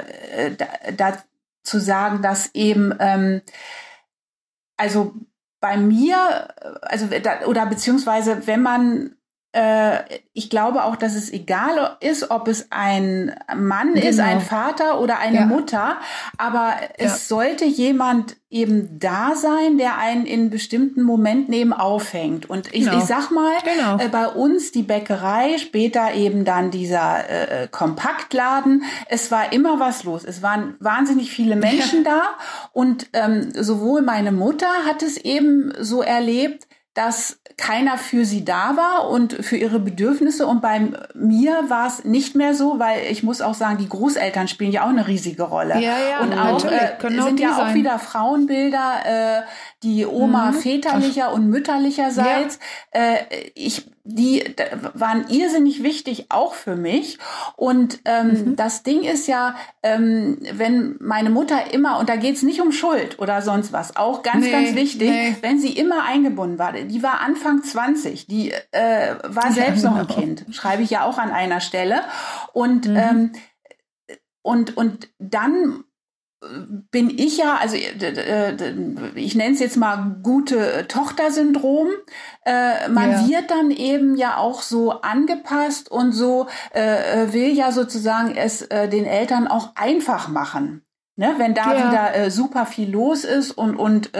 dazu 0.95 1.23
da 1.63 1.79
sagen, 1.79 2.21
dass 2.21 2.53
eben 2.53 2.93
ähm, 2.99 3.41
also 4.77 5.13
bei 5.59 5.77
mir, 5.77 6.47
also 6.81 7.07
oder 7.45 7.65
beziehungsweise 7.67 8.47
wenn 8.47 8.61
man 8.61 9.11
äh, 9.11 9.20
ich 10.33 10.49
glaube 10.49 10.85
auch, 10.85 10.95
dass 10.95 11.15
es 11.15 11.31
egal 11.31 11.97
ist, 11.99 12.31
ob 12.31 12.47
es 12.47 12.67
ein 12.71 13.35
Mann 13.53 13.95
genau. 13.95 14.07
ist, 14.07 14.19
ein 14.19 14.39
Vater 14.39 15.01
oder 15.01 15.19
eine 15.19 15.39
ja. 15.39 15.45
Mutter, 15.45 15.97
aber 16.37 16.75
es 16.97 17.11
ja. 17.11 17.17
sollte 17.17 17.65
jemand 17.65 18.37
eben 18.49 18.99
da 18.99 19.33
sein, 19.35 19.77
der 19.77 19.97
einen 19.97 20.25
in 20.25 20.49
bestimmten 20.49 21.03
Momenten 21.03 21.53
eben 21.53 21.71
aufhängt. 21.73 22.49
Und 22.49 22.73
ich, 22.73 22.85
genau. 22.85 22.97
ich 22.97 23.05
sag 23.05 23.31
mal, 23.31 23.53
genau. 23.63 23.97
äh, 23.97 24.09
bei 24.09 24.27
uns 24.27 24.71
die 24.71 24.83
Bäckerei, 24.83 25.57
später 25.57 26.13
eben 26.13 26.43
dann 26.43 26.69
dieser 26.69 27.29
äh, 27.29 27.67
Kompaktladen, 27.69 28.83
es 29.07 29.31
war 29.31 29.53
immer 29.53 29.79
was 29.79 30.03
los. 30.03 30.25
Es 30.25 30.41
waren 30.41 30.75
wahnsinnig 30.79 31.31
viele 31.31 31.55
Menschen 31.55 32.03
ja. 32.03 32.11
da 32.11 32.21
und 32.73 33.07
ähm, 33.13 33.51
sowohl 33.53 34.01
meine 34.01 34.33
Mutter 34.33 34.69
hat 34.85 35.01
es 35.01 35.17
eben 35.17 35.73
so 35.79 36.01
erlebt, 36.01 36.67
dass 36.93 37.39
keiner 37.55 37.97
für 37.97 38.25
sie 38.25 38.43
da 38.43 38.75
war 38.75 39.09
und 39.09 39.33
für 39.33 39.55
ihre 39.55 39.79
Bedürfnisse. 39.79 40.45
Und 40.45 40.61
bei 40.61 40.91
mir 41.13 41.69
war 41.69 41.87
es 41.87 42.03
nicht 42.03 42.35
mehr 42.35 42.53
so, 42.53 42.79
weil 42.79 43.03
ich 43.09 43.23
muss 43.23 43.41
auch 43.41 43.53
sagen, 43.53 43.77
die 43.77 43.87
Großeltern 43.87 44.49
spielen 44.49 44.71
ja 44.71 44.83
auch 44.83 44.89
eine 44.89 45.07
riesige 45.07 45.43
Rolle. 45.43 45.75
Ja, 45.79 45.95
ja, 45.99 46.19
und 46.21 46.33
auch 46.33 46.65
äh, 46.65 46.97
sind 47.21 47.39
ja 47.39 47.53
sein. 47.53 47.69
auch 47.69 47.73
wieder 47.73 47.97
Frauenbilder, 47.97 49.05
äh, 49.05 49.41
die 49.83 50.05
Oma 50.05 50.51
mhm. 50.51 50.55
väterlicher 50.55 51.33
und 51.33 51.47
mütterlicherseits. 51.47 52.59
Ja. 52.93 53.01
Äh, 53.01 53.51
ich 53.55 53.89
die 54.03 54.43
waren 54.93 55.27
irrsinnig 55.29 55.83
wichtig 55.83 56.27
auch 56.29 56.53
für 56.53 56.75
mich. 56.75 57.19
Und 57.55 57.99
ähm, 58.05 58.27
mhm. 58.27 58.55
das 58.55 58.83
Ding 58.83 59.03
ist 59.03 59.27
ja, 59.27 59.55
ähm, 59.83 60.39
wenn 60.53 60.97
meine 60.99 61.29
Mutter 61.29 61.71
immer, 61.73 61.99
und 61.99 62.09
da 62.09 62.15
geht's 62.15 62.41
nicht 62.41 62.61
um 62.61 62.71
Schuld 62.71 63.19
oder 63.19 63.41
sonst 63.41 63.73
was, 63.73 63.95
auch 63.95 64.23
ganz, 64.23 64.45
nee, 64.45 64.51
ganz 64.51 64.75
wichtig, 64.75 65.09
nee. 65.09 65.35
wenn 65.41 65.59
sie 65.59 65.73
immer 65.73 66.03
eingebunden 66.03 66.57
war, 66.57 66.73
die 66.73 67.03
war 67.03 67.21
Anfang 67.21 67.63
20, 67.63 68.27
die 68.27 68.51
äh, 68.71 69.15
war 69.23 69.51
selbst 69.51 69.83
ja, 69.83 69.89
genau. 69.89 69.91
noch 69.91 69.99
ein 69.99 70.07
genau. 70.07 70.19
Kind, 70.19 70.45
schreibe 70.55 70.81
ich 70.81 70.89
ja 70.89 71.05
auch 71.05 71.17
an 71.17 71.31
einer 71.31 71.61
Stelle. 71.61 72.01
Und 72.53 72.87
mhm. 72.87 72.97
ähm, 72.97 73.31
und, 74.43 74.75
und 74.75 75.09
dann 75.19 75.83
bin 76.89 77.09
ich 77.09 77.37
ja, 77.37 77.57
also 77.57 77.75
äh, 77.75 78.55
ich 79.15 79.35
nenne 79.35 79.53
es 79.53 79.59
jetzt 79.59 79.77
mal 79.77 80.17
gute 80.23 80.87
Tochter-Syndrom. 80.87 81.89
Äh, 82.45 82.89
man 82.89 83.11
ja. 83.11 83.27
wird 83.27 83.51
dann 83.51 83.69
eben 83.69 84.15
ja 84.15 84.37
auch 84.37 84.63
so 84.63 85.01
angepasst 85.01 85.91
und 85.91 86.13
so 86.13 86.47
äh, 86.71 87.31
will 87.31 87.51
ja 87.55 87.71
sozusagen 87.71 88.35
es 88.35 88.67
den 88.67 89.05
Eltern 89.05 89.47
auch 89.47 89.75
einfach 89.75 90.29
machen. 90.29 90.83
Ne? 91.15 91.35
Wenn 91.37 91.53
da 91.53 91.75
ja. 91.75 91.91
wieder 91.91 92.31
super 92.31 92.65
viel 92.65 92.89
los 92.89 93.23
ist 93.23 93.51
und 93.51 93.75
und 93.75 94.11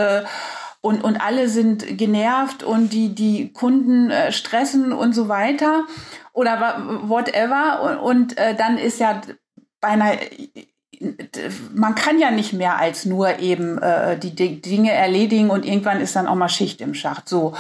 und, 0.84 1.04
und 1.04 1.22
alle 1.22 1.48
sind 1.48 2.00
genervt 2.00 2.64
und 2.64 2.92
die, 2.92 3.14
die 3.14 3.54
Kunden 3.54 4.12
stressen 4.32 4.94
und 4.94 5.14
so 5.14 5.28
weiter 5.28 5.84
oder 6.34 7.02
whatever. 7.04 7.84
Und, 7.84 7.98
und 8.00 8.38
äh, 8.40 8.56
dann 8.56 8.80
ist 8.80 9.00
ja 9.00 9.22
bei 9.80 9.90
einer 9.90 10.14
man 11.74 11.96
kann 11.96 12.20
ja 12.20 12.32
nicht 12.32 12.54
mehr 12.54 12.78
als 12.78 13.06
nur 13.06 13.40
eben 13.40 13.78
äh, 13.80 14.18
die, 14.18 14.36
die 14.36 14.62
Dinge 14.62 14.92
erledigen 14.92 15.50
und 15.50 15.66
irgendwann 15.66 16.02
ist 16.02 16.16
dann 16.16 16.28
auch 16.28 16.36
mal 16.36 16.50
Schicht 16.50 16.82
im 16.82 16.94
Schacht. 16.94 17.28
So. 17.28 17.54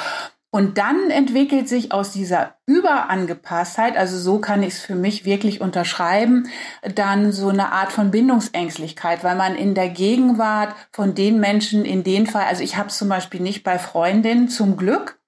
Und 0.54 0.77
dann 0.77 1.10
entwickelt 1.10 1.69
sich 1.69 1.93
aus 1.93 2.12
dieser 2.12 2.56
Überangepasstheit, 2.65 3.95
also 3.95 4.17
so 4.17 4.39
kann 4.39 4.63
ich 4.63 4.73
es 4.73 4.80
für 4.82 4.95
mich 4.95 5.23
wirklich 5.23 5.62
unterschreiben, 5.62 6.49
dann 6.95 7.32
so 7.32 7.47
eine 7.47 7.71
Art 7.71 7.93
von 7.93 8.12
Bindungsängstlichkeit, 8.12 9.23
weil 9.23 9.38
man 9.38 9.56
in 9.56 9.75
der 9.75 9.88
Gegenwart 9.88 10.76
von 10.91 11.16
den 11.16 11.39
Menschen 11.39 11.86
in 11.86 12.03
den 12.03 12.28
Fall, 12.28 12.47
also 12.47 12.63
ich 12.63 12.76
habe 12.76 12.89
zum 12.89 13.07
Beispiel 13.07 13.39
nicht 13.39 13.63
bei 13.63 13.80
Freundinnen 13.80 14.49
zum 14.49 14.76
Glück, 14.76 15.20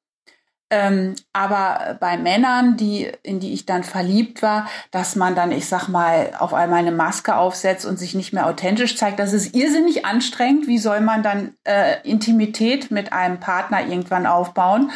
ähm, 0.76 1.16
aber 1.34 1.98
bei 2.00 2.18
Männern, 2.18 2.78
die, 2.78 3.12
in 3.22 3.40
die 3.40 3.54
ich 3.54 3.68
dann 3.68 3.84
verliebt 3.84 4.42
war, 4.42 4.68
dass 4.90 5.16
man 5.16 5.36
dann, 5.36 5.52
ich 5.52 5.68
sag 5.68 5.88
mal, 5.88 6.32
auf 6.40 6.56
einmal 6.56 6.80
eine 6.80 6.92
Maske 6.92 7.36
aufsetzt 7.36 7.86
und 7.86 8.00
sich 8.00 8.16
nicht 8.16 8.34
mehr 8.34 8.48
authentisch 8.48 8.98
zeigt, 8.98 9.20
das 9.20 9.34
ist 9.34 9.56
irrsinnig 9.56 10.04
anstrengend. 10.04 10.66
Wie 10.66 10.80
soll 10.80 11.02
man 11.02 11.22
dann 11.22 11.56
äh, 11.64 12.02
Intimität 12.02 12.90
mit 12.90 13.14
einem 13.14 13.40
Partner 13.40 13.86
irgendwann 13.86 14.26
aufbauen? 14.26 14.90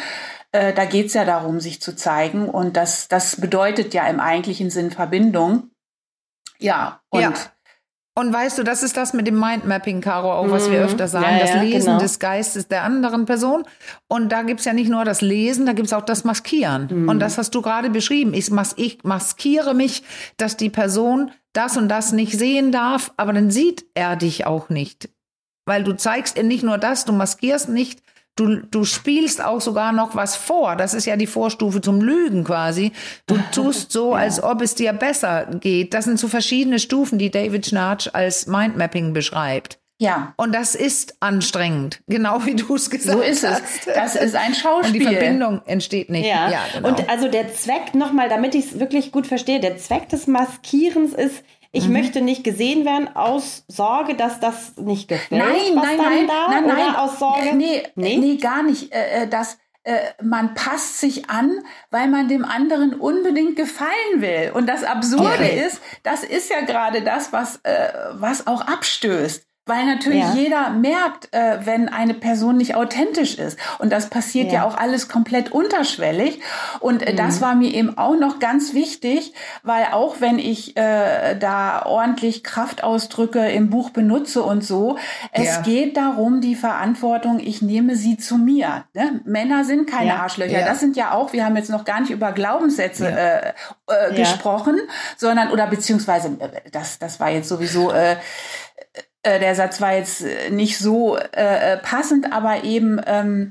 Äh, 0.50 0.72
da 0.72 0.84
geht's 0.84 1.14
ja 1.14 1.24
darum, 1.24 1.60
sich 1.60 1.80
zu 1.80 1.94
zeigen. 1.94 2.48
Und 2.48 2.76
das, 2.76 3.06
das 3.06 3.40
bedeutet 3.40 3.94
ja 3.94 4.08
im 4.08 4.18
eigentlichen 4.18 4.70
Sinn 4.70 4.90
Verbindung. 4.90 5.70
Ja, 6.58 7.02
und 7.10 7.20
Ja. 7.20 7.32
Und 8.18 8.32
weißt 8.32 8.58
du, 8.58 8.64
das 8.64 8.82
ist 8.82 8.96
das 8.96 9.12
mit 9.12 9.28
dem 9.28 9.38
Mindmapping, 9.38 10.00
Caro, 10.00 10.32
auch 10.32 10.50
was 10.50 10.68
wir 10.72 10.80
Mhm. 10.80 10.84
öfter 10.86 11.06
sagen, 11.06 11.36
Ja, 11.36 11.38
das 11.38 11.50
ja, 11.50 11.62
Lesen 11.62 11.86
genau. 11.86 11.98
des 12.00 12.18
Geistes 12.18 12.66
der 12.66 12.82
anderen 12.82 13.26
Person. 13.26 13.62
Und 14.08 14.32
da 14.32 14.42
gibt's 14.42 14.64
ja 14.64 14.72
nicht 14.72 14.90
nur 14.90 15.04
das 15.04 15.20
Lesen, 15.20 15.66
da 15.66 15.72
gibt's 15.72 15.92
auch 15.92 16.02
das 16.04 16.24
Maskieren. 16.24 16.88
Mhm. 16.90 17.08
Und 17.08 17.20
das 17.20 17.38
hast 17.38 17.54
du 17.54 17.62
gerade 17.62 17.90
beschrieben. 17.90 18.34
Ich, 18.34 18.50
mas 18.50 18.74
ich 18.76 19.04
maskiere 19.04 19.72
mich, 19.72 20.02
dass 20.36 20.56
die 20.56 20.68
Person 20.68 21.30
das 21.52 21.76
und 21.76 21.88
das 21.88 22.10
nicht 22.10 22.36
sehen 22.36 22.72
darf, 22.72 23.12
aber 23.16 23.32
dann 23.32 23.52
sieht 23.52 23.84
er 23.94 24.16
dich 24.16 24.46
auch 24.46 24.68
nicht. 24.68 25.08
Weil 25.64 25.84
du 25.84 25.92
zeigst 25.96 26.36
ihr 26.38 26.42
nicht 26.42 26.64
nur 26.64 26.78
das, 26.78 27.04
du 27.04 27.12
maskierst 27.12 27.68
nicht, 27.68 28.02
du, 28.38 28.56
du 28.70 28.84
spielst 28.84 29.44
auch 29.44 29.60
sogar 29.60 29.92
noch 29.92 30.14
was 30.14 30.36
vor. 30.36 30.76
Das 30.76 30.94
ist 30.94 31.06
ja 31.06 31.16
die 31.16 31.26
Vorstufe 31.26 31.80
zum 31.80 32.00
Lügen 32.00 32.44
quasi. 32.44 32.92
Du 33.26 33.36
tust 33.52 33.92
so, 33.92 34.14
als 34.14 34.42
ob 34.42 34.62
es 34.62 34.74
dir 34.74 34.92
besser 34.92 35.46
geht. 35.60 35.94
Das 35.94 36.04
sind 36.04 36.18
so 36.18 36.28
verschiedene 36.28 36.78
Stufen, 36.78 37.18
die 37.18 37.30
David 37.30 37.66
Schnarch 37.66 38.14
als 38.14 38.46
Mindmapping 38.46 39.12
beschreibt. 39.12 39.78
ja, 40.00 40.32
Und 40.36 40.54
das 40.54 40.74
ist 40.74 41.16
anstrengend, 41.20 42.00
genau 42.06 42.44
wie 42.46 42.54
du 42.54 42.74
es 42.76 42.88
gesagt 42.88 43.18
so 43.18 43.20
ist 43.22 43.42
es. 43.44 43.50
hast. 43.50 43.86
Das 43.94 44.14
ist 44.14 44.34
ein 44.36 44.46
Und 44.52 44.54
die 44.54 44.60
Schauspiel. 44.60 45.02
Verbindung 45.02 45.60
entsteht 45.66 46.08
nicht. 46.10 46.26
Ja, 46.28 46.50
genau. 46.74 46.88
und 46.88 47.08
also 47.10 47.28
der 47.28 47.52
Zweck, 47.52 47.94
nochmal, 47.94 48.28
damit 48.28 48.54
ich 48.54 48.66
es 48.66 48.80
wirklich 48.80 49.10
gut 49.12 49.26
verstehe, 49.26 49.60
der 49.60 49.76
Zweck 49.78 50.08
des 50.08 50.26
Maskierens 50.28 51.12
ist, 51.14 51.42
ich 51.72 51.86
Mhm. 51.86 51.92
möchte 51.92 52.20
nicht 52.20 52.44
gesehen 52.44 52.84
werden 52.84 53.14
aus 53.14 53.64
Sorge, 53.68 54.14
dass 54.14 54.40
das 54.40 54.76
nicht 54.76 55.08
gefällt. 55.08 55.42
Nein, 55.42 55.76
was 55.76 55.84
nein, 55.84 55.96
nein, 55.98 56.26
da, 56.26 56.48
nein, 56.48 56.66
nein. 56.66 56.96
aus 56.96 57.18
Sorge. 57.18 57.54
Nee, 57.54 57.82
Nee? 57.94 58.16
nee, 58.16 58.36
gar 58.36 58.62
nicht. 58.62 58.92
Äh, 58.92 59.22
äh, 59.24 59.28
Das, 59.28 59.58
äh, 59.84 59.98
man 60.22 60.54
passt 60.54 60.98
sich 61.00 61.30
an, 61.30 61.50
weil 61.90 62.08
man 62.08 62.28
dem 62.28 62.44
anderen 62.44 62.94
unbedingt 62.94 63.56
gefallen 63.56 63.88
will. 64.16 64.52
Und 64.54 64.66
das 64.68 64.84
Absurde 64.84 65.24
Okay. 65.34 65.64
ist, 65.66 65.80
das 66.02 66.24
ist 66.24 66.50
ja 66.50 66.60
gerade 66.62 67.02
das, 67.02 67.32
was, 67.32 67.56
äh, 67.62 67.88
was 68.12 68.46
auch 68.46 68.60
abstößt. 68.62 69.46
Weil 69.68 69.86
natürlich 69.86 70.20
Ja. 70.24 70.32
jeder 70.34 70.70
merkt, 70.70 71.32
äh, 71.32 71.58
wenn 71.64 71.88
eine 71.88 72.14
Person 72.14 72.56
nicht 72.56 72.74
authentisch 72.74 73.36
ist. 73.38 73.58
Und 73.78 73.90
das 73.92 74.08
passiert 74.10 74.48
ja, 74.50 74.60
Ja. 74.60 74.64
auch 74.66 74.76
alles 74.76 75.08
komplett 75.08 75.52
unterschwellig. 75.52 76.40
Und 76.80 77.02
äh, 77.02 77.14
das 77.14 77.40
war 77.40 77.54
mir 77.54 77.72
eben 77.72 77.96
auch 77.98 78.16
noch 78.16 78.38
ganz 78.40 78.74
wichtig, 78.74 79.34
weil 79.62 79.86
auch 79.92 80.16
wenn 80.20 80.38
ich 80.38 80.76
äh, 80.76 81.36
da 81.38 81.82
ordentlich 81.84 82.42
Kraftausdrücke 82.42 83.40
im 83.50 83.70
Buch 83.70 83.90
benutze 83.90 84.42
und 84.42 84.64
so, 84.64 84.98
es 85.32 85.46
Ja. 85.56 85.60
geht 85.62 85.96
darum, 85.96 86.40
die 86.40 86.54
Verantwortung, 86.54 87.38
ich 87.38 87.62
nehme 87.62 87.94
sie 87.96 88.16
zu 88.16 88.36
mir. 88.38 88.84
Ne? 88.94 89.20
Männer 89.24 89.64
sind 89.64 89.88
keine. 89.88 90.18
Arschlöcher. 90.18 90.60
Das 90.64 90.80
sind 90.80 90.96
ja 90.96 91.12
auch, 91.12 91.32
wir 91.32 91.44
haben 91.44 91.56
jetzt 91.56 91.70
noch 91.70 91.84
gar 91.84 92.00
nicht 92.00 92.10
über 92.10 92.32
Glaubenssätze 92.32 93.06
äh, 93.08 93.52
äh, 93.86 94.14
gesprochen, 94.14 94.76
sondern, 95.16 95.50
oder 95.50 95.66
beziehungsweise, 95.66 96.28
äh, 96.40 96.70
das, 96.72 96.98
das 96.98 97.20
war 97.20 97.28
jetzt 97.30 97.48
sowieso, 97.48 97.92
äh, 99.22 99.40
der 99.40 99.54
Satz 99.54 99.80
war 99.80 99.94
jetzt 99.94 100.22
äh, 100.22 100.50
nicht 100.50 100.78
so 100.78 101.16
äh, 101.16 101.74
äh, 101.74 101.76
passend, 101.78 102.32
aber 102.32 102.64
eben 102.64 103.00
ähm, 103.06 103.50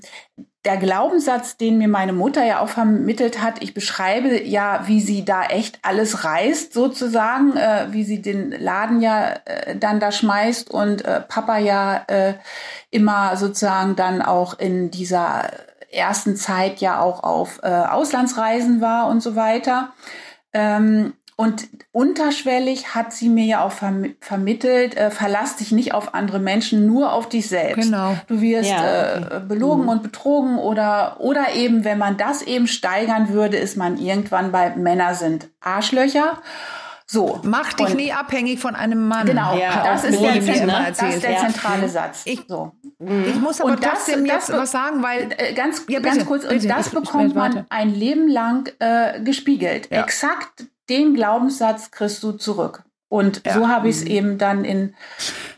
der 0.65 0.77
Glaubenssatz, 0.77 1.57
den 1.57 1.77
mir 1.77 1.87
meine 1.87 2.13
Mutter 2.13 2.45
ja 2.45 2.59
auch 2.59 2.69
vermittelt 2.69 3.41
hat, 3.41 3.61
ich 3.61 3.73
beschreibe 3.73 4.43
ja, 4.43 4.83
wie 4.87 4.99
sie 4.99 5.23
da 5.23 5.43
echt 5.43 5.79
alles 5.81 6.25
reißt, 6.25 6.73
sozusagen, 6.73 7.55
äh, 7.55 7.87
wie 7.91 8.03
sie 8.03 8.21
den 8.21 8.51
Laden 8.51 9.01
ja 9.01 9.35
äh, 9.45 9.77
dann 9.77 9.99
da 9.99 10.11
schmeißt 10.11 10.71
und 10.71 11.05
äh, 11.05 11.21
Papa 11.21 11.57
ja 11.57 12.05
immer 12.89 13.35
sozusagen 13.37 13.95
dann 13.95 14.21
auch 14.21 14.57
in 14.59 14.91
dieser 14.91 15.49
ersten 15.91 16.35
Zeit 16.35 16.79
ja 16.79 16.99
auch 16.99 17.23
auf 17.23 17.61
Auslandsreisen 17.63 18.81
war 18.81 19.07
und 19.07 19.21
so 19.21 19.35
weiter. 19.35 19.93
Ähm, 20.53 21.13
und 21.39 21.67
unterschwellig 21.91 22.95
hat 22.95 23.13
sie 23.13 23.29
mir 23.29 23.45
ja 23.45 23.63
auch 23.63 23.71
verm 23.71 24.15
vermittelt, 24.19 24.97
äh, 24.97 25.11
verlass 25.11 25.55
dich 25.57 25.71
nicht 25.71 25.93
auf 25.93 26.13
andere 26.15 26.39
Menschen, 26.39 26.85
nur 26.87 27.13
auf 27.13 27.29
dich 27.29 27.47
selbst. 27.47 27.75
Genau. 27.83 28.17
Du 28.27 28.41
wirst 28.41 28.69
Ja, 28.69 28.79
okay. 29.17 29.35
äh, 29.35 29.39
belogen 29.47 29.87
und 29.87 30.01
betrogen 30.03 30.57
oder, 30.57 31.17
oder 31.19 31.53
eben, 31.53 31.83
wenn 31.85 31.99
man 31.99 32.17
das 32.17 32.41
eben 32.41 32.67
steigern 32.67 33.29
würde, 33.29 33.55
ist 33.57 33.77
man 33.77 33.97
irgendwann 33.97 34.51
bei 34.51 34.75
Männer 34.75 35.13
sind 35.13 35.47
Arschlöcher. 35.61 36.39
So. 37.09 37.39
Mach 37.43 37.71
dich 37.71 37.87
Und- 37.91 37.95
nie 37.95 38.11
abhängig 38.11 38.59
von 38.59 38.75
einem 38.75 39.07
Mann. 39.07 39.25
Genau, 39.27 39.57
Ja, 39.57 39.81
das, 39.85 40.03
ist 40.03 40.19
der, 40.21 40.33
Liebe, 40.33 40.45
Zent- 40.45 40.65
ne? 40.65 40.85
das 40.89 41.01
ist 41.15 41.23
der 41.23 41.31
Ja. 41.31 41.39
zentrale 41.39 41.87
Satz. 41.87 42.23
Ich- 42.25 42.41
so. 42.49 42.73
Ich 42.99 43.35
muss 43.39 43.61
aber 43.61 43.71
Und 43.71 43.83
das- 43.83 43.91
trotzdem 44.05 44.25
das 44.25 44.47
jetzt 44.49 44.57
was 44.57 44.71
sagen, 44.71 45.01
weil 45.03 45.29
Äh, 45.37 45.53
ganz, 45.53 45.83
Ja, 45.87 45.99
ganz 46.01 46.15
bitte, 46.15 46.25
kurz, 46.27 46.43
und 46.43 46.49
bitte, 46.49 46.67
das 46.67 46.87
ich- 46.87 46.93
ich 46.93 46.99
bekommt 46.99 47.35
warte. 47.35 47.55
man 47.57 47.65
ein 47.69 47.93
Leben 47.93 48.27
lang 48.27 48.69
äh, 48.79 49.21
gespiegelt. 49.21 49.87
Ja. 49.89 50.01
Exakt 50.03 50.65
den 50.89 51.13
Glaubenssatz 51.13 51.91
kriegst 51.91 52.21
du 52.23 52.31
zurück. 52.33 52.83
Und 53.09 53.41
Ja. 53.45 53.53
so 53.53 53.67
habe 53.67 53.89
ich 53.89 53.97
es 53.97 54.03
eben 54.03 54.37
dann 54.37 54.65
in, 54.65 54.93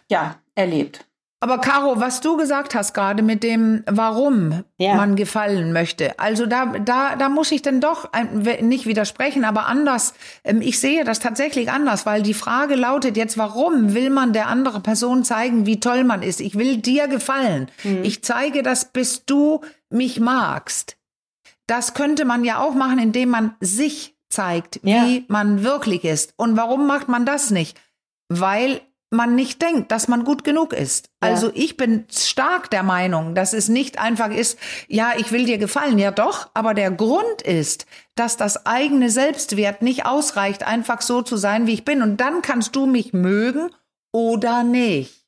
ja, 0.09 0.35
erlebt. 0.55 1.05
Aber 1.41 1.59
Caro, 1.59 2.01
was 2.01 2.19
du 2.19 2.35
gesagt 2.35 2.75
hast 2.75 2.93
gerade 2.93 3.23
mit 3.23 3.43
dem, 3.43 3.81
warum 3.89 4.65
Ja. 4.77 4.95
man 4.95 5.15
gefallen 5.15 5.71
möchte, 5.71 6.19
also 6.19 6.45
da, 6.45 6.65
da, 6.65 7.15
da 7.15 7.29
muss 7.29 7.53
ich 7.53 7.61
dann 7.61 7.79
doch 7.79 8.11
ein, 8.11 8.39
nicht 8.67 8.85
widersprechen, 8.87 9.45
aber 9.45 9.65
anders. 9.67 10.13
Ähm, 10.43 10.61
Ich 10.61 10.81
sehe 10.81 11.05
das 11.05 11.19
tatsächlich 11.21 11.71
anders, 11.71 12.05
weil 12.05 12.23
die 12.23 12.33
Frage 12.33 12.75
lautet 12.75 13.15
jetzt, 13.15 13.37
warum 13.37 13.93
will 13.93 14.09
man 14.09 14.33
der 14.33 14.47
anderen 14.47 14.83
Person 14.83 15.23
zeigen, 15.23 15.65
wie 15.65 15.79
toll 15.79 16.03
man 16.03 16.23
ist? 16.23 16.41
Ich 16.41 16.55
will 16.57 16.75
dir 16.77 17.07
gefallen. 17.07 17.71
Ich 18.03 18.21
zeige 18.21 18.61
das, 18.61 18.83
bis 18.91 19.25
du 19.25 19.61
mich 19.89 20.19
magst. 20.19 20.97
Das 21.67 21.93
könnte 21.93 22.25
man 22.25 22.43
ja 22.43 22.59
auch 22.59 22.73
machen, 22.73 22.99
indem 22.99 23.29
man 23.29 23.55
sich 23.61 24.13
zeigt, 24.29 24.79
Ja. 24.83 25.05
wie 25.05 25.25
man 25.27 25.63
wirklich 25.63 26.03
ist. 26.03 26.33
Und 26.37 26.55
warum 26.57 26.87
macht 26.87 27.07
man 27.09 27.25
das 27.25 27.49
nicht? 27.51 27.79
Weil 28.29 28.81
man 29.11 29.33
nicht 29.33 29.59
denkt, 29.61 29.91
dass 29.91 30.07
man 30.07 30.23
gut 30.23 30.43
genug 30.43 30.71
ist. 30.71 31.09
Ja. 31.23 31.29
Also 31.29 31.49
ich 31.55 31.77
bin 31.77 32.05
stark 32.11 32.69
der 32.69 32.83
Meinung, 32.83 33.33
dass 33.33 33.53
es 33.53 33.67
nicht 33.67 33.97
einfach 33.99 34.29
ist, 34.29 34.59
ja, 34.87 35.13
ich 35.17 35.31
will 35.31 35.45
dir 35.45 35.57
gefallen, 35.57 35.97
ja 35.97 36.11
doch, 36.11 36.49
aber 36.53 36.75
der 36.75 36.91
Grund 36.91 37.41
ist, 37.41 37.87
dass 38.13 38.37
das 38.37 38.67
eigene 38.67 39.09
Selbstwert 39.09 39.81
nicht 39.81 40.05
ausreicht, 40.05 40.61
einfach 40.61 41.01
so 41.01 41.23
zu 41.23 41.37
sein, 41.37 41.65
wie 41.65 41.73
ich 41.73 41.85
bin. 41.85 42.03
Und 42.03 42.17
dann 42.17 42.43
kannst 42.43 42.75
du 42.75 42.85
mich 42.85 43.11
mögen 43.11 43.71
oder 44.13 44.63
nicht. 44.63 45.18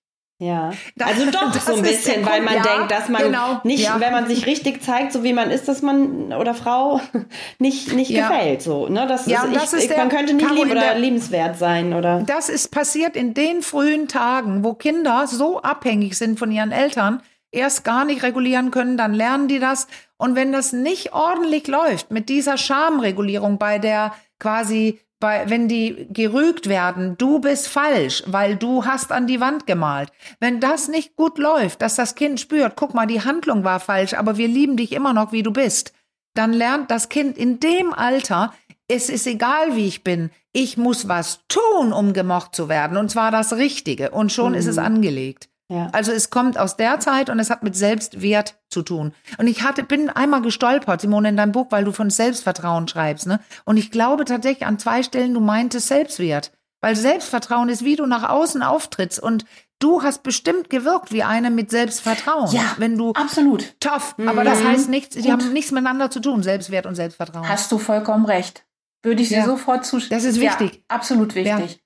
Ja. 0.42 0.72
Also 1.00 1.30
doch 1.30 1.52
das 1.54 1.68
so 1.68 1.76
ein 1.76 1.84
bisschen, 1.84 2.26
weil 2.26 2.42
man 2.42 2.56
Ja, 2.56 2.64
denkt, 2.64 2.92
dass 2.92 3.10
man 3.10 3.22
genau, 3.22 3.62
nicht, 3.64 3.84
ja. 3.84 4.00
wenn 4.00 4.12
man 4.12 4.28
sich 4.28 4.48
richtig 4.48 4.82
zeigt, 4.82 5.14
so 5.14 5.24
wie 5.24 5.34
man 5.34 5.52
ist, 5.52 5.68
dass 5.68 5.84
man 5.84 6.34
oder 6.34 6.56
Frau 6.56 7.00
nicht, 7.60 7.94
nicht 7.94 8.10
Ja. 8.10 8.28
gefällt. 8.28 8.64
So, 8.64 8.88
ne? 8.88 9.06
das 9.08 9.28
Ja, 9.28 9.42
ist, 9.42 9.46
und 9.46 9.52
ich, 9.54 9.60
das 9.60 9.74
ist 9.74 9.92
ich, 9.92 9.96
man 9.98 10.10
könnte 10.10 10.34
nicht 10.34 10.48
Caro, 10.48 10.64
lieb 10.64 10.72
oder 10.72 10.82
der- 10.82 10.96
liebenswert 11.00 11.60
sein. 11.60 11.94
Oder 11.94 12.24
Das 12.26 12.50
ist 12.50 12.70
passiert 12.72 13.16
in 13.16 13.36
den 13.36 13.62
frühen 13.62 14.08
Tagen, 14.08 14.64
wo 14.64 14.74
Kinder 14.74 15.28
so 15.28 15.62
abhängig 15.62 16.18
sind 16.18 16.39
von 16.39 16.52
ihren 16.52 16.72
Eltern, 16.72 17.22
erst 17.52 17.84
gar 17.84 18.04
nicht 18.06 18.24
regulieren 18.24 18.72
können, 18.72 18.98
dann 18.98 19.14
lernen 19.14 19.48
die 19.48 19.60
das. 19.60 19.86
Und 20.18 20.36
wenn 20.36 20.52
das 20.52 20.74
nicht 20.74 21.14
ordentlich 21.14 21.68
läuft 21.68 22.10
mit 22.10 22.30
dieser 22.30 22.58
Schamregulierung 22.58 23.60
bei 23.60 23.78
der 23.78 24.14
quasi 24.39 25.00
bei, 25.22 25.49
wenn 25.49 25.69
die 25.69 26.07
gerügt 26.09 26.67
werden, 26.67 27.17
du 27.17 27.39
bist 27.39 27.69
falsch, 27.69 28.24
weil 28.28 28.57
du 28.57 28.84
hast 28.84 29.13
an 29.13 29.28
die 29.28 29.39
Wand 29.39 29.65
gemalt. 29.65 30.11
Wenn 30.41 30.59
das 30.59 30.89
nicht 30.89 31.15
gut 31.15 31.38
läuft, 31.38 31.82
dass 31.82 31.95
das 31.95 32.15
Kind 32.15 32.41
spürt, 32.41 32.76
guck 32.76 32.93
mal, 32.93 33.07
die 33.07 33.24
Handlung 33.24 33.63
war 33.63 33.80
falsch, 33.80 34.15
aber 34.15 34.36
wir 34.36 34.49
lieben 34.49 34.76
dich 34.76 34.91
immer 34.91 35.13
noch, 35.13 35.32
wie 35.32 35.43
du 35.43 35.51
bist, 35.51 35.93
dann 36.34 36.51
lernt 36.51 36.91
das 36.91 37.07
Kind 37.07 37.38
in 37.38 37.61
dem 37.61 37.93
Alter, 37.93 38.53
es 38.89 39.09
ist 39.09 39.28
egal, 39.28 39.78
wie 39.78 39.88
ich 39.88 40.03
bin, 40.03 40.32
ich 40.51 40.76
muss 40.76 41.07
was 41.07 41.41
tun, 41.47 41.93
um 41.93 42.11
gemocht 42.11 42.53
zu 42.53 42.67
werden, 42.67 42.97
und 42.97 43.09
zwar 43.09 43.32
das 43.32 43.53
Richtige, 43.53 44.11
und 44.11 44.34
schon 44.34 44.53
ist 44.53 44.67
es 44.67 44.78
angelegt. 44.78 45.51
Ja. 45.72 45.88
Also 45.93 46.11
es 46.11 46.30
kommt 46.30 46.57
aus 46.57 46.76
der 46.78 46.99
Zeit 46.99 47.30
und 47.30 47.39
es 47.39 47.49
hat 47.49 47.63
mit 47.63 47.76
Selbstwert 47.76 48.59
zu 48.69 48.82
tun. 48.84 49.13
Und 49.38 49.47
ich 49.47 49.63
hatte, 49.63 49.84
bin 49.84 50.09
einmal 50.09 50.41
gestolpert, 50.41 51.01
Simone, 51.01 51.30
in 51.30 51.38
deinem 51.38 51.51
Buch, 51.51 51.67
weil 51.69 51.84
du 51.86 51.91
von 51.91 52.09
Selbstvertrauen 52.09 52.88
schreibst, 52.88 53.26
ne? 53.28 53.39
Und 53.65 53.78
ich 53.78 53.89
glaube 53.91 54.26
tatsächlich 54.26 54.65
an 54.67 54.78
zwei 54.80 55.01
Stellen, 55.03 55.34
du 55.34 55.39
meintest 55.39 55.88
Selbstwert. 55.88 56.51
Weil 56.84 56.95
Selbstvertrauen 56.95 57.69
ist, 57.69 57.86
wie 57.86 57.95
du 57.95 58.07
nach 58.07 58.28
außen 58.28 58.63
auftrittst. 58.63 59.19
Und 59.19 59.45
du 59.78 60.01
hast 60.01 60.24
bestimmt 60.24 60.72
gewirkt 60.72 61.11
wie 61.11 61.22
eine 61.22 61.51
mit 61.51 61.69
Selbstvertrauen. 61.69 62.51
Ja, 62.51 62.74
Wenn 62.78 62.97
du 62.97 63.11
absolut. 63.13 63.80
tough, 63.80 64.15
aber 64.26 64.43
das 64.43 64.61
Mhm. 64.63 64.67
heißt 64.67 64.89
nichts, 64.89 65.15
die 65.15 65.22
Gut. 65.22 65.32
haben 65.32 65.53
nichts 65.53 65.72
miteinander 65.72 66.09
zu 66.09 66.19
tun, 66.22 66.41
Selbstwert 66.41 66.88
und 66.88 66.95
Selbstvertrauen. 66.95 67.47
Hast 67.47 67.72
du 67.72 67.78
vollkommen 67.78 68.26
recht. 68.26 68.65
Würde 69.03 69.22
ich 69.22 69.30
dir 69.30 69.39
Ja. 69.39 69.45
sofort 69.45 69.86
zustimmen. 69.86 70.19
Das 70.19 70.28
ist 70.28 70.39
wichtig. 70.39 70.74
Ja, 70.74 70.82
absolut 70.95 71.36
wichtig. 71.36 71.81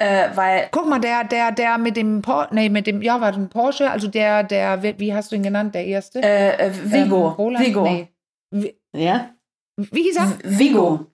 Äh, 0.00 0.34
weil 0.34 0.68
Guck 0.70 0.88
mal, 0.88 0.98
der, 0.98 1.24
der, 1.24 1.52
der 1.52 1.76
mit 1.76 1.94
dem, 1.94 2.22
Por 2.22 2.48
nee, 2.52 2.70
mit 2.70 2.86
dem, 2.86 3.02
ja, 3.02 3.20
war 3.20 3.34
ein 3.34 3.50
Porsche, 3.50 3.90
also 3.90 4.08
der, 4.08 4.42
der, 4.42 4.82
wie 4.82 4.98
wie 4.98 5.14
hast 5.14 5.30
du 5.30 5.36
ihn 5.36 5.42
genannt, 5.42 5.74
der 5.74 5.84
erste? 5.84 6.22
äh, 6.22 6.68
äh, 6.68 6.72
Vigo. 6.72 7.28
Ähm, 7.28 7.34
Roland? 7.34 7.66
Vigo. 7.66 7.82
Nee. 7.82 8.08
Wie, 8.50 8.80
ja. 8.94 9.34
wie 9.76 10.02
hieß 10.02 10.16
er? 10.16 10.38
Vigo. 10.42 11.06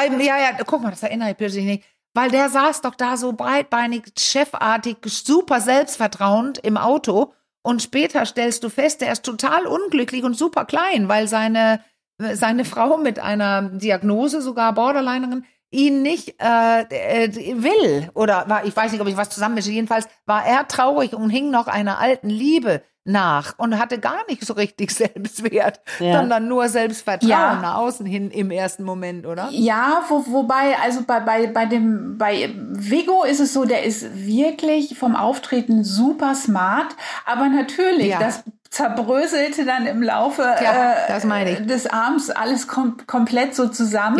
Ähm, 0.00 0.20
ja, 0.20 0.38
ja, 0.38 0.56
guck 0.64 0.80
mal, 0.82 0.90
das 0.90 1.02
erinnere 1.02 1.32
ich 1.32 1.36
plötzlich 1.36 1.64
nicht. 1.64 1.84
Weil 2.14 2.30
der 2.30 2.48
saß 2.48 2.80
doch 2.82 2.94
da 2.94 3.16
so 3.16 3.32
breitbeinig, 3.32 4.12
chefartig, 4.16 4.98
super 5.06 5.60
selbstvertrauend 5.60 6.58
im 6.58 6.76
Auto 6.76 7.32
Und 7.62 7.82
später 7.82 8.24
stellst 8.24 8.64
du 8.64 8.68
fest, 8.68 9.02
er 9.02 9.12
ist 9.12 9.24
total 9.24 9.66
unglücklich 9.66 10.24
und 10.24 10.34
super 10.34 10.64
klein, 10.64 11.08
weil 11.08 11.28
seine, 11.28 11.84
seine 12.18 12.64
Frau 12.64 12.96
mit 12.96 13.18
einer 13.18 13.62
Diagnose, 13.62 14.40
sogar 14.40 14.72
Borderlinerin, 14.72 15.44
ihn 15.70 16.02
nicht 16.02 16.34
äh, 16.42 16.82
äh, 17.24 17.62
will 17.62 18.10
oder 18.14 18.44
war 18.48 18.64
ich 18.64 18.76
weiß 18.76 18.92
nicht, 18.92 19.00
ob 19.00 19.08
ich 19.08 19.16
was 19.16 19.30
zusammenmische. 19.30 19.70
Jedenfalls 19.70 20.08
war 20.26 20.44
er 20.44 20.66
traurig 20.68 21.14
und 21.14 21.30
hing 21.30 21.50
noch 21.50 21.68
einer 21.68 21.98
alten 21.98 22.28
Liebe 22.28 22.82
nach 23.04 23.54
und 23.56 23.78
hatte 23.78 23.98
gar 23.98 24.26
nicht 24.28 24.44
so 24.44 24.52
richtig 24.52 24.90
Selbstwert, 24.94 25.80
ja. 25.98 26.18
sondern 26.18 26.48
nur 26.48 26.68
Selbstvertrauen 26.68 27.30
ja. 27.30 27.60
nach 27.60 27.76
außen 27.76 28.04
hin 28.04 28.30
im 28.30 28.50
ersten 28.50 28.84
Moment, 28.84 29.26
oder? 29.26 29.48
Ja, 29.50 30.02
wo, 30.08 30.24
wobei, 30.26 30.76
also 30.82 31.02
bei, 31.06 31.20
bei, 31.20 31.46
bei 31.46 31.66
dem, 31.66 32.18
bei 32.18 32.50
Vigo 32.54 33.24
ist 33.24 33.40
es 33.40 33.52
so, 33.52 33.64
der 33.64 33.84
ist 33.84 34.26
wirklich 34.26 34.98
vom 34.98 35.16
Auftreten 35.16 35.84
super 35.84 36.34
smart, 36.34 36.94
aber 37.26 37.48
natürlich, 37.48 38.08
ja. 38.08 38.18
das 38.18 38.44
zerbröselte 38.70 39.64
dann 39.64 39.86
im 39.86 40.02
Laufe 40.02 40.42
äh, 40.42 41.62
des 41.66 41.86
Abends 41.88 42.30
alles 42.30 42.68
kom 42.68 42.98
komplett 43.06 43.54
so 43.56 43.66
zusammen. 43.66 44.18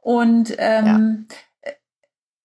Und 0.00 0.54
ähm, 0.58 1.28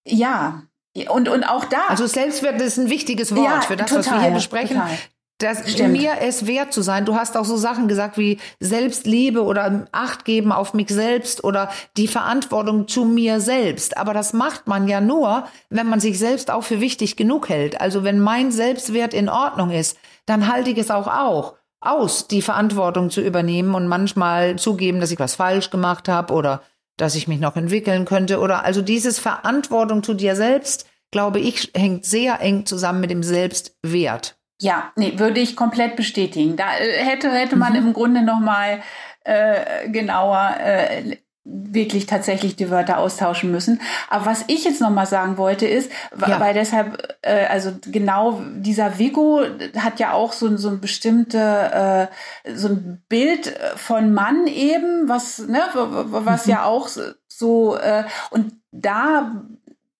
ja. 0.05 0.63
ja. 0.93 1.09
Und, 1.09 1.27
und 1.27 1.43
auch 1.43 1.65
da. 1.65 1.87
Also 1.89 2.05
Selbstwert 2.07 2.61
ist 2.61 2.77
ein 2.77 2.89
wichtiges 2.89 3.35
Wort 3.35 3.45
ja, 3.45 3.61
für 3.61 3.75
das, 3.75 3.89
total, 3.89 3.99
was 3.99 4.11
wir 4.11 4.21
hier 4.21 4.31
besprechen. 4.31 4.77
Total. 4.77 4.97
Das 5.39 5.69
Stimmt. 5.69 5.91
mir 5.91 6.13
es 6.21 6.47
wert 6.47 6.71
zu 6.71 6.81
sein. 6.81 7.03
Du 7.03 7.15
hast 7.15 7.35
auch 7.35 7.43
so 7.43 7.57
Sachen 7.57 7.89
gesagt 7.89 8.17
wie 8.17 8.39
Selbstliebe 8.61 9.43
oder 9.43 9.85
Acht 9.91 10.23
geben 10.23 10.53
auf 10.53 10.73
mich 10.73 10.87
selbst 10.87 11.43
oder 11.43 11.69
die 11.97 12.07
Verantwortung 12.07 12.87
zu 12.87 13.03
mir 13.03 13.41
selbst. 13.41 13.97
Aber 13.97 14.13
das 14.13 14.31
macht 14.31 14.67
man 14.67 14.87
ja 14.87 15.01
nur, 15.01 15.45
wenn 15.69 15.89
man 15.89 15.99
sich 15.99 16.17
selbst 16.19 16.49
auch 16.49 16.63
für 16.63 16.79
wichtig 16.79 17.17
genug 17.17 17.49
hält. 17.49 17.81
Also 17.81 18.05
wenn 18.05 18.21
mein 18.21 18.53
Selbstwert 18.53 19.13
in 19.13 19.27
Ordnung 19.27 19.71
ist, 19.71 19.97
dann 20.25 20.47
halte 20.47 20.69
ich 20.69 20.77
es 20.77 20.89
auch 20.89 21.07
auch 21.07 21.55
aus, 21.81 22.27
die 22.29 22.41
Verantwortung 22.41 23.09
zu 23.09 23.19
übernehmen 23.19 23.75
und 23.75 23.87
manchmal 23.87 24.55
zugeben, 24.55 25.01
dass 25.01 25.11
ich 25.11 25.19
was 25.19 25.35
falsch 25.35 25.69
gemacht 25.69 26.07
habe 26.07 26.33
oder 26.33 26.61
dass 26.97 27.15
ich 27.15 27.27
mich 27.27 27.39
noch 27.39 27.55
entwickeln 27.55 28.05
könnte 28.05 28.39
oder 28.39 28.63
also 28.63 28.81
dieses 28.81 29.19
Verantwortung 29.19 30.03
zu 30.03 30.13
dir 30.13 30.35
selbst, 30.35 30.87
glaube 31.11 31.39
ich, 31.39 31.71
hängt 31.75 32.05
sehr 32.05 32.41
eng 32.41 32.65
zusammen 32.65 33.01
mit 33.01 33.11
dem 33.11 33.23
Selbstwert. 33.23 34.37
Ja, 34.61 34.91
nee, 34.95 35.19
würde 35.19 35.41
ich 35.41 35.55
komplett 35.55 35.95
bestätigen. 35.95 36.55
Da 36.55 36.77
äh, 36.77 37.03
hätte 37.03 37.31
hätte 37.31 37.57
man 37.57 37.73
mhm. 37.73 37.87
im 37.87 37.93
Grunde 37.93 38.21
noch 38.21 38.39
mal 38.39 38.81
äh, 39.25 39.89
genauer 39.89 40.55
äh, 40.59 41.17
wirklich 41.45 42.07
tatsächlich 42.07 42.55
die 42.55 42.71
Wörter 42.71 42.97
austauschen 42.97 43.51
müssen. 43.51 43.79
Aber 44.09 44.25
was 44.25 44.43
ich 44.47 44.65
jetzt 44.65 44.81
noch 44.81 44.89
mal 44.89 45.05
sagen 45.05 45.37
wollte 45.37 45.67
ist, 45.67 45.91
ja. 46.19 46.39
weil 46.39 46.55
deshalb, 46.55 47.15
äh, 47.21 47.45
also 47.45 47.71
genau 47.85 48.41
dieser 48.57 48.97
Vigo 48.97 49.43
hat 49.77 49.99
ja 49.99 50.13
auch 50.13 50.33
so, 50.33 50.57
so 50.57 50.69
ein 50.69 50.81
bestimmte, 50.81 52.09
äh, 52.43 52.55
so 52.55 52.69
ein 52.69 53.03
Bild 53.07 53.57
von 53.75 54.13
Mann 54.13 54.47
eben, 54.47 55.07
was, 55.07 55.39
ne, 55.39 55.61
was 55.73 56.47
mhm. 56.47 56.51
ja 56.51 56.65
auch 56.65 56.89
so, 57.27 57.77
äh, 57.77 58.05
und 58.31 58.53
da 58.71 59.43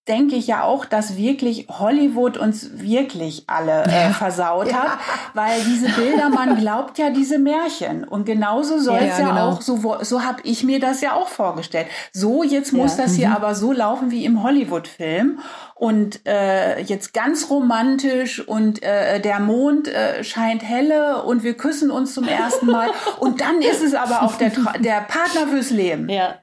denke 0.08 0.36
ich 0.36 0.47
ja 0.47 0.64
auch, 0.64 0.86
dass 0.86 1.18
wirklich 1.18 1.68
Hollywood 1.68 2.38
uns 2.38 2.80
wirklich 2.80 3.45
alle 3.47 3.86
äh, 3.86 4.10
versaut 4.12 4.70
ja. 4.70 4.84
hat, 4.84 4.99
weil 5.34 5.62
diese 5.64 5.89
Bilder, 5.89 6.30
man 6.30 6.58
glaubt 6.58 6.97
ja 6.97 7.10
diese 7.10 7.39
Märchen 7.39 8.03
und 8.03 8.26
genauso 8.26 8.78
soll 8.80 8.99
es 8.99 9.18
ja, 9.18 9.26
ja, 9.26 9.30
genau. 9.30 9.49
auch, 9.49 9.62
so, 9.62 9.97
so 10.01 10.24
habe 10.24 10.41
ich 10.43 10.64
mir 10.64 10.80
das 10.80 11.01
ja 11.01 11.14
auch 11.14 11.28
vorgestellt. 11.28 11.88
So, 12.12 12.43
jetzt 12.43 12.72
muss 12.72 12.97
das 12.97 13.16
hier 13.16 13.30
mhm. 13.30 13.36
aber 13.36 13.56
so 13.56 13.72
laufen 13.72 14.12
wie 14.12 14.26
im 14.26 14.43
Hollywood-Film 14.43 15.39
und 15.74 16.26
äh, 16.26 16.82
jetzt 16.82 17.14
ganz 17.14 17.49
romantisch 17.49 18.47
und 18.47 18.84
äh, 18.84 19.20
der 19.20 19.39
Mond 19.39 19.88
äh, 19.88 20.24
scheint 20.24 20.64
helle 20.64 21.24
und 21.24 21.43
wir 21.43 21.56
küssen 21.56 21.91
uns 21.91 22.14
zum 22.14 22.28
ersten 22.28 22.68
Mal 22.68 22.89
und 23.20 23.41
dann 23.41 23.62
ist 23.62 23.82
es 23.82 23.93
aber 23.93 24.22
auch 24.22 24.36
der, 24.36 24.51
der 24.80 25.01
Partner 25.01 25.47
fürs 25.47 25.72
Leben. 25.72 26.08
Ja. 26.10 26.36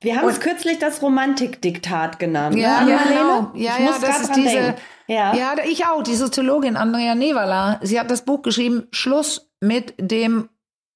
Wir 0.00 0.16
haben 0.16 0.28
es 0.28 0.40
kürzlich 0.40 0.78
das 0.78 1.02
Romantikdiktat 1.02 2.18
genannt. 2.18 2.56
Ja, 2.56 2.82
ne? 2.82 2.90
ja, 2.92 2.98
genau. 3.02 3.50
ja, 3.54 3.72
ja, 3.78 3.98
das 4.00 4.20
ist 4.20 4.36
diese. 4.36 4.74
Ja. 5.08 5.34
ja, 5.34 5.54
ich 5.66 5.86
auch. 5.86 6.02
Die 6.02 6.14
Soziologin 6.14 6.76
Andrea 6.76 7.14
Nevala. 7.14 7.80
Sie 7.82 7.98
hat 7.98 8.10
das 8.10 8.24
Buch 8.24 8.42
geschrieben. 8.42 8.86
Schluss 8.92 9.50
mit 9.60 9.94
dem 9.98 10.48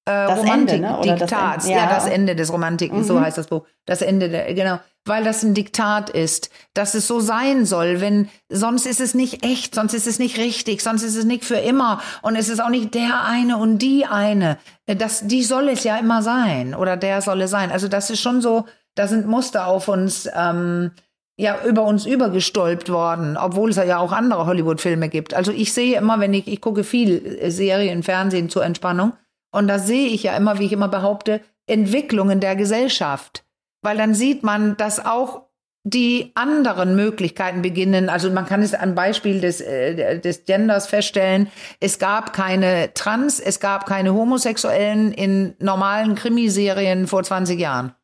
äh, 0.05 0.13
Romantikdiktat. 0.13 1.65
Ne? 1.65 1.71
Ja. 1.71 1.77
ja. 1.79 1.87
das 1.89 2.07
Ende 2.07 2.37
des 2.37 2.53
Romantik. 2.53 2.93
Mhm. 2.93 3.03
So 3.03 3.21
heißt 3.21 3.39
das 3.39 3.49
Buch. 3.49 3.65
Das 3.87 4.03
Ende 4.03 4.29
der 4.29 4.55
genau, 4.55 4.79
weil 5.05 5.25
das 5.25 5.43
ein 5.43 5.55
Diktat 5.55 6.11
ist, 6.11 6.51
dass 6.75 6.95
es 6.95 7.09
so 7.09 7.19
sein 7.19 7.67
soll. 7.67 8.01
Wenn 8.01 8.29
sonst 8.49 8.87
ist 8.87 9.01
es 9.01 9.15
nicht 9.15 9.45
echt, 9.45 9.75
sonst 9.75 9.95
ist 9.95 10.07
es 10.07 10.19
nicht 10.19 10.39
richtig, 10.39 10.81
sonst 10.81 11.03
ist 11.03 11.17
es 11.17 11.25
nicht 11.25 11.45
für 11.45 11.57
immer 11.57 12.01
und 12.23 12.37
es 12.37 12.49
ist 12.49 12.61
auch 12.61 12.69
nicht 12.69 12.95
der 12.95 13.25
eine 13.25 13.57
und 13.57 13.79
die 13.79 14.07
eine. 14.07 14.59
Das, 14.87 15.27
die 15.27 15.43
soll 15.43 15.69
es 15.69 15.83
ja 15.85 15.97
immer 15.97 16.23
sein 16.23 16.75
oder 16.75 16.97
der 16.97 17.21
soll 17.23 17.43
es 17.43 17.51
sein. 17.51 17.73
Also 17.73 17.89
das 17.89 18.11
ist 18.11 18.21
schon 18.21 18.41
so 18.41 18.67
da 18.95 19.07
sind 19.07 19.27
Muster 19.27 19.67
auf 19.67 19.89
uns, 19.89 20.29
ähm, 20.35 20.93
ja, 21.39 21.65
über 21.65 21.83
uns 21.85 22.07
übergestolpt 22.07 22.91
worden, 22.91 23.37
obwohl 23.37 23.71
es 23.71 23.77
ja 23.77 23.99
auch 23.99 24.13
andere 24.13 24.47
Hollywood-Filme 24.47 25.09
gibt. 25.09 25.35
Also 25.35 25.51
ich 25.51 25.73
sehe 25.73 25.97
immer, 25.97 26.21
wenn 26.21 26.35
ich, 26.35 26.47
ich 26.47 26.61
gucke 26.61 26.85
viel 26.85 27.39
äh, 27.41 27.51
Serien, 27.51 28.03
Fernsehen 28.03 28.49
zur 28.49 28.65
Entspannung, 28.65 29.15
und 29.55 29.69
da 29.69 29.79
sehe 29.79 30.09
ich 30.09 30.23
ja 30.23 30.37
immer, 30.37 30.59
wie 30.59 30.67
ich 30.67 30.73
immer 30.73 30.89
behaupte, 30.89 31.41
Entwicklungen 31.67 32.41
der 32.41 32.57
Gesellschaft. 32.57 33.45
Weil 33.83 33.99
dann 33.99 34.15
sieht 34.15 34.43
man, 34.43 34.77
dass 34.77 35.05
auch 35.05 35.43
die 35.85 36.31
anderen 36.35 36.95
Möglichkeiten 36.95 37.61
beginnen. 37.61 38.09
Also 38.09 38.31
man 38.31 38.47
kann 38.47 38.63
es 38.63 38.73
am 38.73 38.95
Beispiel 38.95 39.41
des, 39.41 39.61
äh, 39.61 40.21
des 40.21 40.45
Genders 40.45 40.87
feststellen. 40.87 41.49
Es 41.81 41.99
gab 41.99 42.33
keine 42.33 42.95
Trans, 42.95 43.41
es 43.41 43.59
gab 43.59 43.87
keine 43.87 44.15
Homosexuellen 44.15 45.13
in 45.13 45.55
normalen 45.59 46.15
Krimiserien 46.15 47.09
vor 47.09 47.25
20 47.25 47.59
Jahren. 47.59 47.95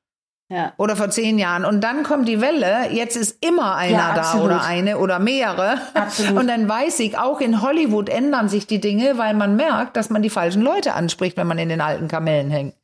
Ja. 0.50 0.72
Oder 0.78 0.96
vor 0.96 1.10
zehn 1.10 1.38
Jahren. 1.38 1.66
Und 1.66 1.82
dann 1.82 2.04
kommt 2.04 2.26
die 2.26 2.40
Welle, 2.40 2.90
jetzt 2.90 3.16
ist 3.16 3.44
immer 3.44 3.74
einer 3.76 3.92
ja, 3.92 4.14
da 4.14 4.40
oder 4.40 4.62
eine 4.62 4.96
oder 4.96 5.18
mehrere. 5.18 5.78
Absolut. 5.92 6.40
Und 6.40 6.48
dann 6.48 6.66
weiß 6.66 7.00
ich, 7.00 7.18
auch 7.18 7.40
in 7.40 7.60
Hollywood 7.60 8.08
ändern 8.08 8.48
sich 8.48 8.66
die 8.66 8.80
Dinge, 8.80 9.18
weil 9.18 9.34
man 9.34 9.56
merkt, 9.56 9.96
dass 9.96 10.08
man 10.08 10.22
die 10.22 10.30
falschen 10.30 10.62
Leute 10.62 10.94
anspricht, 10.94 11.36
wenn 11.36 11.46
man 11.46 11.58
in 11.58 11.68
den 11.68 11.82
alten 11.82 12.08
Kamellen 12.08 12.50
hängt. 12.50 12.74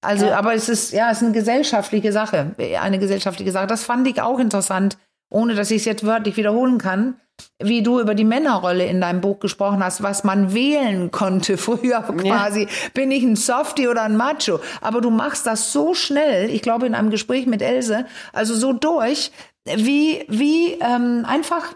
Also, 0.00 0.26
ja. 0.26 0.38
aber 0.38 0.54
es 0.54 0.68
ist, 0.68 0.92
ja, 0.92 1.10
es 1.10 1.18
ist 1.18 1.24
eine 1.24 1.32
gesellschaftliche 1.32 2.12
Sache, 2.12 2.54
eine 2.80 2.98
gesellschaftliche 2.98 3.50
Sache. 3.50 3.66
Das 3.66 3.84
fand 3.84 4.06
ich 4.06 4.20
auch 4.20 4.38
interessant, 4.38 4.96
ohne 5.28 5.54
dass 5.54 5.70
ich 5.70 5.78
es 5.78 5.84
jetzt 5.84 6.06
wörtlich 6.06 6.36
wiederholen 6.36 6.78
kann 6.78 7.16
wie 7.58 7.82
du 7.82 8.00
über 8.00 8.14
die 8.14 8.24
Männerrolle 8.24 8.86
in 8.86 9.00
deinem 9.00 9.20
Buch 9.20 9.38
gesprochen 9.40 9.84
hast, 9.84 10.02
was 10.02 10.24
man 10.24 10.54
wählen 10.54 11.10
konnte 11.10 11.56
früher 11.58 12.02
quasi. 12.02 12.62
Ja. 12.62 12.68
Bin 12.94 13.10
ich 13.10 13.22
ein 13.22 13.36
Softie 13.36 13.88
oder 13.88 14.02
ein 14.02 14.16
Macho? 14.16 14.60
Aber 14.80 15.00
du 15.00 15.10
machst 15.10 15.46
das 15.46 15.72
so 15.72 15.94
schnell, 15.94 16.50
ich 16.50 16.62
glaube 16.62 16.86
in 16.86 16.94
einem 16.94 17.10
Gespräch 17.10 17.46
mit 17.46 17.62
Else, 17.62 18.06
also 18.32 18.54
so 18.54 18.72
durch, 18.72 19.32
wie, 19.64 20.24
wie 20.28 20.72
ähm, 20.80 21.24
einfach 21.26 21.74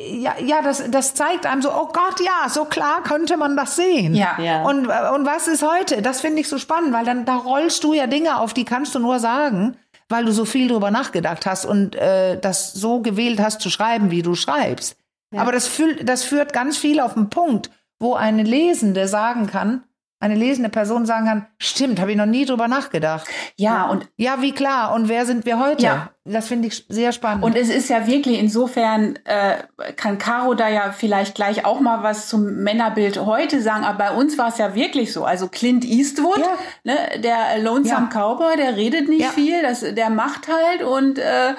ja, 0.00 0.36
ja, 0.38 0.62
das, 0.62 0.88
das 0.90 1.14
zeigt 1.14 1.44
einem 1.44 1.60
so, 1.60 1.70
oh 1.72 1.88
Gott, 1.88 2.20
ja, 2.20 2.48
so 2.48 2.64
klar 2.64 3.02
könnte 3.02 3.36
man 3.36 3.56
das 3.56 3.74
sehen. 3.74 4.14
Ja. 4.14 4.38
ja. 4.40 4.62
Und, 4.62 4.86
und 4.86 5.26
was 5.26 5.48
ist 5.48 5.62
heute? 5.62 6.02
Das 6.02 6.20
finde 6.20 6.40
ich 6.40 6.48
so 6.48 6.58
spannend, 6.58 6.92
weil 6.92 7.04
dann 7.04 7.24
da 7.24 7.34
rollst 7.34 7.82
du 7.82 7.94
ja 7.94 8.06
Dinge 8.06 8.38
auf, 8.38 8.54
die 8.54 8.64
kannst 8.64 8.94
du 8.94 9.00
nur 9.00 9.18
sagen, 9.18 9.76
weil 10.08 10.24
du 10.24 10.32
so 10.32 10.44
viel 10.44 10.68
drüber 10.68 10.90
nachgedacht 10.90 11.46
hast 11.46 11.64
und 11.64 11.94
äh, 11.94 12.38
das 12.38 12.72
so 12.72 13.00
gewählt 13.00 13.40
hast 13.40 13.60
zu 13.60 13.70
schreiben, 13.70 14.10
wie 14.10 14.22
du 14.22 14.34
schreibst. 14.34 14.96
Ja. 15.32 15.42
Aber 15.42 15.52
das, 15.52 15.66
fühlt, 15.66 16.08
das 16.08 16.24
führt 16.24 16.52
ganz 16.52 16.78
viel 16.78 17.00
auf 17.00 17.14
den 17.14 17.30
Punkt, 17.30 17.70
wo 17.98 18.14
eine 18.14 18.42
Lesende 18.42 19.08
sagen 19.08 19.46
kann, 19.46 19.82
eine 20.20 20.34
lesende 20.34 20.68
Person 20.68 21.06
sagen 21.06 21.26
kann, 21.26 21.46
stimmt, 21.58 22.00
habe 22.00 22.10
ich 22.10 22.16
noch 22.16 22.26
nie 22.26 22.44
drüber 22.44 22.66
nachgedacht. 22.66 23.28
Ja, 23.56 23.86
und 23.86 24.08
ja, 24.16 24.42
wie 24.42 24.52
klar. 24.52 24.92
Und 24.92 25.08
wer 25.08 25.24
sind 25.26 25.46
wir 25.46 25.60
heute? 25.60 25.84
Ja. 25.84 26.10
Das 26.24 26.48
finde 26.48 26.68
ich 26.68 26.84
sehr 26.88 27.12
spannend. 27.12 27.44
Und 27.44 27.56
es 27.56 27.68
ist 27.68 27.88
ja 27.88 28.06
wirklich 28.06 28.38
insofern 28.38 29.16
äh, 29.24 29.58
kann 29.96 30.18
Caro 30.18 30.54
da 30.54 30.68
ja 30.68 30.90
vielleicht 30.90 31.36
gleich 31.36 31.64
auch 31.64 31.78
mal 31.80 32.02
was 32.02 32.28
zum 32.28 32.62
Männerbild 32.64 33.24
heute 33.24 33.62
sagen. 33.62 33.84
Aber 33.84 33.98
bei 33.98 34.10
uns 34.10 34.36
war 34.38 34.48
es 34.48 34.58
ja 34.58 34.74
wirklich 34.74 35.12
so. 35.12 35.24
Also 35.24 35.46
Clint 35.48 35.84
Eastwood, 35.84 36.38
ja. 36.38 36.58
ne, 36.82 37.20
der 37.20 37.62
Lonesome 37.62 38.08
ja. 38.12 38.20
Cowboy, 38.20 38.56
der 38.56 38.76
redet 38.76 39.08
nicht 39.08 39.28
viel, 39.28 39.62
das, 39.62 39.80
der 39.80 40.10
macht 40.10 40.48
halt 40.48 40.82
und 40.82 41.18
äh, 41.18 41.54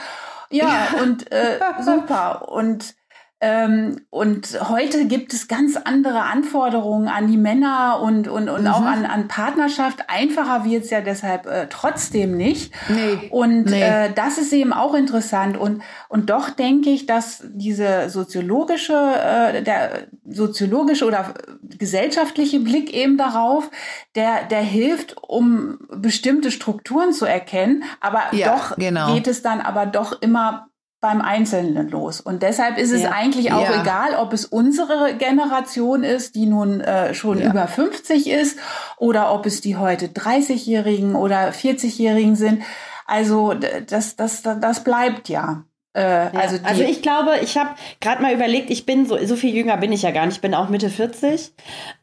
ja, 0.51 0.87
und 1.01 1.31
äh, 1.31 1.59
super. 1.81 2.49
Und 2.49 2.95
ähm, 3.41 4.01
und 4.09 4.59
heute 4.69 5.07
gibt 5.07 5.33
es 5.33 5.47
ganz 5.47 5.77
andere 5.77 6.23
Anforderungen 6.23 7.07
an 7.07 7.27
die 7.27 7.37
Männer 7.37 8.01
und, 8.01 8.27
und, 8.27 8.49
und 8.49 8.63
mhm. 8.63 8.67
auch 8.67 8.81
an, 8.81 9.05
an 9.05 9.29
Partnerschaft. 9.29 10.09
Einfacher 10.09 10.65
wird 10.65 10.83
es 10.83 10.89
ja 10.89 10.99
deshalb 10.99 11.45
äh, 11.45 11.67
trotzdem 11.69 12.35
nicht. 12.35 12.73
Nee. 12.89 13.29
Und 13.31 13.67
nee. 13.67 13.81
Äh, 13.81 14.11
das 14.13 14.37
ist 14.39 14.51
eben 14.51 14.73
auch 14.73 14.93
interessant. 14.93 15.55
Und, 15.55 15.81
und 16.09 16.29
doch 16.29 16.49
denke 16.49 16.89
ich, 16.89 17.05
dass 17.05 17.41
diese 17.47 18.09
soziologische, 18.09 18.93
äh, 18.93 19.63
der 19.63 20.07
soziologische 20.25 21.05
oder 21.05 21.33
gesellschaftliche 21.61 22.59
Blick 22.59 22.93
eben 22.93 23.17
darauf, 23.17 23.71
der, 24.15 24.43
der 24.51 24.61
hilft, 24.61 25.15
um 25.21 25.79
bestimmte 25.89 26.51
Strukturen 26.51 27.13
zu 27.13 27.25
erkennen. 27.25 27.83
Aber 28.01 28.23
ja, 28.33 28.53
doch 28.53 28.75
genau. 28.75 29.13
geht 29.13 29.27
es 29.27 29.41
dann 29.41 29.61
aber 29.61 29.85
doch 29.85 30.21
immer 30.21 30.68
beim 31.01 31.21
Einzelnen 31.21 31.89
los. 31.89 32.19
Und 32.19 32.43
deshalb 32.43 32.77
ist 32.77 32.91
es 32.91 33.03
ja. 33.03 33.11
eigentlich 33.11 33.53
auch 33.53 33.69
ja. 33.69 33.81
egal, 33.81 34.15
ob 34.15 34.33
es 34.33 34.45
unsere 34.45 35.15
Generation 35.15 36.03
ist, 36.03 36.35
die 36.35 36.45
nun 36.45 36.81
äh, 36.81 37.13
schon 37.13 37.39
ja. 37.39 37.49
über 37.49 37.67
50 37.67 38.29
ist, 38.29 38.59
oder 38.97 39.33
ob 39.33 39.45
es 39.45 39.61
die 39.61 39.77
heute 39.77 40.07
30-Jährigen 40.07 41.15
oder 41.15 41.49
40-Jährigen 41.49 42.35
sind. 42.35 42.63
Also 43.05 43.53
das, 43.53 44.15
das, 44.15 44.41
das 44.41 44.83
bleibt 44.83 45.29
ja. 45.29 45.63
Äh, 45.95 46.01
ja, 46.01 46.31
also, 46.33 46.57
also, 46.63 46.83
ich 46.83 47.01
glaube, 47.01 47.39
ich 47.41 47.57
habe 47.57 47.71
gerade 47.99 48.21
mal 48.21 48.31
überlegt, 48.31 48.69
ich 48.69 48.85
bin 48.85 49.07
so, 49.07 49.17
so 49.25 49.35
viel 49.35 49.55
jünger 49.55 49.75
bin 49.77 49.91
ich 49.91 50.03
ja 50.03 50.11
gar 50.11 50.27
nicht, 50.27 50.35
ich 50.35 50.41
bin 50.41 50.53
auch 50.53 50.69
Mitte 50.69 50.91
40. 50.91 51.51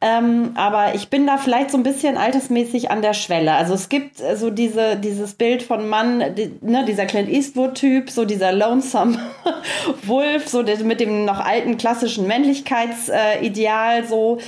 Ähm, 0.01 0.53
aber 0.57 0.97
ich 0.97 1.09
bin 1.09 1.25
da 1.25 1.39
vielleicht 1.39 1.71
so 1.71 1.77
ein 1.77 1.85
bisschen 1.85 2.17
altersmäßig 2.17 2.91
an 2.91 3.01
der 3.01 3.15
Schwelle. 3.15 3.53
Also 3.53 3.75
es 3.75 3.89
gibt 3.89 4.21
äh, 4.21 4.37
so 4.37 4.51
diese, 4.51 4.97
dieses 4.97 5.35
Bild 5.35 5.63
von 5.63 5.89
Mann, 5.89 6.35
die, 6.35 6.59
ne, 6.63 6.85
dieser 6.85 7.07
Clint 7.07 7.29
Eastwood-Typ, 7.29 8.11
so 8.11 8.25
dieser 8.25 8.51
Lonesome 8.51 9.21
Wolf, 10.03 10.49
so 10.49 10.65
der, 10.65 10.83
mit 10.83 10.99
dem 10.99 11.25
noch 11.25 11.39
alten 11.39 11.77
klassischen 11.77 12.27
Männlichkeitsideal, 12.27 14.05
so. 14.05 14.39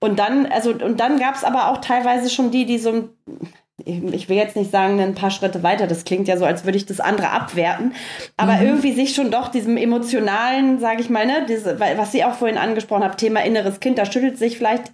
Und 0.00 0.18
dann, 0.18 0.46
also, 0.46 0.70
und 0.70 1.00
dann 1.00 1.18
gab 1.18 1.34
es 1.34 1.44
aber 1.44 1.70
auch 1.70 1.78
teilweise 1.82 2.30
schon 2.30 2.50
die, 2.50 2.64
die 2.64 2.78
so 2.78 3.10
ich 3.86 4.28
will 4.28 4.36
jetzt 4.36 4.56
nicht 4.56 4.70
sagen, 4.70 5.00
ein 5.00 5.14
paar 5.14 5.30
Schritte 5.30 5.62
weiter, 5.62 5.86
das 5.86 6.04
klingt 6.04 6.26
ja 6.28 6.36
so, 6.36 6.44
als 6.44 6.64
würde 6.64 6.76
ich 6.76 6.86
das 6.86 7.00
andere 7.00 7.30
abwerten, 7.30 7.94
aber 8.36 8.54
mhm. 8.54 8.66
irgendwie 8.66 8.92
sich 8.92 9.14
schon 9.14 9.30
doch 9.30 9.48
diesem 9.48 9.76
emotionalen, 9.76 10.80
sage 10.80 11.00
ich 11.00 11.08
mal, 11.08 11.24
ne, 11.24 11.46
diese, 11.48 11.78
was 11.78 12.12
Sie 12.12 12.24
auch 12.24 12.34
vorhin 12.34 12.58
angesprochen 12.58 13.04
haben, 13.04 13.16
Thema 13.16 13.44
inneres 13.44 13.80
Kind, 13.80 13.98
da 13.98 14.04
schüttelt 14.04 14.38
sich 14.38 14.58
vielleicht 14.58 14.92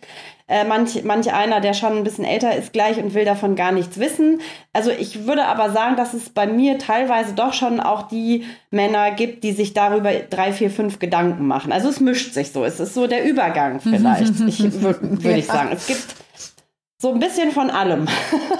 äh, 0.53 0.65
manch, 0.65 1.03
manch 1.05 1.33
einer, 1.33 1.61
der 1.61 1.73
schon 1.73 1.97
ein 1.97 2.05
bisschen 2.05 2.27
älter 2.27 2.55
ist, 2.55 2.75
gleich 2.75 2.99
und 2.99 3.15
will 3.15 3.25
davon 3.25 3.57
gar 3.57 3.73
nichts 3.73 3.99
wissen. 3.99 4.41
Also 4.75 4.91
ich 4.91 5.27
würde 5.27 5.47
aber 5.47 5.71
sagen, 5.71 5.97
dass 5.97 6.13
es 6.13 6.29
bei 6.29 6.47
mir 6.47 6.79
teilweise 6.79 7.33
doch 7.33 7.55
schon 7.55 7.81
auch 7.81 8.03
die 8.03 8.45
Männer 8.71 9.13
gibt, 9.13 9.45
die 9.45 9.53
sich 9.53 9.73
darüber 9.73 10.13
drei, 10.13 10.53
vier, 10.53 10.71
fünf 10.71 10.99
Gedanken 10.99 11.47
machen. 11.47 11.73
Also 11.73 11.89
es 11.89 12.01
mischt 12.01 12.35
sich 12.35 12.53
so, 12.53 12.65
es 12.65 12.81
ist 12.81 12.93
so 12.93 13.07
der 13.07 13.25
Übergang 13.25 13.81
vielleicht, 13.81 14.41
ich, 14.47 14.83
würde 14.83 15.25
würd 15.25 15.39
ich 15.39 15.47
sagen. 15.47 15.71
Es 15.73 15.87
gibt 15.87 16.17
so 17.03 17.13
ein 17.13 17.19
bisschen 17.19 17.51
von 17.51 17.69
allem. 17.69 18.07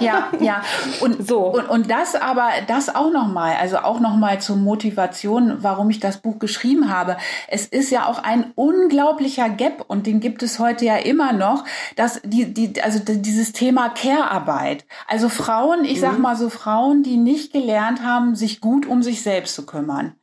Ja, 0.01 0.27
ja. 0.41 0.63
Und 0.99 1.25
so. 1.25 1.45
Und, 1.45 1.69
und 1.69 1.89
das 1.89 2.13
aber, 2.15 2.49
das 2.67 2.93
auch 2.93 3.09
nochmal, 3.09 3.55
also 3.55 3.77
auch 3.77 4.01
nochmal 4.01 4.41
zur 4.41 4.57
Motivation, 4.57 5.59
warum 5.61 5.89
ich 5.89 6.01
das 6.01 6.17
Buch 6.17 6.39
geschrieben 6.39 6.93
habe. 6.93 7.15
Es 7.47 7.65
ist 7.65 7.89
ja 7.89 8.05
auch 8.05 8.21
ein 8.21 8.51
unglaublicher 8.55 9.47
Gap 9.47 9.85
und 9.87 10.07
den 10.07 10.19
gibt 10.19 10.43
es 10.43 10.59
heute 10.59 10.83
ja 10.83 10.97
immer 10.97 11.31
noch, 11.31 11.63
dass 11.95 12.19
die, 12.25 12.53
die, 12.53 12.81
also 12.81 12.99
dieses 13.05 13.53
Thema 13.53 13.87
Care-Arbeit. 13.87 14.85
Also 15.07 15.29
Frauen, 15.29 15.85
ich 15.85 16.01
sag 16.01 16.17
mhm. 16.17 16.23
mal 16.23 16.35
so 16.35 16.49
Frauen, 16.49 17.01
die 17.01 17.15
nicht 17.15 17.53
gelernt 17.53 18.03
haben, 18.03 18.35
sich 18.35 18.59
gut 18.59 18.85
um 18.85 19.03
sich 19.03 19.21
selbst 19.21 19.55
zu 19.55 19.65
kümmern 19.65 20.15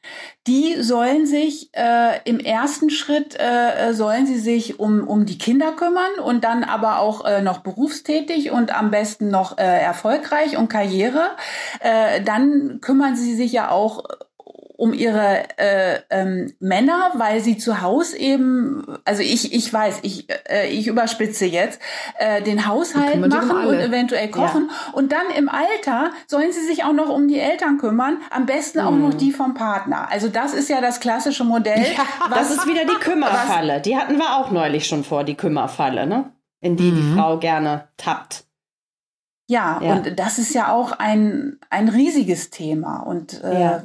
die 0.47 0.83
sollen 0.83 1.27
sich 1.27 1.71
äh, 1.75 2.19
im 2.25 2.41
ersten 2.41 2.89
Schritt 2.91 3.39
äh, 3.39 3.93
sollen 3.93 4.27
sie 4.27 4.39
sich 4.39 4.81
um 4.81 5.07
um 5.07 5.27
die 5.27 5.39
Kinder 5.39 5.73
kümmern 5.73 6.19
und 6.25 6.45
dann 6.45 6.65
aber 6.65 6.99
auch 6.99 7.25
äh, 7.25 7.43
noch 7.43 7.59
berufstätig 7.59 8.51
und 8.51 8.75
am 8.75 8.91
besten 8.91 9.29
noch 9.29 9.59
äh, 9.59 9.63
erfolgreich 9.63 10.57
und 10.57 10.69
Karriere. 10.69 11.37
Äh, 11.81 12.23
dann 12.23 12.81
kümmern 12.81 13.17
sie 13.17 13.35
sich 13.35 13.53
ja 13.53 13.71
auch 13.71 14.05
um 14.81 14.95
ihre 14.95 15.45
äh, 15.59 16.01
ähm, 16.09 16.55
Männer, 16.59 17.11
weil 17.15 17.41
sie 17.41 17.59
zu 17.59 17.83
Hause 17.83 18.17
eben, 18.17 18.83
also 19.05 19.21
ich, 19.21 19.53
ich 19.53 19.71
weiß, 19.71 19.99
ich, 20.01 20.27
äh, 20.49 20.71
ich 20.71 20.87
überspitze 20.87 21.45
jetzt, 21.45 21.79
äh, 22.19 22.41
den 22.41 22.67
Haushalt 22.67 23.21
machen 23.27 23.51
um 23.51 23.67
und 23.67 23.75
eventuell 23.75 24.31
kochen. 24.31 24.71
Ja. 24.71 24.95
Und 24.95 25.13
dann 25.13 25.27
im 25.37 25.51
Alter 25.51 26.13
sollen 26.27 26.51
sie 26.53 26.65
sich 26.65 26.83
auch 26.83 26.95
noch 26.95 27.11
um 27.11 27.29
die 27.29 27.39
Eltern 27.39 27.77
kümmern, 27.77 28.23
am 28.31 28.47
besten 28.47 28.81
auch 28.81 28.93
noch 28.93 29.13
mhm. 29.13 29.19
die 29.19 29.33
vom 29.33 29.53
Partner. 29.53 30.09
Also 30.11 30.29
das 30.29 30.55
ist 30.55 30.71
ja 30.71 30.81
das 30.81 30.99
klassische 31.01 31.45
Modell. 31.45 31.85
Ja, 31.95 32.07
was, 32.31 32.49
das 32.49 32.51
ist 32.53 32.67
wieder 32.67 32.87
die 32.87 32.95
Kümmerfalle. 33.01 33.77
Was, 33.77 33.83
die 33.83 33.99
hatten 33.99 34.17
wir 34.17 34.35
auch 34.39 34.51
neulich 34.51 34.87
schon 34.87 35.05
vor, 35.05 35.25
die 35.25 35.35
Kümmerfalle, 35.35 36.07
ne? 36.07 36.33
In 36.63 36.77
die 36.77 36.91
mhm. 36.91 36.97
die 36.97 37.19
Frau 37.19 37.37
gerne 37.37 37.89
tappt. 37.99 38.45
Ja, 39.51 39.81
ja, 39.83 39.95
und 39.95 40.17
das 40.17 40.39
ist 40.39 40.55
ja 40.55 40.71
auch 40.73 40.93
ein, 40.93 41.59
ein 41.71 41.89
riesiges 41.89 42.51
Thema. 42.51 43.01
Und 43.01 43.43
äh, 43.43 43.61
ja. 43.61 43.83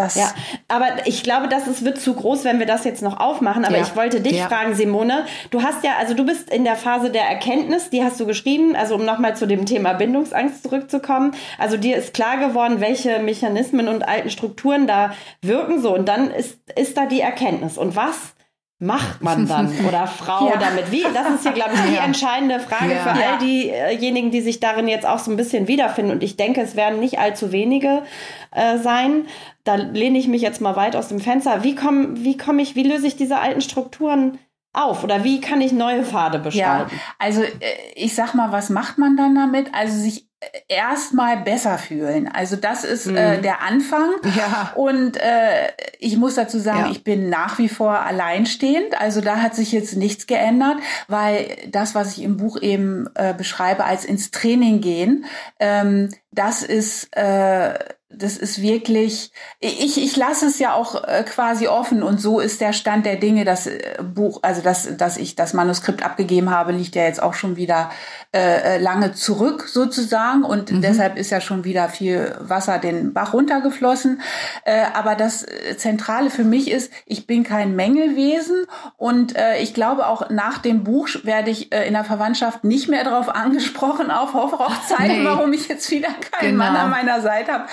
Das 0.00 0.14
ja, 0.14 0.32
aber 0.68 1.06
ich 1.06 1.22
glaube, 1.22 1.48
das 1.48 1.66
ist, 1.66 1.84
wird 1.84 2.00
zu 2.00 2.14
groß, 2.14 2.44
wenn 2.44 2.58
wir 2.58 2.66
das 2.66 2.84
jetzt 2.84 3.02
noch 3.02 3.20
aufmachen. 3.20 3.64
Aber 3.64 3.76
ja. 3.76 3.82
ich 3.82 3.94
wollte 3.96 4.20
dich 4.20 4.38
ja. 4.38 4.48
fragen, 4.48 4.74
Simone. 4.74 5.26
Du 5.50 5.62
hast 5.62 5.84
ja, 5.84 5.92
also 5.98 6.14
du 6.14 6.24
bist 6.24 6.50
in 6.50 6.64
der 6.64 6.76
Phase 6.76 7.10
der 7.10 7.24
Erkenntnis, 7.24 7.90
die 7.90 8.02
hast 8.02 8.18
du 8.18 8.26
geschrieben, 8.26 8.74
also 8.76 8.94
um 8.94 9.04
nochmal 9.04 9.36
zu 9.36 9.46
dem 9.46 9.66
Thema 9.66 9.92
Bindungsangst 9.92 10.62
zurückzukommen. 10.62 11.32
Also 11.58 11.76
dir 11.76 11.96
ist 11.96 12.14
klar 12.14 12.38
geworden, 12.38 12.80
welche 12.80 13.18
Mechanismen 13.18 13.88
und 13.88 14.08
alten 14.08 14.30
Strukturen 14.30 14.86
da 14.86 15.12
wirken 15.42 15.80
so. 15.80 15.94
Und 15.94 16.08
dann 16.08 16.30
ist, 16.30 16.58
ist 16.76 16.96
da 16.96 17.06
die 17.06 17.20
Erkenntnis. 17.20 17.76
Und 17.76 17.96
was 17.96 18.34
macht 18.80 19.22
man 19.22 19.46
dann 19.46 19.72
oder 19.88 20.06
Frau 20.06 20.48
ja. 20.48 20.56
damit? 20.56 20.90
Wie? 20.90 21.02
Das 21.14 21.28
ist 21.34 21.42
hier, 21.42 21.52
glaube 21.52 21.74
ich, 21.74 21.80
die 21.82 21.94
ja. 21.94 22.02
entscheidende 22.02 22.58
Frage 22.58 22.94
ja. 22.94 23.02
für 23.02 23.10
all 23.10 23.38
diejenigen, 23.38 24.30
die 24.30 24.40
sich 24.40 24.58
darin 24.58 24.88
jetzt 24.88 25.06
auch 25.06 25.18
so 25.18 25.30
ein 25.30 25.36
bisschen 25.36 25.68
wiederfinden. 25.68 26.10
Und 26.10 26.22
ich 26.22 26.36
denke, 26.36 26.62
es 26.62 26.74
werden 26.76 26.98
nicht 26.98 27.18
allzu 27.18 27.52
wenige 27.52 28.02
äh, 28.50 28.78
sein. 28.78 29.26
Da 29.64 29.74
lehne 29.74 30.18
ich 30.18 30.26
mich 30.26 30.42
jetzt 30.42 30.60
mal 30.60 30.76
weit 30.76 30.96
aus 30.96 31.08
dem 31.08 31.20
Fenster. 31.20 31.62
Wie 31.62 31.74
komme 31.74 32.08
wie 32.14 32.36
komm 32.36 32.58
ich, 32.58 32.74
wie 32.74 32.82
löse 32.82 33.06
ich 33.06 33.16
diese 33.16 33.38
alten 33.38 33.60
Strukturen 33.60 34.38
auf 34.72 35.04
oder 35.04 35.24
wie 35.24 35.40
kann 35.40 35.60
ich 35.60 35.72
neue 35.72 36.04
Pfade 36.04 36.38
beschreiben? 36.38 36.90
Ja, 36.90 36.98
also 37.18 37.42
äh, 37.42 37.50
ich 37.94 38.14
sag 38.14 38.34
mal, 38.34 38.50
was 38.50 38.70
macht 38.70 38.96
man 38.96 39.16
dann 39.16 39.34
damit? 39.34 39.74
Also 39.74 39.98
sich 39.98 40.29
erstmal 40.68 41.38
besser 41.38 41.76
fühlen. 41.76 42.28
Also 42.32 42.56
das 42.56 42.84
ist 42.84 43.06
äh, 43.06 43.10
mhm. 43.10 43.16
äh, 43.16 43.40
der 43.40 43.62
Anfang. 43.62 44.10
Ja. 44.36 44.72
Und 44.76 45.16
äh, 45.16 45.72
ich 45.98 46.16
muss 46.16 46.36
dazu 46.36 46.58
sagen, 46.60 46.86
ja. 46.86 46.90
ich 46.90 47.02
bin 47.02 47.28
nach 47.28 47.58
wie 47.58 47.68
vor 47.68 47.98
alleinstehend. 47.98 48.98
Also 48.98 49.20
da 49.20 49.38
hat 49.38 49.56
sich 49.56 49.72
jetzt 49.72 49.96
nichts 49.96 50.26
geändert, 50.26 50.76
weil 51.08 51.56
das, 51.68 51.94
was 51.94 52.16
ich 52.16 52.22
im 52.22 52.36
Buch 52.36 52.60
eben 52.62 53.08
äh, 53.16 53.34
beschreibe 53.34 53.84
als 53.84 54.04
ins 54.04 54.30
Training 54.30 54.80
gehen, 54.80 55.26
ähm, 55.58 56.10
das 56.30 56.62
ist 56.62 57.14
äh, 57.16 57.74
das 58.12 58.36
ist 58.36 58.60
wirklich, 58.60 59.30
ich, 59.60 60.02
ich 60.02 60.16
lasse 60.16 60.46
es 60.46 60.58
ja 60.58 60.74
auch 60.74 61.04
äh, 61.04 61.22
quasi 61.22 61.68
offen 61.68 62.02
und 62.02 62.20
so 62.20 62.40
ist 62.40 62.60
der 62.60 62.72
Stand 62.72 63.06
der 63.06 63.16
Dinge. 63.16 63.44
Das 63.44 63.68
äh, 63.68 64.02
Buch, 64.02 64.40
also 64.42 64.62
das, 64.62 64.96
dass 64.96 65.16
ich 65.16 65.36
das 65.36 65.54
Manuskript 65.54 66.04
abgegeben 66.04 66.50
habe, 66.50 66.72
liegt 66.72 66.96
ja 66.96 67.04
jetzt 67.04 67.22
auch 67.22 67.34
schon 67.34 67.56
wieder 67.56 67.90
äh, 68.32 68.76
äh 68.76 68.78
lange 68.78 69.12
zurück 69.12 69.68
sozusagen 69.68 70.44
und 70.44 70.70
mhm. 70.70 70.82
deshalb 70.82 71.16
ist 71.16 71.30
ja 71.30 71.40
schon 71.40 71.64
wieder 71.64 71.88
viel 71.88 72.34
Wasser 72.40 72.78
den 72.78 73.12
Bach 73.12 73.32
runtergeflossen. 73.32 74.20
Äh, 74.64 74.84
aber 74.94 75.14
das 75.14 75.46
Zentrale 75.76 76.30
für 76.30 76.44
mich 76.44 76.70
ist, 76.70 76.92
ich 77.06 77.26
bin 77.26 77.44
kein 77.44 77.76
Mängelwesen 77.76 78.66
und 78.96 79.36
äh, 79.36 79.58
ich 79.58 79.74
glaube 79.74 80.06
auch 80.06 80.30
nach 80.30 80.58
dem 80.58 80.84
Buch 80.84 81.08
werde 81.24 81.50
ich 81.50 81.72
äh, 81.72 81.86
in 81.86 81.94
der 81.94 82.04
Verwandtschaft 82.04 82.64
nicht 82.64 82.88
mehr 82.88 83.04
darauf 83.04 83.28
angesprochen 83.34 84.10
auf 84.10 84.34
Hochzeiten, 84.34 85.22
nee. 85.22 85.24
warum 85.24 85.52
ich 85.52 85.68
jetzt 85.68 85.90
wieder 85.90 86.08
keinen 86.30 86.52
genau. 86.52 86.64
Mann 86.64 86.76
an 86.76 86.90
meiner 86.90 87.20
Seite 87.20 87.52
habe. 87.52 87.64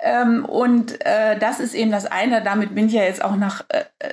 Ähm, 0.00 0.44
und 0.44 1.00
äh, 1.04 1.38
das 1.38 1.60
ist 1.60 1.74
eben 1.74 1.90
das 1.90 2.06
eine. 2.06 2.42
Damit 2.42 2.74
bin 2.74 2.86
ich 2.86 2.92
ja 2.92 3.02
jetzt 3.02 3.24
auch 3.24 3.36
nach 3.36 3.64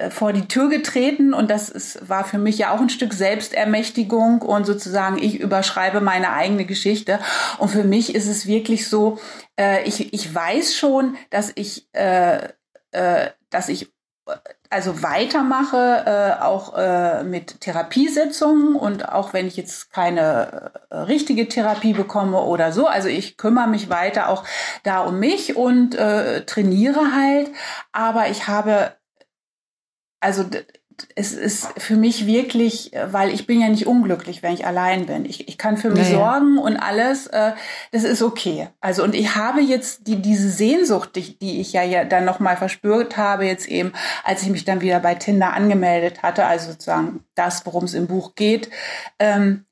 vor 0.10 0.32
die 0.32 0.48
Tür 0.48 0.70
getreten 0.70 1.34
und 1.34 1.52
das 1.52 1.70
ist, 1.70 2.08
war 2.08 2.24
für 2.24 2.38
mich 2.38 2.58
ja 2.58 2.72
auch 2.72 2.80
ein 2.80 2.90
Stück 2.90 3.14
Selbstermächtigung 3.14 4.42
und 4.42 4.66
sozusagen 4.66 5.18
ich 5.18 5.42
überschreibe 5.82 6.02
meine 6.02 6.34
eigene 6.34 6.66
Geschichte. 6.66 7.20
Und 7.58 7.70
für 7.70 7.84
mich 7.84 8.16
ist 8.16 8.28
es 8.28 8.48
wirklich 8.48 8.88
so, 8.88 9.20
äh, 9.60 9.84
ich, 9.84 10.14
ich 10.14 10.34
weiß 10.34 10.76
schon, 10.76 11.18
dass 11.30 11.52
ich, 11.56 11.88
äh, 11.94 12.50
äh, 12.92 13.30
dass 13.50 13.70
ich 13.70 13.92
also 14.70 15.04
weitermache, 15.04 16.38
äh, 16.38 16.42
auch 16.42 16.78
äh, 16.78 17.24
mit 17.24 17.60
Therapiesitzungen 17.60 18.76
und 18.76 19.10
auch 19.10 19.34
wenn 19.34 19.48
ich 19.48 19.58
jetzt 19.58 19.92
keine 19.92 20.72
äh, 20.90 20.96
richtige 20.96 21.50
Therapie 21.50 21.94
bekomme 21.94 22.40
oder 22.40 22.72
so, 22.72 22.88
also 22.88 23.10
ich 23.10 23.36
kümmere 23.36 23.68
mich 23.68 23.90
weiter 23.90 24.30
auch 24.30 24.46
da 24.84 25.02
um 25.02 25.20
mich 25.20 25.58
und 25.58 25.96
äh, 25.96 26.46
trainiere 26.46 27.14
halt, 27.14 27.50
aber 27.92 28.30
ich 28.30 28.48
habe 28.48 28.94
also 30.22 30.46
es 31.16 31.34
ist 31.34 31.68
für 31.78 31.96
mich 31.96 32.26
wirklich, 32.26 32.92
weil 33.12 33.30
ich 33.30 33.48
bin 33.48 33.62
ja 33.62 33.70
nicht 33.70 33.88
unglücklich, 33.88 34.44
wenn 34.44 34.54
ich 34.54 34.66
allein 34.66 35.06
bin. 35.06 35.26
Ich, 35.26 35.48
ich 35.48 35.58
kann 35.58 35.78
für 35.78 35.90
mich 35.90 36.10
naja. 36.10 36.18
sorgen 36.18 36.58
und 36.58 36.78
alles, 36.78 37.28
äh, 37.28 37.54
das 37.92 38.04
ist 38.04 38.22
okay. 38.22 38.70
Also 38.80 39.04
und 39.04 39.16
ich 39.16 39.36
habe 39.36 39.62
jetzt 39.62 40.08
die, 40.08 40.22
diese 40.22 40.50
Sehnsucht, 40.50 41.16
die, 41.16 41.38
die 41.38 41.62
ich 41.62 41.74
ja, 41.74 41.84
ja 41.84 42.04
dann 42.04 42.26
nochmal 42.26 42.58
verspürt 42.58 43.18
habe, 43.18 43.46
jetzt 43.46 43.68
eben, 43.68 43.94
als 44.24 44.44
ich 44.44 44.50
mich 44.50 44.66
dann 44.66 44.82
wieder 44.82 45.00
bei 45.00 45.16
Tinder 45.16 45.54
angemeldet 45.54 46.24
hatte, 46.24 46.46
also 46.46 46.72
sozusagen 46.72 47.24
das, 47.36 47.66
worum 47.66 47.86
es 47.86 47.94
im 47.94 48.08
Buch 48.08 48.36
geht, 48.36 48.70
ähm, 49.20 49.66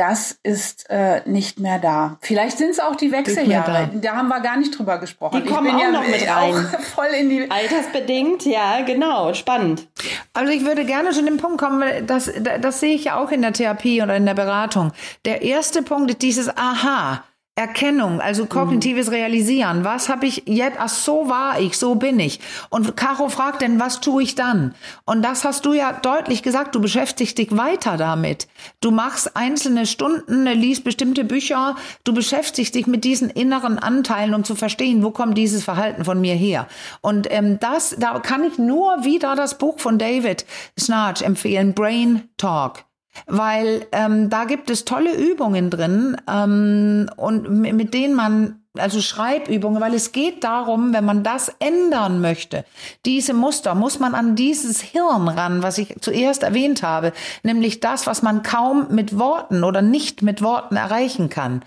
das 0.00 0.38
ist 0.42 0.88
äh, 0.88 1.20
nicht 1.26 1.60
mehr 1.60 1.78
da. 1.78 2.16
Vielleicht 2.22 2.56
sind 2.56 2.70
es 2.70 2.80
auch 2.80 2.96
die 2.96 3.12
Wechseljahre. 3.12 3.90
Da. 3.92 3.98
da. 4.00 4.16
haben 4.16 4.28
wir 4.28 4.40
gar 4.40 4.56
nicht 4.56 4.78
drüber 4.78 4.96
gesprochen. 4.96 5.42
Die 5.42 5.46
kommen 5.46 5.66
ich 5.66 5.72
bin 5.74 5.80
auch 5.82 5.84
ja 5.84 5.90
noch 5.92 6.06
mit 6.08 6.26
rein. 6.26 6.54
voll 6.94 7.08
in 7.20 7.28
die 7.28 7.50
Altersbedingt, 7.50 8.46
ja, 8.46 8.80
genau, 8.80 9.34
spannend. 9.34 9.86
Also 10.32 10.52
ich 10.52 10.64
würde 10.64 10.86
gerne 10.86 11.10
zu 11.10 11.22
dem 11.22 11.36
Punkt 11.36 11.58
kommen, 11.58 11.84
das, 12.06 12.32
das 12.62 12.80
sehe 12.80 12.94
ich 12.94 13.04
ja 13.04 13.20
auch 13.20 13.30
in 13.30 13.42
der 13.42 13.52
Therapie 13.52 14.00
oder 14.02 14.16
in 14.16 14.24
der 14.24 14.32
Beratung. 14.32 14.92
Der 15.26 15.42
erste 15.42 15.82
Punkt 15.82 16.10
ist 16.10 16.22
dieses 16.22 16.48
Aha. 16.48 17.22
Erkennung, 17.56 18.22
also 18.22 18.46
kognitives 18.46 19.08
mhm. 19.08 19.14
Realisieren. 19.14 19.84
Was 19.84 20.08
habe 20.08 20.24
ich 20.24 20.44
jetzt? 20.46 20.78
Ach, 20.78 20.88
so 20.88 21.28
war 21.28 21.60
ich, 21.60 21.76
so 21.76 21.94
bin 21.94 22.18
ich. 22.18 22.40
Und 22.70 22.96
Caro 22.96 23.28
fragt 23.28 23.60
denn, 23.60 23.78
was 23.78 24.00
tue 24.00 24.22
ich 24.22 24.34
dann? 24.34 24.74
Und 25.04 25.22
das 25.22 25.44
hast 25.44 25.66
du 25.66 25.74
ja 25.74 25.92
deutlich 25.92 26.42
gesagt. 26.42 26.74
Du 26.74 26.80
beschäftigst 26.80 27.36
dich 27.36 27.54
weiter 27.54 27.98
damit. 27.98 28.48
Du 28.80 28.90
machst 28.90 29.36
einzelne 29.36 29.84
Stunden, 29.84 30.46
liest 30.46 30.84
bestimmte 30.84 31.24
Bücher. 31.24 31.76
Du 32.04 32.14
beschäftigst 32.14 32.74
dich 32.74 32.86
mit 32.86 33.04
diesen 33.04 33.28
inneren 33.28 33.78
Anteilen, 33.78 34.32
um 34.32 34.44
zu 34.44 34.54
verstehen, 34.54 35.02
wo 35.02 35.10
kommt 35.10 35.36
dieses 35.36 35.62
Verhalten 35.62 36.04
von 36.04 36.20
mir 36.20 36.34
her. 36.34 36.66
Und 37.02 37.30
ähm, 37.30 37.58
das, 37.60 37.94
da 37.98 38.20
kann 38.20 38.42
ich 38.44 38.56
nur 38.58 39.04
wieder 39.04 39.34
das 39.34 39.58
Buch 39.58 39.80
von 39.80 39.98
David 39.98 40.46
Snarch 40.78 41.20
empfehlen, 41.20 41.74
Brain 41.74 42.28
Talk 42.38 42.84
weil 43.26 43.86
ähm, 43.92 44.30
da 44.30 44.44
gibt 44.44 44.70
es 44.70 44.84
tolle 44.84 45.14
Übungen 45.14 45.70
drin 45.70 46.16
ähm, 46.28 47.10
und 47.16 47.50
mit 47.50 47.94
denen 47.94 48.14
man 48.14 48.60
also 48.78 49.00
Schreibübungen, 49.00 49.80
weil 49.80 49.94
es 49.94 50.12
geht 50.12 50.44
darum, 50.44 50.92
wenn 50.92 51.04
man 51.04 51.24
das 51.24 51.52
ändern 51.58 52.20
möchte, 52.20 52.64
diese 53.04 53.34
Muster, 53.34 53.74
muss 53.74 53.98
man 53.98 54.14
an 54.14 54.36
dieses 54.36 54.80
Hirn 54.80 55.26
ran, 55.28 55.62
was 55.62 55.78
ich 55.78 55.96
zuerst 56.00 56.44
erwähnt 56.44 56.84
habe, 56.84 57.12
nämlich 57.42 57.80
das, 57.80 58.06
was 58.06 58.22
man 58.22 58.42
kaum 58.42 58.86
mit 58.90 59.18
Worten 59.18 59.64
oder 59.64 59.82
nicht 59.82 60.22
mit 60.22 60.40
Worten 60.40 60.76
erreichen 60.76 61.28
kann. 61.28 61.62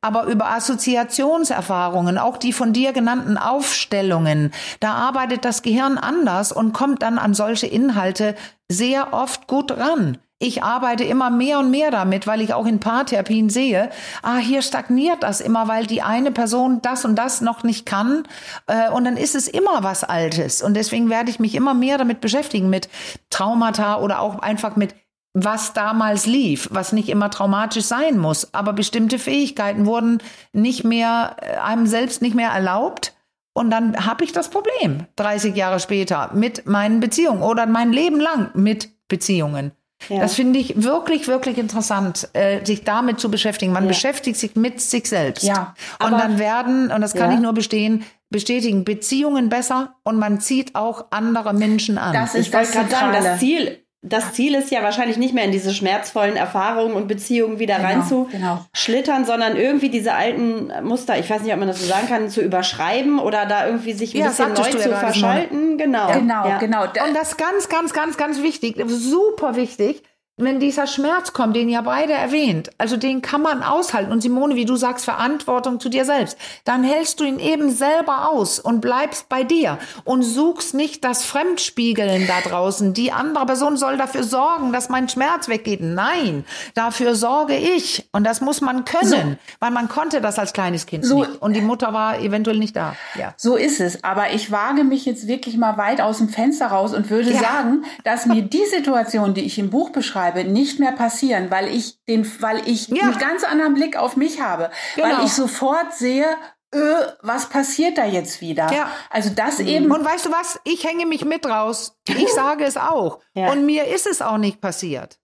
Aber 0.00 0.24
über 0.24 0.50
Assoziationserfahrungen, 0.50 2.16
auch 2.16 2.38
die 2.38 2.54
von 2.54 2.72
dir 2.72 2.92
genannten 2.92 3.36
Aufstellungen, 3.36 4.50
da 4.80 4.94
arbeitet 4.94 5.44
das 5.44 5.60
Gehirn 5.60 5.98
anders 5.98 6.52
und 6.52 6.72
kommt 6.72 7.02
dann 7.02 7.18
an 7.18 7.34
solche 7.34 7.66
Inhalte 7.66 8.34
sehr 8.68 9.12
oft 9.12 9.46
gut 9.46 9.72
ran. 9.72 10.18
Ich 10.38 10.62
arbeite 10.62 11.02
immer 11.02 11.30
mehr 11.30 11.58
und 11.60 11.70
mehr 11.70 11.90
damit, 11.90 12.26
weil 12.26 12.42
ich 12.42 12.52
auch 12.52 12.66
in 12.66 12.78
Paartherapien 12.78 13.48
sehe, 13.48 13.88
ah, 14.22 14.36
hier 14.36 14.60
stagniert 14.60 15.22
das 15.22 15.40
immer, 15.40 15.66
weil 15.66 15.86
die 15.86 16.02
eine 16.02 16.30
Person 16.30 16.82
das 16.82 17.06
und 17.06 17.16
das 17.16 17.40
noch 17.40 17.62
nicht 17.62 17.86
kann. 17.86 18.24
Äh, 18.66 18.90
und 18.90 19.04
dann 19.04 19.16
ist 19.16 19.34
es 19.34 19.48
immer 19.48 19.82
was 19.82 20.04
Altes. 20.04 20.60
Und 20.60 20.74
deswegen 20.74 21.08
werde 21.08 21.30
ich 21.30 21.40
mich 21.40 21.54
immer 21.54 21.72
mehr 21.72 21.96
damit 21.96 22.20
beschäftigen, 22.20 22.68
mit 22.68 22.90
Traumata 23.30 23.98
oder 24.00 24.20
auch 24.20 24.38
einfach 24.40 24.76
mit 24.76 24.94
was 25.32 25.72
damals 25.72 26.26
lief, 26.26 26.68
was 26.70 26.92
nicht 26.92 27.08
immer 27.08 27.30
traumatisch 27.30 27.84
sein 27.84 28.18
muss. 28.18 28.52
Aber 28.52 28.74
bestimmte 28.74 29.18
Fähigkeiten 29.18 29.86
wurden 29.86 30.18
nicht 30.52 30.84
mehr, 30.84 31.36
äh, 31.40 31.56
einem 31.56 31.86
selbst 31.86 32.20
nicht 32.20 32.34
mehr 32.34 32.50
erlaubt. 32.50 33.14
Und 33.54 33.70
dann 33.70 34.04
habe 34.04 34.22
ich 34.22 34.32
das 34.32 34.50
Problem 34.50 35.06
30 35.16 35.56
Jahre 35.56 35.80
später 35.80 36.30
mit 36.34 36.66
meinen 36.66 37.00
Beziehungen 37.00 37.42
oder 37.42 37.64
mein 37.64 37.90
Leben 37.90 38.20
lang 38.20 38.50
mit 38.52 38.90
Beziehungen. 39.08 39.72
Ja. 40.08 40.20
Das 40.20 40.34
finde 40.34 40.58
ich 40.58 40.82
wirklich, 40.82 41.28
wirklich 41.28 41.58
interessant, 41.58 42.28
äh, 42.32 42.64
sich 42.64 42.84
damit 42.84 43.20
zu 43.20 43.30
beschäftigen. 43.30 43.72
Man 43.72 43.84
ja. 43.84 43.88
beschäftigt 43.88 44.38
sich 44.38 44.56
mit 44.56 44.80
sich 44.80 45.08
selbst. 45.08 45.44
Ja. 45.44 45.74
Und 46.04 46.12
dann 46.12 46.38
werden, 46.38 46.90
und 46.90 47.00
das 47.00 47.14
kann 47.14 47.30
ja. 47.30 47.36
ich 47.36 47.42
nur 47.42 47.52
bestehen, 47.52 48.04
bestätigen 48.30 48.84
Beziehungen 48.84 49.48
besser 49.48 49.94
und 50.02 50.18
man 50.18 50.40
zieht 50.40 50.74
auch 50.74 51.06
andere 51.10 51.54
Menschen 51.54 51.98
an. 51.98 52.12
Das 52.12 52.34
ist 52.34 52.46
ich 52.46 52.52
gerade 52.52 52.66
sagen, 52.66 53.12
das 53.12 53.38
Ziel 53.38 53.85
das 54.08 54.32
Ziel 54.32 54.54
ist 54.54 54.70
ja 54.70 54.82
wahrscheinlich 54.82 55.16
nicht 55.16 55.34
mehr 55.34 55.44
in 55.44 55.52
diese 55.52 55.74
schmerzvollen 55.74 56.36
Erfahrungen 56.36 56.94
und 56.94 57.08
Beziehungen 57.08 57.58
wieder 57.58 57.76
genau, 57.76 57.88
reinzuschlittern, 57.88 59.22
genau. 59.22 59.26
sondern 59.26 59.56
irgendwie 59.56 59.88
diese 59.88 60.14
alten 60.14 60.70
Muster, 60.82 61.18
ich 61.18 61.28
weiß 61.28 61.42
nicht, 61.42 61.52
ob 61.52 61.58
man 61.58 61.68
das 61.68 61.80
so 61.80 61.86
sagen 61.86 62.08
kann, 62.08 62.28
zu 62.28 62.40
überschreiben 62.40 63.18
oder 63.18 63.46
da 63.46 63.66
irgendwie 63.66 63.92
sich 63.92 64.14
ein 64.14 64.20
ja, 64.20 64.28
bisschen 64.28 64.52
neu 64.52 64.70
zu 64.70 64.94
verschalten. 64.94 65.78
Genau. 65.78 66.12
Genau, 66.12 66.48
ja. 66.48 66.58
genau. 66.58 66.82
Und 66.84 67.14
das 67.14 67.36
ganz, 67.36 67.68
ganz, 67.68 67.92
ganz, 67.92 68.16
ganz 68.16 68.42
wichtig, 68.42 68.82
super 68.86 69.56
wichtig 69.56 70.02
wenn 70.38 70.60
dieser 70.60 70.86
Schmerz 70.86 71.32
kommt, 71.32 71.56
den 71.56 71.70
ihr 71.70 71.80
beide 71.80 72.12
erwähnt, 72.12 72.68
also 72.76 72.98
den 72.98 73.22
kann 73.22 73.40
man 73.40 73.62
aushalten. 73.62 74.12
Und 74.12 74.20
Simone, 74.20 74.54
wie 74.54 74.66
du 74.66 74.76
sagst, 74.76 75.06
Verantwortung 75.06 75.80
zu 75.80 75.88
dir 75.88 76.04
selbst, 76.04 76.36
dann 76.64 76.84
hältst 76.84 77.20
du 77.20 77.24
ihn 77.24 77.38
eben 77.38 77.70
selber 77.70 78.28
aus 78.28 78.58
und 78.58 78.82
bleibst 78.82 79.30
bei 79.30 79.44
dir 79.44 79.78
und 80.04 80.22
suchst 80.22 80.74
nicht 80.74 81.04
das 81.04 81.24
Fremdspiegeln 81.24 82.26
da 82.26 82.42
draußen. 82.46 82.92
Die 82.92 83.12
andere 83.12 83.46
Person 83.46 83.78
soll 83.78 83.96
dafür 83.96 84.24
sorgen, 84.24 84.74
dass 84.74 84.90
mein 84.90 85.08
Schmerz 85.08 85.48
weggeht. 85.48 85.80
Nein, 85.80 86.44
dafür 86.74 87.14
sorge 87.14 87.56
ich. 87.56 88.06
Und 88.12 88.24
das 88.24 88.42
muss 88.42 88.60
man 88.60 88.84
können, 88.84 89.38
so. 89.40 89.54
weil 89.60 89.70
man 89.70 89.88
konnte 89.88 90.20
das 90.20 90.38
als 90.38 90.52
kleines 90.52 90.84
Kind 90.84 91.06
so. 91.06 91.20
nicht. 91.20 91.40
Und 91.40 91.54
die 91.54 91.62
Mutter 91.62 91.94
war 91.94 92.18
eventuell 92.18 92.58
nicht 92.58 92.76
da. 92.76 92.94
Ja. 93.18 93.32
So 93.38 93.56
ist 93.56 93.80
es. 93.80 94.04
Aber 94.04 94.30
ich 94.34 94.50
wage 94.52 94.84
mich 94.84 95.06
jetzt 95.06 95.28
wirklich 95.28 95.56
mal 95.56 95.78
weit 95.78 96.02
aus 96.02 96.18
dem 96.18 96.28
Fenster 96.28 96.66
raus 96.66 96.92
und 96.92 97.08
würde 97.08 97.32
ja. 97.32 97.40
sagen, 97.40 97.86
dass 98.04 98.26
mir 98.26 98.42
die 98.42 98.66
Situation, 98.66 99.32
die 99.32 99.40
ich 99.40 99.58
im 99.58 99.70
Buch 99.70 99.88
beschreibe, 99.88 100.25
schreibe, 100.26 100.44
nicht 100.44 100.78
mehr 100.78 100.92
passieren, 100.92 101.50
weil 101.50 101.68
ich 101.68 102.02
den, 102.04 102.30
weil 102.40 102.68
ich 102.68 102.88
ja. 102.88 103.04
einen 103.04 103.18
ganz 103.18 103.44
anderen 103.44 103.74
Blick 103.74 103.96
auf 103.96 104.16
mich 104.16 104.40
habe, 104.40 104.70
genau. 104.94 105.08
weil 105.08 105.24
ich 105.24 105.32
sofort 105.32 105.94
sehe, 105.94 106.26
öh, 106.74 107.06
was 107.22 107.48
passiert 107.48 107.98
da 107.98 108.04
jetzt 108.04 108.40
wieder? 108.40 108.70
Ja. 108.72 108.90
Also 109.10 109.30
das 109.30 109.58
mhm. 109.58 109.66
eben. 109.66 109.90
Und 109.90 110.04
weißt 110.04 110.26
du 110.26 110.32
was? 110.32 110.60
Ich 110.64 110.84
hänge 110.84 111.06
mich 111.06 111.24
mit 111.24 111.46
raus. 111.46 111.96
Ich 112.08 112.28
sage 112.34 112.64
es 112.64 112.76
auch. 112.76 113.20
Ja. 113.34 113.50
Und 113.52 113.66
mir 113.66 113.86
ist 113.86 114.06
es 114.06 114.22
auch 114.22 114.38
nicht 114.38 114.60
passiert. 114.60 115.18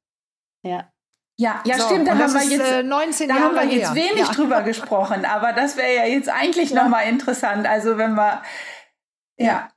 Ja. 0.62 0.88
Ja, 1.38 1.60
ja, 1.64 1.78
so, 1.78 1.86
stimmt. 1.86 2.06
Da 2.06 2.16
haben 2.16 2.34
wir 2.34 2.44
jetzt, 2.44 2.70
äh, 2.70 2.82
19 2.82 3.28
da 3.28 3.34
Jahre 3.34 3.46
haben 3.46 3.70
wir 3.70 3.76
jetzt 3.76 3.94
wenig 3.94 4.18
ja. 4.18 4.32
drüber 4.32 4.62
gesprochen, 4.62 5.24
aber 5.24 5.52
das 5.52 5.76
wäre 5.76 5.96
ja 5.96 6.04
jetzt 6.04 6.28
eigentlich 6.28 6.70
ja. 6.70 6.82
nochmal 6.82 7.08
interessant. 7.08 7.66
Also 7.66 7.96
wenn 7.96 8.14
wir, 8.14 8.42
ja. 9.38 9.68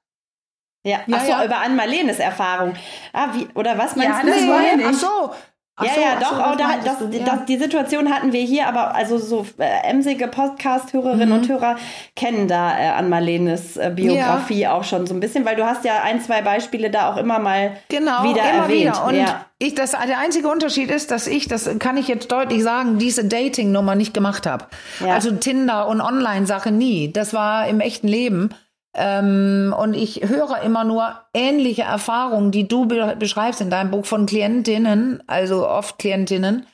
Ja, 0.85 0.99
ja, 1.07 1.17
ach 1.17 1.25
so, 1.25 1.31
ja. 1.31 1.45
über 1.45 1.57
Ann-Marlenes 1.57 2.19
Erfahrung. 2.19 2.75
Ah, 3.11 3.29
wie, 3.33 3.47
oder 3.55 3.75
was 3.75 3.95
meinst 3.95 4.19
ja, 4.19 4.21
du? 4.21 4.27
Das 4.27 4.47
war 4.47 4.61
ja 4.61 4.75
nicht. 4.75 4.87
Ach 4.87 4.93
so. 4.93 5.31
Ach 5.77 5.83
ja, 5.83 5.93
so, 5.93 6.01
ja, 6.01 6.15
doch, 6.19 6.29
so, 6.29 6.35
oh, 6.35 6.55
da, 6.55 6.77
das, 6.85 6.99
du, 6.99 7.17
ja. 7.17 7.25
Das, 7.25 7.45
die 7.45 7.57
Situation 7.57 8.13
hatten 8.13 8.31
wir 8.31 8.41
hier, 8.41 8.67
aber 8.67 8.95
also 8.95 9.17
so 9.17 9.45
äh, 9.57 9.89
emsige 9.89 10.27
Podcast-Hörerinnen 10.29 11.27
mhm. 11.27 11.35
und 11.35 11.49
Hörer 11.49 11.75
kennen 12.15 12.47
da 12.47 12.79
äh, 12.79 12.87
an 12.89 13.09
Marlenes 13.09 13.75
äh, 13.75 13.91
Biografie 13.93 14.59
ja. 14.59 14.73
auch 14.73 14.85
schon 14.85 15.05
so 15.05 15.13
ein 15.13 15.19
bisschen, 15.19 15.43
weil 15.43 15.57
du 15.57 15.65
hast 15.65 15.83
ja 15.83 16.01
ein, 16.01 16.21
zwei 16.21 16.41
Beispiele 16.43 16.91
da 16.91 17.11
auch 17.11 17.17
immer 17.17 17.39
mal 17.39 17.75
genau, 17.89 18.23
wieder 18.23 18.43
immer 18.43 18.63
erwähnt. 18.63 18.95
Wieder. 18.95 19.05
Und 19.05 19.15
ja. 19.15 19.45
ich, 19.57 19.75
das, 19.75 19.91
der 19.91 20.19
einzige 20.19 20.47
Unterschied 20.47 20.89
ist, 20.91 21.11
dass 21.11 21.27
ich, 21.27 21.49
das 21.49 21.67
kann 21.79 21.97
ich 21.97 22.07
jetzt 22.07 22.31
deutlich 22.31 22.63
sagen, 22.63 22.97
diese 22.97 23.25
Dating-Nummer 23.25 23.95
nicht 23.95 24.13
gemacht 24.13 24.45
habe. 24.45 24.67
Ja. 25.05 25.15
Also 25.15 25.31
Tinder 25.31 25.87
und 25.87 25.99
Online-Sache 25.99 26.71
nie. 26.71 27.11
Das 27.11 27.33
war 27.33 27.67
im 27.67 27.81
echten 27.81 28.07
Leben. 28.07 28.51
Ähm, 28.97 29.75
und 29.77 29.93
ich 29.93 30.21
höre 30.27 30.61
immer 30.61 30.85
nur 30.85 31.13
ähnliche 31.33 31.83
Erfahrungen, 31.83 32.51
die 32.51 32.67
du 32.67 32.85
be 32.85 33.15
beschreibst 33.19 33.59
in 33.59 33.69
deinem 33.69 33.91
Buch 33.91 34.05
von 34.05 34.25
Klientinnen, 34.25 35.21
also 35.27 35.67
oft 35.67 35.99
Klientinnen, 35.99 36.65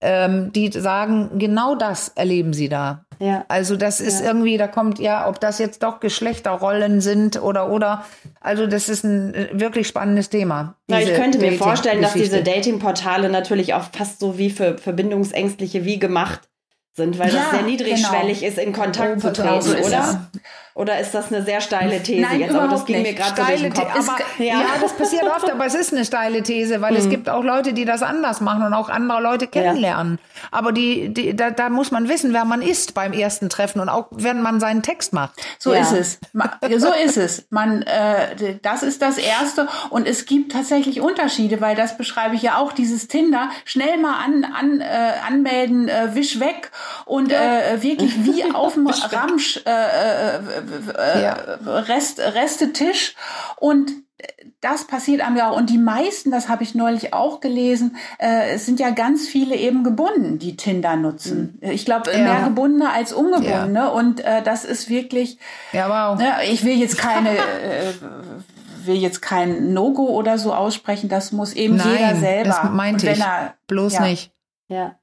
ähm, 0.00 0.52
die 0.52 0.70
sagen, 0.72 1.38
genau 1.38 1.76
das 1.76 2.08
erleben 2.08 2.52
sie 2.52 2.68
da. 2.68 3.04
Ja. 3.20 3.44
Also 3.48 3.76
das 3.76 4.00
ist 4.00 4.20
ja. 4.20 4.26
irgendwie, 4.26 4.56
da 4.56 4.68
kommt 4.68 4.98
ja, 4.98 5.28
ob 5.28 5.40
das 5.40 5.58
jetzt 5.58 5.82
doch 5.82 6.00
Geschlechterrollen 6.00 7.00
sind 7.00 7.40
oder 7.42 7.70
oder. 7.70 8.04
Also 8.40 8.66
das 8.66 8.88
ist 8.88 9.04
ein 9.04 9.34
äh, 9.34 9.48
wirklich 9.52 9.88
spannendes 9.88 10.30
Thema. 10.30 10.74
Na, 10.88 11.00
ich 11.00 11.14
könnte 11.14 11.38
mir 11.38 11.52
vorstellen, 11.52 12.02
dass 12.02 12.12
diese 12.12 12.42
Datingportale 12.42 13.28
natürlich 13.28 13.74
auch 13.74 13.84
fast 13.92 14.20
so 14.20 14.38
wie 14.38 14.50
für 14.50 14.78
Verbindungsängstliche 14.78 15.84
wie 15.84 15.98
gemacht 15.98 16.48
sind, 16.94 17.18
weil 17.18 17.32
ja, 17.32 17.42
das 17.42 17.50
sehr 17.50 17.62
niedrigschwellig 17.62 18.40
genau. 18.40 18.52
ist, 18.52 18.58
in 18.58 18.72
Kontakt 18.72 19.20
zu 19.20 19.32
treten, 19.32 19.84
oder? 19.84 20.28
Oder 20.78 21.00
ist 21.00 21.12
das 21.12 21.32
eine 21.32 21.42
sehr 21.42 21.60
steile 21.60 22.00
These 22.00 22.20
Nein, 22.20 22.38
jetzt? 22.38 22.54
Aber 22.54 22.68
das 22.68 22.84
ging 22.84 23.02
nicht. 23.02 23.18
mir 23.18 23.24
gerade 23.24 23.42
durch 23.44 23.62
den 23.62 23.72
Kopf. 23.72 23.96
Aber, 23.96 24.16
ja. 24.38 24.60
ja. 24.60 24.64
das 24.80 24.92
passiert 24.92 25.24
oft, 25.24 25.50
aber 25.50 25.66
es 25.66 25.74
ist 25.74 25.92
eine 25.92 26.04
steile 26.04 26.40
These, 26.44 26.80
weil 26.80 26.92
mhm. 26.92 26.98
es 26.98 27.08
gibt 27.08 27.28
auch 27.28 27.42
Leute, 27.42 27.72
die 27.72 27.84
das 27.84 28.02
anders 28.02 28.40
machen 28.40 28.62
und 28.62 28.72
auch 28.74 28.88
andere 28.88 29.20
Leute 29.20 29.48
kennenlernen. 29.48 30.20
Ja. 30.22 30.48
Aber 30.52 30.70
die, 30.70 31.12
die, 31.12 31.34
da, 31.34 31.50
da 31.50 31.68
muss 31.68 31.90
man 31.90 32.08
wissen, 32.08 32.32
wer 32.32 32.44
man 32.44 32.62
ist 32.62 32.94
beim 32.94 33.12
ersten 33.12 33.48
Treffen 33.48 33.80
und 33.80 33.88
auch, 33.88 34.06
wenn 34.12 34.40
man 34.40 34.60
seinen 34.60 34.82
Text 34.84 35.12
macht. 35.12 35.32
So 35.58 35.74
ja. 35.74 35.80
ist 35.80 35.90
es. 35.90 36.20
So 36.78 36.92
ist 36.92 37.16
es. 37.16 37.48
Man, 37.50 37.82
äh, 37.82 38.58
das 38.62 38.84
ist 38.84 39.02
das 39.02 39.18
Erste. 39.18 39.66
Und 39.90 40.06
es 40.06 40.26
gibt 40.26 40.52
tatsächlich 40.52 41.00
Unterschiede, 41.00 41.60
weil 41.60 41.74
das 41.74 41.96
beschreibe 41.96 42.36
ich 42.36 42.42
ja 42.42 42.56
auch, 42.56 42.70
dieses 42.72 43.08
Tinder, 43.08 43.50
schnell 43.64 43.98
mal 43.98 44.14
an, 44.24 44.44
an, 44.44 44.80
äh, 44.80 44.84
anmelden, 45.26 45.88
äh, 45.88 46.14
wisch 46.14 46.38
weg 46.38 46.70
und 47.04 47.32
äh, 47.32 47.82
wirklich 47.82 48.24
wie 48.24 48.44
auf 48.54 48.74
dem 48.74 48.86
Ramsch 48.86 49.60
äh, 49.64 50.67
äh, 50.96 51.22
ja. 51.22 51.34
Rest, 51.64 52.20
Restetisch 52.20 53.14
und 53.56 53.92
das 54.60 54.86
passiert 54.88 55.20
einem 55.20 55.36
ja 55.36 55.50
und 55.50 55.70
die 55.70 55.78
meisten, 55.78 56.30
das 56.32 56.48
habe 56.48 56.64
ich 56.64 56.74
neulich 56.74 57.14
auch 57.14 57.40
gelesen, 57.40 57.96
äh, 58.18 58.50
es 58.50 58.66
sind 58.66 58.80
ja 58.80 58.90
ganz 58.90 59.28
viele 59.28 59.54
eben 59.54 59.84
gebunden, 59.84 60.38
die 60.38 60.56
Tinder 60.56 60.96
nutzen. 60.96 61.58
Mhm. 61.60 61.70
Ich 61.70 61.84
glaube 61.84 62.10
ja. 62.10 62.18
mehr 62.18 62.42
gebundene 62.42 62.90
als 62.90 63.12
ungebundene 63.12 63.78
ja. 63.78 63.88
und 63.88 64.20
äh, 64.20 64.42
das 64.42 64.64
ist 64.64 64.88
wirklich. 64.88 65.38
Ja, 65.72 65.88
wow. 65.88 66.18
Ne, 66.18 66.32
ich 66.50 66.64
will 66.64 66.76
jetzt 66.76 66.98
keine. 66.98 67.36
äh, 67.36 67.92
will 68.84 68.96
jetzt 68.96 69.20
kein 69.20 69.74
No-Go 69.74 70.08
oder 70.08 70.38
so 70.38 70.54
aussprechen, 70.54 71.08
das 71.08 71.30
muss 71.30 71.52
eben 71.52 71.76
Nein, 71.76 71.88
jeder 71.92 72.16
selber. 72.16 72.48
Das 72.48 72.70
meinte 72.70 73.10
ich. 73.10 73.20
Er, 73.20 73.54
bloß 73.66 73.94
ja. 73.94 74.00
nicht. 74.02 74.32
Ja. 74.68 74.96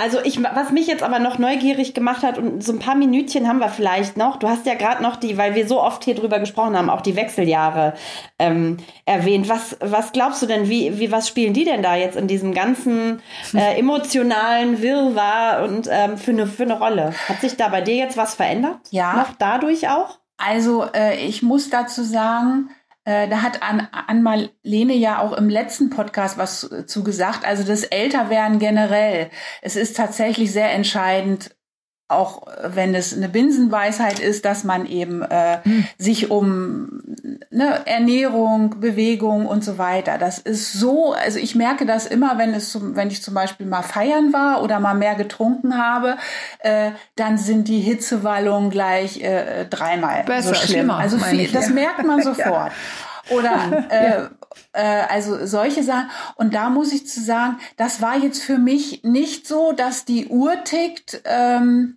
Also 0.00 0.18
ich, 0.24 0.42
was 0.42 0.70
mich 0.70 0.86
jetzt 0.86 1.02
aber 1.02 1.18
noch 1.18 1.36
neugierig 1.38 1.92
gemacht 1.92 2.22
hat 2.22 2.38
und 2.38 2.64
so 2.64 2.72
ein 2.72 2.78
paar 2.78 2.94
Minütchen 2.94 3.46
haben 3.46 3.58
wir 3.58 3.68
vielleicht 3.68 4.16
noch. 4.16 4.38
Du 4.38 4.48
hast 4.48 4.64
ja 4.64 4.72
gerade 4.72 5.02
noch 5.02 5.16
die, 5.16 5.36
weil 5.36 5.54
wir 5.54 5.68
so 5.68 5.78
oft 5.78 6.04
hier 6.04 6.14
drüber 6.14 6.38
gesprochen 6.38 6.74
haben, 6.74 6.88
auch 6.88 7.02
die 7.02 7.16
Wechseljahre 7.16 7.92
ähm, 8.38 8.78
erwähnt. 9.04 9.50
Was, 9.50 9.76
was 9.80 10.12
glaubst 10.12 10.40
du 10.40 10.46
denn, 10.46 10.70
wie, 10.70 10.98
wie, 10.98 11.12
was 11.12 11.28
spielen 11.28 11.52
die 11.52 11.66
denn 11.66 11.82
da 11.82 11.96
jetzt 11.96 12.16
in 12.16 12.28
diesem 12.28 12.54
ganzen 12.54 13.20
äh, 13.52 13.78
emotionalen 13.78 14.80
Wirrwarr 14.80 15.64
und 15.64 15.86
ähm, 15.92 16.16
für, 16.16 16.30
eine, 16.30 16.46
für 16.46 16.62
eine 16.62 16.78
Rolle? 16.78 17.12
Hat 17.28 17.42
sich 17.42 17.58
da 17.58 17.68
bei 17.68 17.82
dir 17.82 17.96
jetzt 17.96 18.16
was 18.16 18.34
verändert? 18.34 18.78
Ja. 18.90 19.16
Noch 19.16 19.34
dadurch 19.38 19.90
auch? 19.90 20.16
Also 20.38 20.86
äh, 20.94 21.16
ich 21.16 21.42
muss 21.42 21.68
dazu 21.68 22.02
sagen, 22.04 22.70
da 23.04 23.42
hat 23.42 23.62
An, 23.62 23.88
An 23.92 24.22
Marlene 24.22 24.94
ja 24.94 25.20
auch 25.20 25.32
im 25.32 25.48
letzten 25.48 25.90
Podcast 25.90 26.38
was 26.38 26.68
zu 26.86 27.02
gesagt. 27.02 27.44
Also 27.44 27.64
das 27.64 27.84
Älterwerden 27.84 28.58
generell. 28.58 29.30
Es 29.62 29.76
ist 29.76 29.96
tatsächlich 29.96 30.52
sehr 30.52 30.70
entscheidend, 30.72 31.56
auch 32.10 32.46
wenn 32.62 32.94
es 32.94 33.16
eine 33.16 33.28
Binsenweisheit 33.28 34.18
ist, 34.18 34.44
dass 34.44 34.64
man 34.64 34.86
eben 34.86 35.22
äh, 35.22 35.58
hm. 35.62 35.86
sich 35.98 36.30
um 36.30 37.02
ne, 37.50 37.86
Ernährung, 37.86 38.80
Bewegung 38.80 39.46
und 39.46 39.64
so 39.64 39.78
weiter. 39.78 40.18
Das 40.18 40.38
ist 40.38 40.72
so, 40.72 41.12
also 41.12 41.38
ich 41.38 41.54
merke 41.54 41.86
das 41.86 42.06
immer, 42.06 42.38
wenn 42.38 42.54
es 42.54 42.70
zum, 42.70 42.96
wenn 42.96 43.08
ich 43.08 43.22
zum 43.22 43.34
Beispiel 43.34 43.66
mal 43.66 43.82
feiern 43.82 44.32
war 44.32 44.62
oder 44.62 44.80
mal 44.80 44.94
mehr 44.94 45.14
getrunken 45.14 45.78
habe, 45.78 46.16
äh, 46.60 46.92
dann 47.16 47.38
sind 47.38 47.68
die 47.68 47.80
Hitzewallungen 47.80 48.70
gleich 48.70 49.20
äh, 49.22 49.66
dreimal 49.68 50.24
Besser, 50.24 50.54
so 50.54 50.66
schlimm. 50.66 50.90
Also 50.90 51.18
viel, 51.18 51.50
das 51.50 51.70
merkt 51.70 52.04
man 52.04 52.22
sofort. 52.22 52.72
ja. 53.30 53.34
Oder 53.36 53.86
äh, 53.90 54.10
ja. 54.10 54.30
äh, 54.72 55.06
also 55.08 55.46
solche 55.46 55.82
Sachen. 55.82 56.10
Und 56.34 56.54
da 56.54 56.68
muss 56.68 56.92
ich 56.92 57.06
zu 57.06 57.22
sagen, 57.22 57.58
das 57.76 58.02
war 58.02 58.16
jetzt 58.16 58.42
für 58.42 58.58
mich 58.58 59.04
nicht 59.04 59.46
so, 59.46 59.72
dass 59.72 60.04
die 60.04 60.26
Uhr 60.26 60.64
tickt. 60.64 61.22
Ähm, 61.24 61.96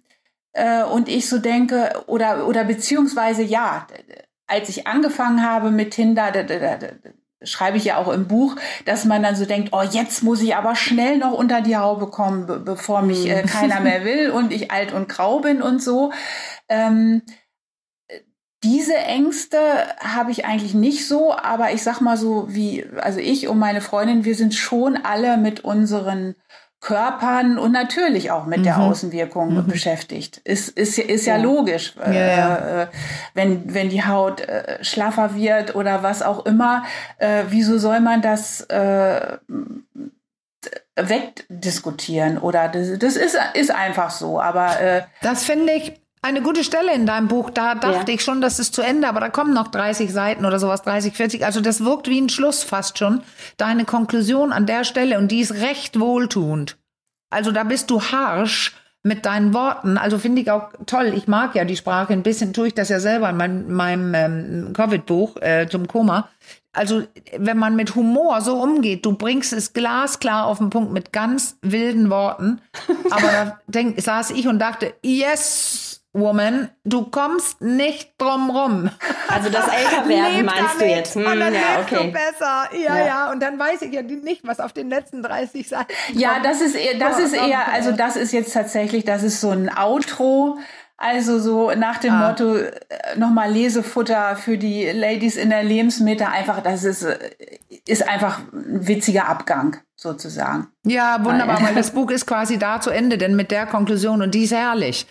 äh, 0.54 0.84
und 0.84 1.10
ich 1.10 1.28
so 1.28 1.40
denke, 1.40 2.04
oder, 2.08 2.48
oder 2.48 2.64
beziehungsweise 2.64 3.44
ja, 3.44 3.88
als 4.48 4.70
ich 4.70 4.88
angefangen 4.88 5.44
habe 5.44 5.72
mit 5.72 5.92
Tinder, 5.92 6.32
da, 6.32 6.44
da, 6.44 6.78
da, 6.78 6.88
schreibe 7.44 7.78
ich 7.78 7.86
ja 7.86 7.98
auch 7.98 8.12
im 8.12 8.28
Buch, 8.28 8.56
dass 8.86 9.06
man 9.06 9.22
dann 9.22 9.36
so 9.36 9.46
denkt, 9.46 9.70
oh, 9.74 9.82
jetzt 9.82 10.24
muss 10.24 10.42
ich 10.42 10.56
aber 10.56 10.76
schnell 10.76 11.18
noch 11.18 11.34
unter 11.34 11.62
die 11.62 11.76
Haube 11.76 12.08
kommen, 12.08 12.46
be 12.46 12.60
bevor 12.60 13.02
mich 13.02 13.30
äh, 13.30 13.44
keiner 13.44 13.82
mehr 13.82 14.06
will 14.06 14.32
und 14.32 14.54
ich 14.54 14.72
alt 14.72 14.94
und 14.94 15.10
grau 15.10 15.40
bin 15.40 15.62
und 15.62 15.82
so. 15.82 16.14
Ähm, 16.70 17.22
diese 18.64 18.96
Ängste 18.96 19.58
habe 20.00 20.32
ich 20.32 20.46
eigentlich 20.46 20.74
nicht 20.74 21.06
so, 21.06 21.36
aber 21.36 21.74
ich 21.74 21.84
sag 21.84 22.00
mal 22.00 22.16
so, 22.16 22.46
wie, 22.48 22.86
also 23.02 23.20
ich 23.20 23.50
und 23.50 23.60
meine 23.60 23.82
Freundin, 23.82 24.24
wir 24.24 24.36
sind 24.36 24.54
schon 24.54 24.96
alle 24.96 25.38
mit 25.38 25.66
unseren 25.66 26.36
Körpern 26.84 27.58
und 27.58 27.72
natürlich 27.72 28.30
auch 28.30 28.46
mit 28.46 28.60
mhm. 28.60 28.64
der 28.64 28.80
Außenwirkung 28.80 29.56
mhm. 29.56 29.68
beschäftigt. 29.68 30.42
Ist, 30.44 30.68
ist, 30.68 31.00
ist 31.00 31.26
ja, 31.26 31.38
ja. 31.38 31.42
logisch. 31.42 31.96
Ja, 32.06 32.14
ja. 32.14 32.82
Äh, 32.82 32.88
wenn, 33.34 33.74
wenn 33.74 33.90
die 33.90 34.04
Haut 34.06 34.42
äh, 34.42 34.84
schlaffer 34.84 35.34
wird 35.34 35.76
oder 35.76 36.04
was 36.04 36.22
auch 36.22 36.46
immer, 36.46 36.84
äh, 37.20 37.46
wieso 37.48 37.78
soll 37.78 38.02
man 38.02 38.22
das 38.22 38.62
äh, 38.70 39.38
wegdiskutieren? 40.98 42.38
Oder 42.38 42.68
das, 42.68 43.00
das 43.00 43.16
ist, 43.16 43.38
ist 43.54 43.72
einfach 43.72 44.10
so. 44.10 44.42
Aber 44.42 44.78
äh, 44.82 45.04
das 45.22 45.46
finde 45.46 45.72
ich 45.72 46.03
eine 46.24 46.42
gute 46.42 46.64
Stelle 46.64 46.94
in 46.94 47.06
deinem 47.06 47.28
Buch. 47.28 47.50
Da 47.50 47.76
dachte 47.76 48.12
ja. 48.12 48.16
ich 48.16 48.24
schon, 48.24 48.42
das 48.42 48.58
ist 48.58 48.74
zu 48.74 48.82
Ende, 48.82 49.08
aber 49.08 49.20
da 49.20 49.30
kommen 49.30 49.54
noch 49.54 49.68
30 49.68 50.12
Seiten 50.12 50.46
oder 50.46 50.58
sowas, 50.58 50.82
30, 50.82 51.14
40. 51.14 51.46
Also 51.46 51.62
das 51.62 51.84
wirkt 51.84 52.08
wie 52.08 52.20
ein 52.20 52.30
Schluss 52.30 52.64
fast 52.64 52.98
schon. 52.98 53.22
Deine 53.58 53.86
Konklusion 53.86 54.52
an 54.52 54.66
der 54.66 54.86
Stelle 54.86 55.18
und 55.20 55.32
die 55.32 55.42
ist 55.42 55.54
recht 55.54 56.00
wohltuend. 56.00 56.78
Also 57.30 57.52
da 57.52 57.64
bist 57.64 57.90
du 57.90 58.02
harsch 58.02 58.74
mit 59.04 59.26
deinen 59.26 59.54
Worten. 59.54 59.98
Also 59.98 60.18
finde 60.18 60.42
ich 60.42 60.50
auch 60.50 60.70
toll. 60.86 61.14
Ich 61.14 61.28
mag 61.28 61.56
ja 61.56 61.66
die 61.66 61.76
Sprache. 61.76 62.14
Ein 62.14 62.24
bisschen 62.24 62.54
tue 62.54 62.68
ich 62.68 62.74
das 62.74 62.88
ja 62.88 63.02
selber 63.02 63.30
in 63.30 63.38
mein, 63.38 63.72
meinem 63.72 64.14
ähm, 64.14 64.74
Covid-Buch 64.74 65.38
äh, 65.42 65.68
zum 65.70 65.88
Koma. 65.88 66.30
Also 66.72 67.04
wenn 67.38 67.58
man 67.58 67.76
mit 67.76 67.96
Humor 67.96 68.42
so 68.42 68.62
umgeht, 68.62 69.06
du 69.06 69.14
bringst 69.18 69.52
es 69.52 69.74
glasklar 69.74 70.46
auf 70.46 70.60
den 70.60 70.70
Punkt 70.70 70.94
mit 70.94 71.12
ganz 71.12 71.58
wilden 71.62 72.10
Worten. 72.10 72.62
Aber 73.12 73.28
da 73.28 73.60
denk, 73.68 74.00
saß 74.00 74.32
ich 74.32 74.48
und 74.48 74.60
dachte, 74.60 74.94
yes, 75.04 76.03
Woman, 76.16 76.70
du 76.84 77.06
kommst 77.06 77.60
nicht 77.62 78.14
drum 78.20 78.52
rum. 78.52 78.90
Also 79.30 79.50
das 79.50 79.68
Älterwerden 79.68 80.46
meinst 80.46 80.76
damit, 80.76 80.82
du 80.82 80.86
jetzt? 80.86 81.16
Hm, 81.16 81.26
und 81.26 81.40
dann 81.40 81.54
ja, 81.56 81.82
okay. 81.82 82.06
du 82.06 82.12
besser. 82.12 82.70
Ja, 82.72 82.98
ja, 82.98 83.06
ja, 83.06 83.32
Und 83.32 83.42
dann 83.42 83.58
weiß 83.58 83.82
ich 83.82 83.92
ja 83.92 84.04
nicht, 84.04 84.46
was 84.46 84.60
auf 84.60 84.74
den 84.74 84.90
letzten 84.90 85.24
30 85.24 85.68
Seiten. 85.68 85.92
Ja, 86.14 86.40
das 86.44 86.62
ist 86.62 86.76
eher, 86.76 87.00
das 87.00 87.18
ist 87.18 87.34
eher, 87.34 87.74
also 87.74 87.92
das 87.92 88.16
ist 88.16 88.32
jetzt 88.32 88.54
tatsächlich, 88.54 89.06
das 89.06 89.24
ist 89.24 89.42
so 89.42 89.50
ein 89.50 89.76
Outro. 89.76 90.60
Also 90.98 91.40
so 91.40 91.72
nach 91.72 91.98
dem 91.98 92.14
ah. 92.14 92.30
Motto 92.30 92.58
äh, 92.58 92.72
nochmal 93.18 93.52
Lesefutter 93.52 94.36
für 94.36 94.60
die 94.60 94.86
Ladies 94.86 95.36
in 95.36 95.50
der 95.50 95.64
Lebensmitte. 95.64 96.30
Einfach, 96.30 96.62
das 96.62 96.84
ist, 96.84 97.04
äh, 97.04 97.18
ist 97.88 98.08
einfach 98.08 98.40
ein 98.54 98.88
witziger 98.88 99.28
Abgang 99.28 99.78
sozusagen. 100.04 100.68
Ja, 100.86 101.24
wunderbar, 101.24 101.64
weil 101.64 101.76
das 101.76 101.92
Buch 101.92 102.12
ist 102.12 102.28
quasi 102.28 102.60
da 102.60 102.82
zu 102.82 102.90
Ende, 102.90 103.18
denn 103.18 103.38
mit 103.38 103.52
der 103.52 103.66
Konklusion, 103.66 104.22
und 104.22 104.36
die 104.36 104.44
ist 104.44 104.54
herrlich. 104.54 105.08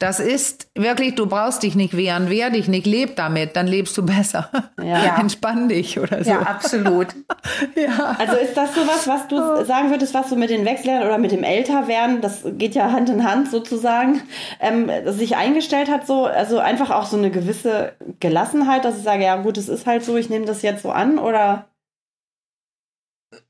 Das 0.00 0.18
ist 0.18 0.68
wirklich, 0.74 1.14
du 1.14 1.26
brauchst 1.26 1.62
dich 1.62 1.76
nicht 1.76 1.96
wehren, 1.96 2.28
wehr 2.28 2.50
dich 2.50 2.66
nicht, 2.66 2.86
leb 2.86 3.14
damit, 3.14 3.54
dann 3.54 3.68
lebst 3.68 3.96
du 3.96 4.04
besser. 4.04 4.50
Ja. 4.82 5.16
Entspann 5.20 5.68
dich 5.68 5.98
oder 6.00 6.24
so. 6.24 6.30
Ja, 6.30 6.40
absolut. 6.40 7.06
ja. 7.76 8.16
Also 8.18 8.36
ist 8.36 8.56
das 8.56 8.74
so 8.74 8.80
was, 8.80 9.06
was 9.06 9.28
du 9.28 9.64
sagen 9.64 9.90
würdest, 9.90 10.12
was 10.12 10.28
du 10.28 10.34
mit 10.34 10.50
den 10.50 10.64
Wechseln 10.64 11.04
oder 11.04 11.18
mit 11.18 11.30
dem 11.30 11.44
Älterwerden, 11.44 12.20
das 12.20 12.42
geht 12.44 12.74
ja 12.74 12.90
Hand 12.90 13.08
in 13.08 13.24
Hand 13.24 13.48
sozusagen, 13.48 14.22
ähm, 14.60 14.90
sich 15.06 15.36
eingestellt 15.36 15.88
hat, 15.88 16.04
so, 16.04 16.24
also 16.24 16.58
einfach 16.58 16.90
auch 16.90 17.06
so 17.06 17.16
eine 17.16 17.30
gewisse 17.30 17.92
Gelassenheit, 18.18 18.84
dass 18.84 18.98
ich 18.98 19.04
sage, 19.04 19.22
ja 19.22 19.36
gut, 19.36 19.56
es 19.56 19.68
ist 19.68 19.86
halt 19.86 20.04
so, 20.04 20.16
ich 20.16 20.28
nehme 20.28 20.46
das 20.46 20.62
jetzt 20.62 20.82
so 20.82 20.90
an, 20.90 21.20
oder? 21.20 21.66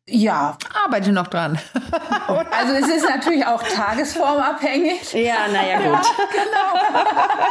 Ja. 0.09 0.57
Arbeite 0.85 1.13
noch 1.13 1.29
dran. 1.29 1.59
also 2.51 2.73
es 2.75 2.89
ist 2.89 3.09
natürlich 3.09 3.47
auch 3.47 3.63
tagesformabhängig. 3.63 5.13
Ja, 5.13 5.49
naja, 5.49 5.79
gut. 5.79 6.07
genau. 6.33 7.47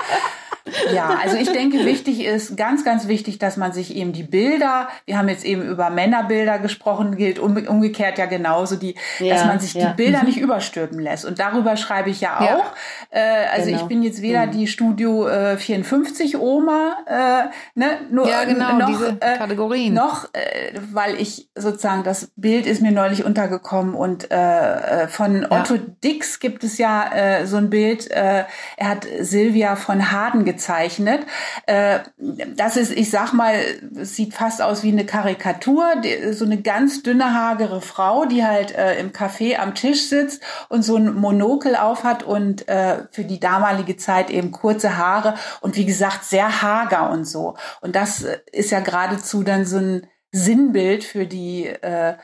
Ja, 0.93 1.17
also 1.21 1.37
ich 1.37 1.51
denke, 1.51 1.85
wichtig 1.85 2.23
ist, 2.23 2.55
ganz, 2.57 2.85
ganz 2.85 3.07
wichtig, 3.07 3.39
dass 3.39 3.57
man 3.57 3.71
sich 3.71 3.95
eben 3.95 4.13
die 4.13 4.23
Bilder, 4.23 4.87
wir 5.05 5.17
haben 5.17 5.29
jetzt 5.29 5.43
eben 5.43 5.63
über 5.63 5.89
Männerbilder 5.89 6.59
gesprochen, 6.59 7.15
gilt 7.15 7.39
umgekehrt 7.39 8.17
ja 8.17 8.25
genauso, 8.25 8.75
die, 8.75 8.95
ja, 9.19 9.35
dass 9.35 9.45
man 9.45 9.59
sich 9.59 9.73
ja. 9.73 9.89
die 9.89 9.95
Bilder 9.95 10.19
mhm. 10.19 10.25
nicht 10.25 10.37
überstülpen 10.37 10.99
lässt. 10.99 11.25
Und 11.25 11.39
darüber 11.39 11.77
schreibe 11.77 12.09
ich 12.09 12.21
ja 12.21 12.39
auch. 12.39 12.73
Äh, 13.09 13.19
also 13.53 13.67
genau. 13.67 13.81
ich 13.81 13.87
bin 13.87 14.03
jetzt 14.03 14.21
weder 14.21 14.45
mhm. 14.45 14.51
die 14.51 14.67
Studio 14.67 15.27
äh, 15.27 15.57
54 15.57 16.37
Oma, 16.37 16.97
äh, 17.05 17.79
ne, 17.79 17.99
nur 18.09 18.29
ja, 18.29 18.43
genau, 18.43 18.77
noch, 18.77 18.87
diese 18.87 19.17
äh, 19.19 19.37
Kategorien. 19.37 19.93
noch, 19.93 20.25
äh, 20.33 20.79
weil 20.91 21.19
ich 21.19 21.49
sozusagen 21.55 22.03
das 22.03 22.31
Bild 22.35 22.65
ist 22.65 22.81
mir 22.81 22.91
neulich 22.91 23.25
untergekommen 23.25 23.95
und 23.95 24.31
äh, 24.31 24.35
äh 24.35 25.07
von 25.07 25.45
Otto 25.49 25.77
Dix 26.03 26.39
gibt 26.39 26.63
es 26.63 26.77
ja 26.77 27.11
äh, 27.13 27.45
so 27.45 27.57
ein 27.57 27.69
Bild. 27.69 28.09
Äh, 28.11 28.45
er 28.77 28.89
hat 28.89 29.07
Silvia 29.19 29.75
von 29.75 30.11
Harden 30.11 30.45
gezeichnet. 30.51 31.25
Äh, 31.65 31.99
das 32.17 32.77
ist, 32.77 32.91
ich 32.91 33.09
sag 33.09 33.33
mal, 33.33 33.55
sieht 33.93 34.33
fast 34.33 34.61
aus 34.61 34.83
wie 34.83 34.91
eine 34.91 35.05
Karikatur. 35.05 35.85
So 36.31 36.45
eine 36.45 36.61
ganz 36.61 37.03
dünne, 37.03 37.33
hagere 37.33 37.81
Frau, 37.81 38.25
die 38.25 38.45
halt 38.45 38.75
äh, 38.75 38.99
im 38.99 39.11
Café 39.11 39.57
am 39.57 39.75
Tisch 39.75 40.07
sitzt 40.07 40.43
und 40.69 40.83
so 40.83 40.97
ein 40.97 41.13
Monokel 41.13 41.75
aufhat 41.75 42.23
und 42.23 42.67
äh, 42.67 43.03
für 43.11 43.23
die 43.23 43.39
damalige 43.39 43.97
Zeit 43.97 44.29
eben 44.29 44.51
kurze 44.51 44.97
Haare 44.97 45.35
und 45.61 45.75
wie 45.75 45.85
gesagt 45.85 46.25
sehr 46.25 46.61
hager 46.61 47.09
und 47.11 47.25
so. 47.25 47.55
Und 47.81 47.95
das 47.95 48.25
ist 48.51 48.71
ja 48.71 48.79
geradezu 48.79 49.43
dann 49.43 49.65
so 49.65 49.77
ein 49.77 50.07
Sinnbild 50.31 51.03
für 51.03 51.25
die 51.25 51.67
äh, 51.67 52.15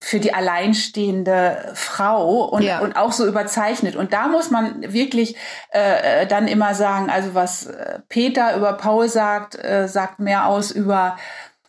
für 0.00 0.20
die 0.20 0.32
alleinstehende 0.32 1.72
Frau 1.74 2.44
und, 2.44 2.62
ja. 2.62 2.78
und 2.78 2.96
auch 2.96 3.12
so 3.12 3.26
überzeichnet. 3.26 3.96
Und 3.96 4.12
da 4.12 4.28
muss 4.28 4.50
man 4.50 4.92
wirklich 4.92 5.36
äh, 5.70 6.26
dann 6.26 6.46
immer 6.46 6.74
sagen, 6.74 7.10
also 7.10 7.34
was 7.34 7.66
äh, 7.66 7.98
Peter 8.08 8.56
über 8.56 8.74
Paul 8.74 9.08
sagt, 9.08 9.56
äh, 9.56 9.88
sagt 9.88 10.20
mehr 10.20 10.46
aus 10.46 10.70
über 10.70 11.16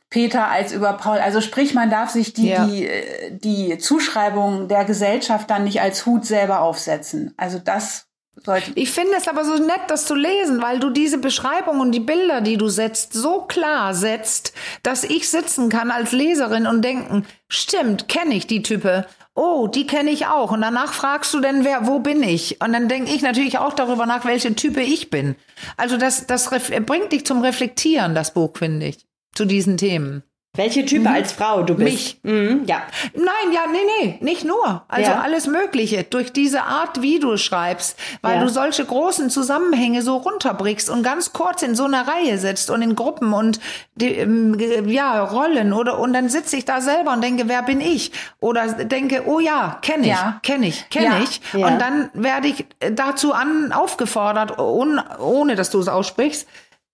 Peter 0.09 0.47
als 0.47 0.71
über 0.71 0.93
Paul. 0.93 1.17
Also 1.17 1.41
sprich, 1.41 1.73
man 1.73 1.89
darf 1.89 2.09
sich 2.09 2.33
die, 2.33 2.49
ja. 2.49 2.65
die, 2.65 2.87
äh, 2.87 3.31
die 3.31 3.77
Zuschreibung 3.77 4.67
der 4.67 4.85
Gesellschaft 4.85 5.49
dann 5.49 5.63
nicht 5.63 5.81
als 5.81 6.05
Hut 6.05 6.25
selber 6.25 6.61
aufsetzen. 6.61 7.33
Also 7.37 7.59
das 7.59 8.08
sollte. 8.35 8.71
Ich 8.75 8.91
finde 8.91 9.13
es 9.17 9.27
aber 9.27 9.43
so 9.45 9.55
nett, 9.55 9.81
das 9.87 10.05
zu 10.05 10.15
lesen, 10.15 10.61
weil 10.61 10.79
du 10.79 10.89
diese 10.89 11.17
Beschreibung 11.17 11.79
und 11.79 11.91
die 11.91 11.99
Bilder, 11.99 12.41
die 12.41 12.57
du 12.57 12.67
setzt, 12.67 13.13
so 13.13 13.41
klar 13.41 13.93
setzt, 13.93 14.53
dass 14.83 15.03
ich 15.03 15.29
sitzen 15.29 15.69
kann 15.69 15.91
als 15.91 16.11
Leserin 16.11 16.67
und 16.67 16.83
denken, 16.83 17.25
stimmt, 17.47 18.07
kenne 18.07 18.35
ich 18.35 18.47
die 18.47 18.63
Type. 18.63 19.05
Oh, 19.35 19.67
die 19.67 19.87
kenne 19.87 20.11
ich 20.11 20.27
auch. 20.27 20.51
Und 20.51 20.61
danach 20.61 20.93
fragst 20.93 21.33
du 21.33 21.39
denn, 21.39 21.63
wer, 21.63 21.87
wo 21.87 21.99
bin 21.99 22.23
ich? 22.23 22.61
Und 22.61 22.73
dann 22.73 22.89
denke 22.89 23.13
ich 23.13 23.21
natürlich 23.21 23.57
auch 23.57 23.73
darüber 23.73 24.05
nach, 24.05 24.25
welche 24.25 24.53
Type 24.55 24.81
ich 24.81 25.09
bin. 25.09 25.35
Also 25.77 25.97
das, 25.97 26.27
das 26.27 26.49
bringt 26.49 27.11
dich 27.11 27.25
zum 27.25 27.41
Reflektieren, 27.41 28.15
das 28.15 28.33
Buch, 28.33 28.57
finde 28.57 28.87
ich, 28.87 29.07
zu 29.33 29.45
diesen 29.45 29.77
Themen. 29.77 30.23
Welche 30.59 30.85
Type 30.85 31.07
mhm. 31.09 31.15
als 31.15 31.31
Frau 31.31 31.63
du 31.63 31.73
bist? 31.75 31.89
Mich. 31.89 32.19
Mhm, 32.23 32.63
ja. 32.65 32.81
Nein, 33.13 33.53
ja, 33.53 33.61
nee, 33.71 33.77
nee, 34.01 34.17
nicht 34.21 34.43
nur. 34.43 34.83
Also 34.89 35.11
Ja. 35.11 35.21
alles 35.21 35.47
Mögliche. 35.47 36.03
Durch 36.03 36.33
diese 36.33 36.63
Art, 36.63 37.01
wie 37.01 37.19
du 37.19 37.37
schreibst, 37.37 37.97
weil 38.21 38.35
Ja. 38.35 38.43
du 38.43 38.49
solche 38.49 38.83
großen 38.83 39.29
Zusammenhänge 39.29 40.01
so 40.01 40.17
runterbrichst 40.17 40.89
und 40.89 41.01
ganz 41.01 41.31
kurz 41.33 41.61
in 41.61 41.75
so 41.75 41.85
einer 41.85 42.07
Reihe 42.07 42.37
sitzt 42.37 42.69
und 42.69 42.81
in 42.81 42.95
Gruppen 42.95 43.31
und 43.33 43.59
die, 43.95 44.13
ähm, 44.15 44.59
ja, 44.89 45.23
Rollen 45.23 45.71
oder 45.73 45.97
und 45.99 46.11
dann 46.13 46.27
sitze 46.29 46.57
ich 46.57 46.65
da 46.65 46.81
selber 46.81 47.13
und 47.13 47.23
denke, 47.23 47.47
wer 47.47 47.63
bin 47.63 47.79
ich? 47.81 48.11
Oder 48.41 48.67
denke, 48.73 49.23
oh 49.27 49.39
ja, 49.39 49.79
kenne 49.81 50.03
ich, 50.03 50.09
Ja. 50.09 50.39
kenne 50.43 50.67
ich, 50.67 50.89
kenne 50.89 51.05
Ja. 51.05 51.19
ich. 51.23 51.41
Und 51.53 51.79
dann 51.79 52.09
werde 52.13 52.47
ich 52.49 52.65
dazu 52.93 53.33
an, 53.33 53.71
aufgefordert, 53.71 54.59
un, 54.59 54.99
ohne 55.19 55.55
dass 55.55 55.69
du 55.69 55.79
es 55.79 55.87
aussprichst, 55.87 56.47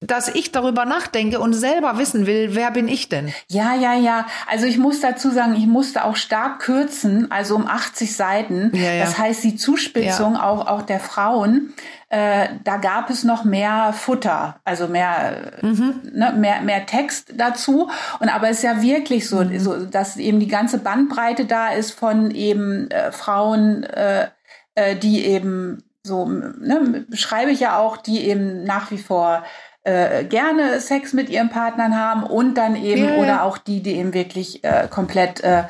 dass 0.07 0.27
ich 0.27 0.51
darüber 0.51 0.85
nachdenke 0.85 1.39
und 1.39 1.53
selber 1.53 1.97
wissen 1.97 2.25
will, 2.25 2.49
wer 2.55 2.71
bin 2.71 2.87
ich 2.87 3.09
denn? 3.09 3.33
Ja, 3.49 3.73
ja, 3.75 3.93
ja. 3.95 4.25
Also 4.47 4.65
ich 4.65 4.77
muss 4.77 4.99
dazu 4.99 5.29
sagen, 5.31 5.55
ich 5.55 5.67
musste 5.67 6.03
auch 6.05 6.15
stark 6.15 6.59
kürzen, 6.59 7.31
also 7.31 7.55
um 7.55 7.67
80 7.67 8.15
Seiten. 8.15 8.71
Ja, 8.73 8.91
ja. 8.93 9.03
Das 9.03 9.17
heißt, 9.17 9.43
die 9.43 9.55
Zuspitzung 9.55 10.35
auch, 10.37 10.67
auch 10.67 10.81
der 10.81 10.99
Frauen, 10.99 11.73
äh, 12.09 12.47
da 12.63 12.77
gab 12.77 13.09
es 13.09 13.23
noch 13.23 13.43
mehr 13.43 13.93
Futter, 13.93 14.57
also 14.63 14.87
mehr, 14.87 15.53
Mhm. 15.61 16.01
ne, 16.13 16.33
mehr, 16.37 16.61
mehr 16.61 16.85
Text 16.85 17.33
dazu. 17.35 17.89
Und 18.19 18.29
aber 18.29 18.49
es 18.49 18.57
ist 18.57 18.63
ja 18.63 18.81
wirklich 18.81 19.27
so, 19.27 19.37
Mhm. 19.43 19.59
so 19.59 19.85
dass 19.85 20.17
eben 20.17 20.39
die 20.39 20.47
ganze 20.47 20.77
Bandbreite 20.77 21.45
da 21.45 21.69
ist 21.69 21.91
von 21.91 22.31
eben 22.31 22.89
äh, 22.91 23.11
Frauen, 23.11 23.83
äh, 23.83 24.27
äh, 24.75 24.95
die 24.95 25.25
eben 25.25 25.83
so, 26.03 26.27
ne, 26.27 27.05
beschreibe 27.09 27.49
ich 27.51 27.59
ja 27.61 27.79
auch, 27.79 27.97
die 27.97 28.27
eben 28.27 28.63
nach 28.63 28.91
wie 28.91 28.99
vor 28.99 29.43
äh, 29.85 30.23
gerne 30.25 30.79
Sex 30.81 31.13
mit 31.13 31.29
ihren 31.29 31.49
Partnern 31.49 31.97
haben 31.97 32.23
und 32.23 32.55
dann 32.55 32.75
eben 32.75 33.03
Ja, 33.05 33.11
ja. 33.15 33.21
oder 33.23 33.43
auch 33.43 33.57
die, 33.57 33.81
die 33.81 33.93
eben 33.95 34.13
wirklich 34.13 34.63
äh, 34.63 34.87
komplett 34.89 35.41
äh, 35.43 35.63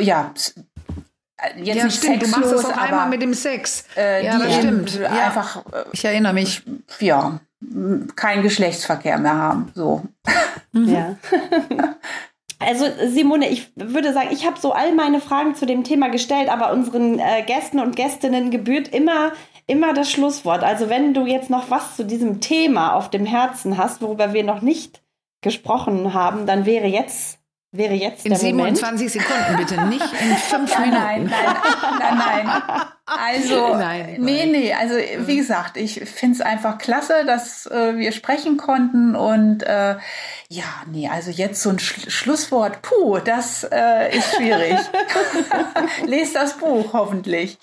ja 0.00 0.32
äh, 1.38 1.60
jetzt 1.62 1.76
ja, 1.76 1.84
nicht 1.84 1.96
stimmt. 1.98 2.22
Du 2.22 2.26
sexlos, 2.26 2.40
machst 2.50 2.52
das 2.54 2.64
auch 2.64 2.72
aber 2.76 2.82
einmal 2.82 3.08
mit 3.08 3.22
dem 3.22 3.34
Sex. 3.34 3.84
äh, 3.96 4.24
ja, 4.24 4.36
die 4.38 4.42
das 4.44 4.54
stimmt. 4.56 4.94
Ja. 5.00 5.10
einfach 5.10 5.64
äh, 5.72 5.84
Ich 5.92 6.04
erinnere 6.04 6.32
mich. 6.32 6.62
ja 7.00 7.38
m- 7.62 8.08
keinen 8.16 8.42
Geschlechtsverkehr 8.42 9.18
mehr 9.18 9.34
haben. 9.36 9.70
So. 9.74 10.02
Ja. 10.72 11.16
Also 12.60 12.86
Simone, 13.08 13.48
ich 13.50 13.72
würde 13.76 14.14
sagen, 14.14 14.28
ich 14.30 14.46
habe 14.46 14.58
so 14.58 14.72
all 14.72 14.94
meine 14.94 15.20
Fragen 15.20 15.54
zu 15.54 15.66
dem 15.66 15.84
Thema 15.84 16.08
gestellt, 16.08 16.48
aber 16.48 16.72
unseren 16.72 17.18
äh, 17.18 17.42
Gästen 17.42 17.78
und 17.78 17.94
Gästinnen 17.94 18.50
gebührt 18.50 18.88
immer 18.88 19.32
immer 19.66 19.94
das 19.94 20.10
Schlusswort. 20.10 20.62
Also 20.62 20.88
wenn 20.90 21.14
du 21.14 21.26
jetzt 21.26 21.50
noch 21.50 21.70
was 21.70 21.96
zu 21.96 22.04
diesem 22.04 22.40
Thema 22.40 22.94
auf 22.94 23.10
dem 23.10 23.26
Herzen 23.26 23.78
hast, 23.78 24.02
worüber 24.02 24.32
wir 24.32 24.44
noch 24.44 24.60
nicht 24.60 25.02
gesprochen 25.40 26.14
haben, 26.14 26.46
dann 26.46 26.66
wäre 26.66 26.86
jetzt 26.86 27.38
wäre 27.76 27.94
jetzt 27.94 28.24
In 28.24 28.32
der 28.32 28.54
Moment. 28.54 28.78
27 28.78 29.12
Sekunden 29.12 29.56
bitte, 29.56 29.84
nicht 29.86 30.06
in 30.20 30.36
fünf 30.36 30.78
Nein, 30.78 30.90
Minuten. 30.90 31.30
nein, 31.30 31.56
nein, 31.98 32.18
nein, 32.18 32.46
nein. 32.46 32.82
Also, 33.06 33.74
Nein, 33.76 34.16
nee, 34.20 34.46
nee, 34.46 34.72
also 34.72 34.94
wie 34.94 35.36
gesagt, 35.36 35.76
ich 35.76 36.00
finde 36.00 36.36
es 36.36 36.40
einfach 36.40 36.78
klasse, 36.78 37.24
dass 37.26 37.66
äh, 37.66 37.98
wir 37.98 38.12
sprechen 38.12 38.56
konnten 38.56 39.14
und 39.14 39.62
äh, 39.62 39.96
ja, 40.48 40.64
nee, 40.90 41.08
also 41.08 41.30
jetzt 41.30 41.60
so 41.62 41.70
ein 41.70 41.78
Sch 41.78 42.10
Schlusswort, 42.10 42.80
puh, 42.80 43.18
das 43.18 43.66
äh, 43.70 44.16
ist 44.16 44.36
schwierig. 44.36 44.78
Lest 46.06 46.34
das 46.36 46.56
Buch 46.56 46.94
hoffentlich. 46.94 47.58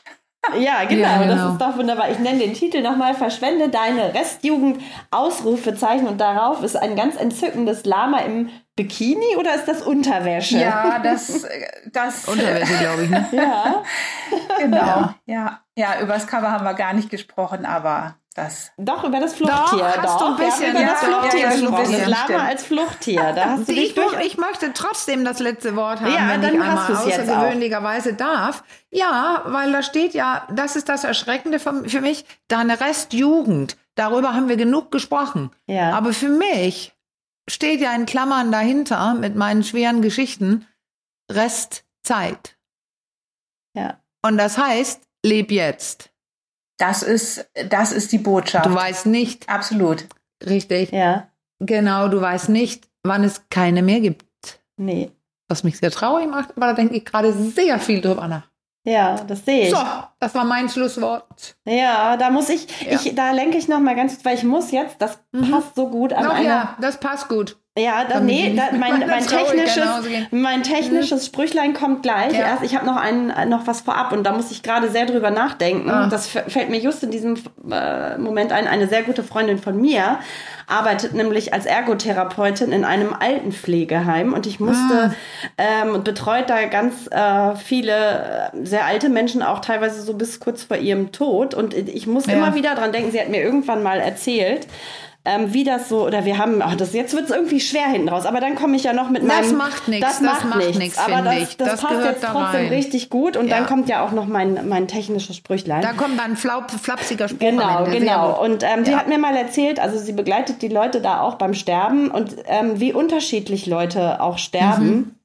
Ja, 0.60 0.84
genau, 0.86 1.02
Ja, 1.02 1.18
genau. 1.18 1.36
das 1.36 1.52
ist 1.54 1.62
doch 1.62 1.78
wunderbar. 1.78 2.10
Ich 2.12 2.20
nenne 2.20 2.40
den 2.40 2.54
Titel 2.54 2.82
nochmal, 2.82 3.14
Verschwende 3.14 3.70
deine 3.70 4.14
Restjugend, 4.14 4.82
Ausrufezeichen 5.12 6.08
und 6.08 6.20
darauf 6.20 6.64
ist 6.64 6.76
ein 6.76 6.96
ganz 6.96 7.16
entzückendes 7.16 7.86
Lama 7.86 8.20
im 8.20 8.50
Bikini 8.76 9.36
oder 9.38 9.54
ist 9.56 9.68
das 9.68 9.82
Unterwäsche? 9.82 10.58
Ja, 10.60 11.00
das, 11.00 11.46
das, 11.92 12.26
Unterwäsche, 12.28 12.78
glaube 12.80 13.04
ich, 13.04 13.10
ne? 13.10 13.28
Ja, 13.32 13.84
genau, 14.60 15.10
ja, 15.26 15.60
ja, 15.76 16.00
über 16.02 16.14
das 16.14 16.28
Cover 16.28 16.52
haben 16.52 16.64
wir 16.66 16.74
gar 16.74 16.94
nicht 16.94 17.10
gesprochen, 17.10 17.66
aber 17.66 18.16
das. 18.34 18.72
doch, 18.78 19.04
über 19.04 19.20
das 19.20 19.34
Fluchttier. 19.34 19.80
Doch, 19.80 19.98
hast 19.98 20.22
du 20.22 20.26
ein 20.26 20.36
bisschen, 20.38 20.72
über 20.72 20.80
ja, 20.80 20.88
das 20.92 21.02
ja, 21.02 21.08
Fluchttier 21.08 21.40
ja, 21.42 21.50
gesprochen. 21.52 21.76
bisschen, 21.78 22.00
Das 22.00 22.08
Lama 22.10 22.24
stimmt. 22.24 22.40
als 22.42 22.64
Fluchttier. 22.64 23.34
Da 23.34 23.46
hast 23.52 23.68
du 23.68 23.74
Ich, 23.74 23.94
durch... 23.94 24.26
ich 24.26 24.38
möchte 24.38 24.72
trotzdem 24.74 25.26
das 25.26 25.40
letzte 25.40 25.76
Wort 25.76 26.00
haben, 26.00 26.14
Ja, 26.14 26.30
wenn 26.30 26.42
dann 26.42 26.56
ich 26.56 26.62
hast 26.62 26.90
einmal 26.90 27.08
jetzt 27.08 27.20
auch. 27.30 27.36
außergewöhnlicherweise 27.38 28.14
darf. 28.14 28.64
Ja, 28.90 29.44
weil 29.48 29.72
da 29.72 29.84
steht 29.84 30.14
ja, 30.14 30.48
das 30.52 30.76
ist 30.76 30.88
das 30.90 31.04
Erschreckende 31.04 31.60
für, 31.60 31.88
für 31.90 32.02
mich, 32.02 32.26
deine 32.48 32.80
Restjugend. 32.80 33.78
Darüber 33.96 34.34
haben 34.34 34.48
wir 34.48 34.56
genug 34.58 34.92
gesprochen. 34.92 35.52
Ja. 35.68 35.92
Aber 35.94 36.14
für 36.14 36.30
mich 36.30 36.94
steht 37.50 37.82
ja 37.82 37.94
in 37.94 38.06
Klammern 38.06 38.52
dahinter 38.52 39.14
mit 39.16 39.36
meinen 39.36 39.64
schweren 39.64 40.02
Geschichten 40.02 40.66
Restzeit. 41.30 42.56
Ja. 43.76 44.00
Und 44.22 44.38
das 44.38 44.58
heißt, 44.58 45.02
leb 45.26 45.52
jetzt. 45.52 46.11
Das 46.82 47.04
ist, 47.04 47.48
das 47.70 47.92
ist 47.92 48.12
die 48.12 48.18
Botschaft. 48.18 48.66
Du 48.66 48.74
weißt 48.74 49.06
nicht, 49.06 49.48
Absolut. 49.48 50.08
richtig, 50.44 50.92
Ja, 50.92 51.28
genau, 51.60 52.08
du 52.08 52.20
weißt 52.20 52.50
nicht, 52.50 52.88
wann 53.04 53.24
es 53.24 53.44
keine 53.50 53.82
mehr 53.84 54.00
gibt. 54.00 54.26
nee. 54.78 55.12
Was 55.48 55.66
mich 55.66 55.78
sehr 55.78 55.92
traurig 55.92 56.30
macht, 56.30 56.52
aber 56.56 56.68
da 56.68 56.74
denke 56.74 56.96
ich 56.96 57.04
gerade 57.04 57.34
sehr 57.34 57.78
viel 57.78 58.00
drüber 58.00 58.26
nach. 58.30 58.48
Ja, 58.86 59.16
das 59.28 59.44
sehe 59.44 59.64
ich. 59.68 59.70
So, 59.70 59.84
das 60.18 60.34
war 60.34 60.46
mein 60.46 60.70
Schlusswort. 60.70 61.58
Ja, 61.66 62.16
da 62.16 62.30
muss 62.30 62.48
ich, 62.50 62.68
Ja. 62.86 62.94
ich, 62.94 63.14
da 63.16 63.32
lenke 63.32 63.58
ich 63.58 63.68
noch 63.68 63.80
mal 63.82 63.94
ganz, 63.96 64.24
weil 64.24 64.38
ich 64.38 64.44
muss 64.46 64.72
jetzt, 64.72 64.96
das 65.02 65.20
Mhm. 65.34 65.52
passt 65.52 65.76
so 65.76 65.90
gut 65.90 66.14
an 66.14 66.26
Ach 66.26 66.36
eine, 66.36 66.48
ja, 66.48 66.78
das 66.80 67.00
passt 67.02 67.28
gut. 67.28 67.58
Ja, 67.80 68.04
da, 68.04 68.20
nee, 68.20 68.54
da, 68.54 68.76
mein, 68.78 69.00
mein, 69.08 69.26
technisches, 69.26 69.88
mein 70.32 70.62
technisches 70.62 71.26
Sprüchlein 71.26 71.74
kommt 71.74 72.04
gleich. 72.04 72.34
Ja. 72.34 72.40
Erst, 72.40 72.64
ich 72.64 72.76
habe 72.76 72.86
noch 72.86 72.98
einen, 72.98 73.30
äh, 73.30 73.46
noch 73.46 73.66
was 73.66 73.80
vorab 73.80 74.12
und 74.12 74.26
da 74.26 74.34
muss 74.34 74.52
ich 74.52 74.62
gerade 74.62 74.90
sehr 74.90 75.06
drüber 75.06 75.32
nachdenken. 75.32 75.90
Ah. 75.90 76.08
Das 76.08 76.28
fällt 76.28 76.70
mir 76.70 76.80
just 76.82 77.02
in 77.02 77.12
diesem 77.12 77.36
äh, 77.72 78.18
Moment 78.18 78.52
ein. 78.52 78.68
Eine 78.68 78.88
sehr 78.88 79.04
gute 79.04 79.24
Freundin 79.24 79.58
von 79.58 79.80
mir 79.80 80.20
arbeitet 80.68 81.14
nämlich 81.14 81.54
als 81.54 81.66
Ergotherapeutin 81.66 82.74
in 82.74 82.84
einem 82.84 83.14
Altenpflegeheim 83.14 84.34
und 84.34 84.48
ich 84.48 84.60
musste 84.60 85.16
ähm, 85.58 85.96
und 85.96 86.04
betreut 86.04 86.50
da 86.50 86.66
ganz 86.66 87.08
äh, 87.10 87.56
viele 87.56 88.52
äh, 88.54 88.66
sehr 88.66 88.86
alte 88.86 89.08
Menschen, 89.08 89.42
auch 89.44 89.60
teilweise 89.60 90.02
so 90.02 90.14
bis 90.14 90.42
kurz 90.42 90.64
vor 90.64 90.76
ihrem 90.76 91.14
Tod. 91.14 91.54
Und 91.54 91.74
ich 91.74 92.06
muss 92.06 92.26
Ja. 92.26 92.34
immer 92.34 92.54
wieder 92.54 92.76
dran 92.76 92.92
denken, 92.92 93.12
sie 93.12 93.20
hat 93.22 93.30
mir 93.30 93.42
irgendwann 93.42 93.82
mal 93.82 94.02
erzählt, 94.02 94.68
ähm, 95.24 95.54
wie 95.54 95.64
das 95.64 95.88
so, 95.88 96.06
oder 96.08 96.26
wir 96.26 96.38
haben, 96.40 96.62
ach, 96.64 96.76
das, 96.76 96.94
jetzt 96.94 97.14
wird 97.14 97.26
es 97.26 97.30
irgendwie 97.30 97.60
schwer 97.60 97.88
hinten 97.88 98.10
raus, 98.10 98.26
aber 98.26 98.40
dann 98.40 98.56
komme 98.56 98.76
ich 98.76 98.84
ja 98.84 98.94
noch 98.94 99.10
mit 99.10 99.22
Das 99.22 99.28
meinem... 99.48 99.58
macht 99.58 99.88
nix, 99.88 100.02
Das 100.08 100.20
das 100.20 100.44
macht, 100.44 100.78
nichts, 100.78 100.98
aber 100.98 101.22
das, 101.22 101.36
ich. 101.38 101.58
das, 101.58 101.70
Das 101.70 101.82
passt 101.82 101.94
gehört 101.94 102.12
jetzt 102.14 102.24
da 102.24 102.32
trotzdem 102.32 102.68
richtig 102.70 103.10
gut 103.12 103.38
und 103.38 103.48
Ja. 103.48 103.58
dann 103.58 103.68
kommt 103.68 103.88
ja 103.88 104.04
auch 104.04 104.12
noch 104.14 104.26
mein, 104.26 104.68
mein 104.68 104.88
technisches 104.88 105.36
Sprüchlein. 105.36 105.82
Da 105.84 105.94
kommt 105.94 106.18
dann 106.20 106.32
ein 106.32 106.38
flaup, 106.38 106.72
flapsiger 106.72 107.28
Spruch. 107.28 107.40
Genau, 107.40 107.84
genau. 107.86 108.44
Und 108.44 108.64
ähm, 108.64 108.84
die 108.84 108.92
Ja. 108.92 108.98
hat 108.98 109.08
mir 109.10 109.20
mal 109.20 109.36
erzählt, 109.36 109.80
also 109.80 110.00
sie 110.00 110.14
begleitet 110.14 110.62
die 110.64 110.70
Leute 110.70 111.02
da 111.02 111.22
auch 111.22 111.36
beim 111.36 111.54
Sterben 111.54 112.10
und 112.10 112.36
ähm, 112.48 112.80
wie 112.80 112.92
unterschiedlich 112.94 113.68
Leute 113.68 114.22
auch 114.22 114.40
sterben. 114.40 114.86
Mhm. 114.90 115.16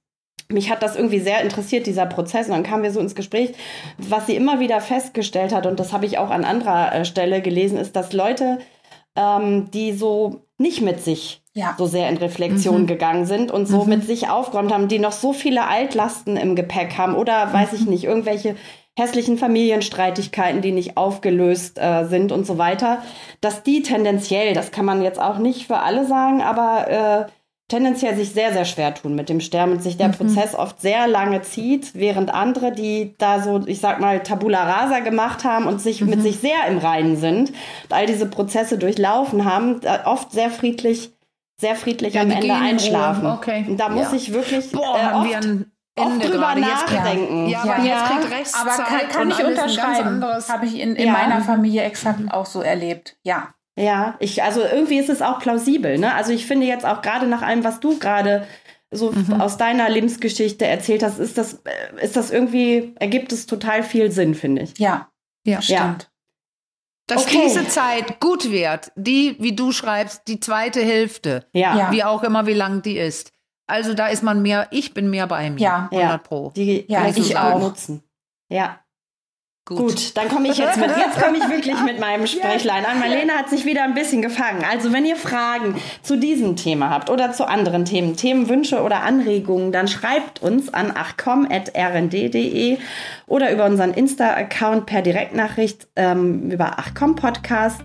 Mich 0.48 0.70
hat 0.70 0.80
das 0.84 0.94
irgendwie 0.94 1.18
sehr 1.18 1.40
interessiert, 1.42 1.86
dieser 1.88 2.06
Prozess. 2.06 2.46
Und 2.46 2.52
dann 2.52 2.62
kamen 2.62 2.84
wir 2.84 2.92
so 2.92 3.00
ins 3.00 3.16
Gespräch. 3.16 3.52
Was 3.98 4.26
sie 4.26 4.36
immer 4.36 4.60
wieder 4.60 4.80
festgestellt 4.80 5.52
hat, 5.52 5.66
und 5.66 5.80
das 5.80 5.92
habe 5.92 6.06
ich 6.06 6.18
auch 6.18 6.30
an 6.30 6.44
anderer 6.44 6.94
äh, 6.94 7.04
Stelle 7.04 7.40
gelesen, 7.42 7.78
ist, 7.78 7.96
dass 7.96 8.12
Leute, 8.12 8.58
ähm, 9.16 9.70
die 9.70 9.92
so 9.92 10.42
nicht 10.58 10.80
mit 10.82 11.00
sich 11.02 11.42
Ja. 11.54 11.74
so 11.78 11.86
sehr 11.86 12.08
in 12.08 12.16
Reflexion 12.18 12.82
Mhm. 12.82 12.86
gegangen 12.86 13.26
sind 13.26 13.50
und 13.50 13.66
so 13.66 13.84
mit 13.84 14.04
sich 14.04 14.28
aufgeräumt 14.28 14.72
haben, 14.72 14.88
die 14.88 14.98
noch 14.98 15.12
so 15.12 15.32
viele 15.32 15.66
Altlasten 15.66 16.36
im 16.36 16.54
Gepäck 16.56 16.96
haben 16.98 17.14
oder 17.14 17.52
weiß 17.52 17.72
Mhm. 17.72 17.78
ich 17.78 17.86
nicht, 17.86 18.04
irgendwelche 18.04 18.56
hässlichen 18.98 19.36
Familienstreitigkeiten, 19.36 20.62
die 20.62 20.72
nicht 20.72 20.96
aufgelöst 20.96 21.78
äh, 21.78 22.04
sind 22.06 22.32
und 22.32 22.46
so 22.46 22.56
weiter, 22.58 23.02
dass 23.42 23.62
die 23.62 23.82
tendenziell, 23.82 24.54
das 24.54 24.70
kann 24.70 24.84
man 24.86 25.02
jetzt 25.02 25.20
auch 25.20 25.38
nicht 25.38 25.66
für 25.66 25.78
alle 25.78 26.06
sagen, 26.06 26.40
aber 26.42 27.26
äh, 27.28 27.30
tendenziell 27.68 28.14
sich 28.16 28.32
sehr, 28.32 28.52
sehr 28.52 28.64
schwer 28.64 28.94
tun 28.94 29.14
mit 29.14 29.28
dem 29.28 29.40
Sterben 29.40 29.72
und 29.72 29.82
sich 29.82 29.96
der 29.96 30.08
Prozess 30.08 30.54
oft 30.54 30.80
sehr 30.80 31.08
lange 31.08 31.42
zieht, 31.42 31.94
während 31.94 32.32
andere, 32.32 32.72
die 32.72 33.14
da 33.18 33.40
so, 33.42 33.66
ich 33.66 33.80
sag 33.80 34.00
mal, 34.00 34.20
Tabula 34.22 34.62
Rasa 34.62 35.00
gemacht 35.00 35.44
haben 35.44 35.66
und 35.66 35.80
sich 35.80 36.00
mit 36.02 36.22
sich 36.22 36.38
sehr 36.38 36.66
im 36.68 36.78
Reinen 36.78 37.16
sind 37.16 37.50
und 37.50 37.92
all 37.92 38.06
diese 38.06 38.26
Prozesse 38.26 38.78
durchlaufen 38.78 39.44
haben, 39.44 39.80
oft 40.04 40.30
sehr 40.30 40.50
friedlich, 40.50 41.10
sehr 41.60 41.74
friedlich 41.74 42.14
Ja, 42.14 42.22
am 42.22 42.30
Ende 42.30 42.54
einschlafen. 42.54 43.26
Okay. 43.26 43.64
Und 43.68 43.78
da 43.78 43.88
muss 43.88 44.10
Ja. 44.12 44.16
ich 44.16 44.32
wirklich 44.32 44.70
Boah, 44.70 44.96
äh, 44.96 45.14
oft, 45.14 45.28
wir 45.44 45.66
oft 45.96 46.24
drüber. 46.24 46.52
Jetzt 46.56 46.68
nachdenken. 46.68 47.48
Ja, 47.48 47.62
aber 47.62 47.82
Ja. 47.82 47.84
jetzt 47.84 48.04
kriegt 48.04 48.38
Restzeit 48.38 48.62
Aber 48.62 48.84
kann, 48.84 49.08
kann 49.08 49.30
ich 49.30 49.44
unterschreiben. 49.44 50.24
Habe 50.24 50.66
ich 50.66 50.78
in, 50.78 50.94
in 50.94 51.06
Ja. 51.06 51.12
meiner 51.12 51.40
Familie 51.40 51.82
exakt 51.82 52.20
auch 52.30 52.46
so 52.46 52.60
erlebt. 52.60 53.16
Ja. 53.22 53.48
Ja, 53.78 54.16
ich, 54.20 54.42
also 54.42 54.62
irgendwie 54.62 54.98
ist 54.98 55.10
es 55.10 55.20
auch 55.22 55.38
plausibel, 55.38 55.98
ne? 55.98 56.14
Also 56.14 56.32
ich 56.32 56.46
finde 56.46 56.66
jetzt 56.66 56.86
auch 56.86 57.02
gerade 57.02 57.26
nach 57.26 57.42
allem, 57.42 57.62
was 57.62 57.78
du 57.80 57.98
gerade 57.98 58.46
so 58.90 59.10
Mhm. 59.12 59.40
aus 59.40 59.58
deiner 59.58 59.88
Lebensgeschichte 59.90 60.66
erzählt 60.66 61.02
hast, 61.02 61.18
ist 61.18 61.36
das, 61.36 61.62
ist 62.00 62.16
das 62.16 62.30
irgendwie, 62.30 62.94
ergibt 62.98 63.32
es 63.32 63.46
total 63.46 63.82
viel 63.82 64.10
Sinn, 64.10 64.34
finde 64.34 64.62
ich. 64.62 64.78
Ja. 64.78 65.10
Ja. 65.44 65.60
Stimmt. 65.60 66.10
Dass 67.08 67.24
Okay. 67.26 67.42
diese 67.44 67.68
Zeit 67.68 68.18
gut 68.20 68.50
wird, 68.50 68.90
die, 68.96 69.36
wie 69.38 69.54
du 69.54 69.70
schreibst, 69.72 70.22
die 70.26 70.40
zweite 70.40 70.82
Hälfte, 70.82 71.46
Ja. 71.52 71.76
Ja. 71.76 71.92
wie 71.92 72.02
auch 72.02 72.22
immer, 72.22 72.46
wie 72.46 72.54
lang 72.54 72.82
die 72.82 72.96
ist. 72.98 73.32
Also 73.68 73.94
da 73.94 74.06
ist 74.06 74.22
man 74.22 74.42
mehr, 74.42 74.68
ich 74.70 74.94
bin 74.94 75.10
mehr 75.10 75.26
bei 75.26 75.50
mir. 75.50 75.60
Ja. 75.60 75.88
100 75.90 76.00
Ja. 76.10 76.18
Pro. 76.18 76.50
Die 76.56 76.84
Ja, 76.88 77.06
ich 77.08 77.36
auch. 77.36 77.60
nutzen. 77.60 78.02
Ja. 78.48 78.80
Gut, 79.68 80.16
dann 80.16 80.28
komme 80.28 80.46
ich 80.48 80.58
jetzt 80.58 80.76
mit. 80.76 80.90
Jetzt 80.96 81.20
komme 81.20 81.38
ich 81.38 81.48
wirklich 81.48 81.74
mit 81.82 81.98
meinem 81.98 82.28
Sprechlein 82.28 82.84
an. 82.84 83.00
Marlene 83.00 83.32
hat 83.32 83.50
sich 83.50 83.64
wieder 83.64 83.82
ein 83.82 83.94
bisschen 83.94 84.22
gefangen. 84.22 84.64
Also, 84.70 84.92
wenn 84.92 85.04
ihr 85.04 85.16
Fragen 85.16 85.74
zu 86.02 86.16
diesem 86.16 86.54
Thema 86.54 86.88
habt 86.90 87.10
oder 87.10 87.32
zu 87.32 87.48
anderen 87.48 87.84
Themen, 87.84 88.16
Themenwünsche 88.16 88.80
oder 88.80 89.02
Anregungen, 89.02 89.72
dann 89.72 89.88
schreibt 89.88 90.40
uns 90.40 90.72
an 90.72 90.92
achcom.rnd.de 90.96 92.78
oder 93.26 93.50
über 93.52 93.64
unseren 93.64 93.92
Insta-Account 93.92 94.86
per 94.86 95.02
Direktnachricht 95.02 95.88
ähm, 95.96 96.48
über 96.52 96.78
Achcom 96.78 97.16
Podcast. 97.16 97.80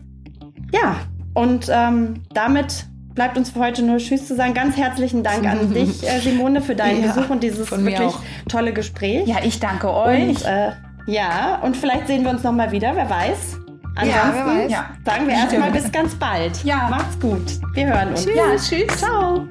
Ja, 0.71 0.97
und 1.34 1.65
ähm, 1.71 2.21
damit 2.32 2.86
bleibt 3.15 3.38
uns 3.38 3.49
für 3.49 3.59
heute 3.59 3.82
nur 3.82 3.97
Tschüss 3.97 4.27
zu 4.27 4.36
sagen. 4.36 4.53
Ganz 4.53 4.77
herzlichen 4.77 5.23
Dank 5.23 5.47
an 5.47 5.73
dich, 5.73 6.07
äh, 6.07 6.19
Simone, 6.19 6.61
für 6.61 6.75
deinen 6.75 7.03
Ja, 7.03 7.11
Besuch 7.11 7.32
und 7.32 7.41
dieses 7.41 7.71
wirklich 7.71 7.99
auch. 7.99 8.19
tolle 8.47 8.71
Gespräch. 8.71 9.27
Ja, 9.27 9.38
ich 9.43 9.59
danke 9.59 9.91
euch. 9.91 10.29
Und 10.29 10.45
äh, 10.45 10.71
ja, 11.05 11.59
und 11.61 11.77
vielleicht 11.77 12.07
sehen 12.07 12.23
wir 12.23 12.31
uns 12.31 12.43
noch 12.43 12.51
mal 12.51 12.71
wieder, 12.71 12.95
wer 12.95 13.09
weiß. 13.09 13.57
Ansonsten 13.95 14.33
wer 14.33 14.45
weiß. 14.45 14.71
Ja. 14.71 14.89
sagen 15.05 15.27
wir 15.27 15.33
erstmal 15.33 15.71
bis 15.71 15.91
ganz 15.91 16.15
bald. 16.15 16.63
Ja. 16.63 16.87
Macht's 16.89 17.19
gut. 17.19 17.59
Wir 17.73 17.87
hören 17.87 18.09
uns. 18.09 18.25
ja, 18.25 18.55
tschüss. 18.55 18.97
Ciao. 18.97 19.45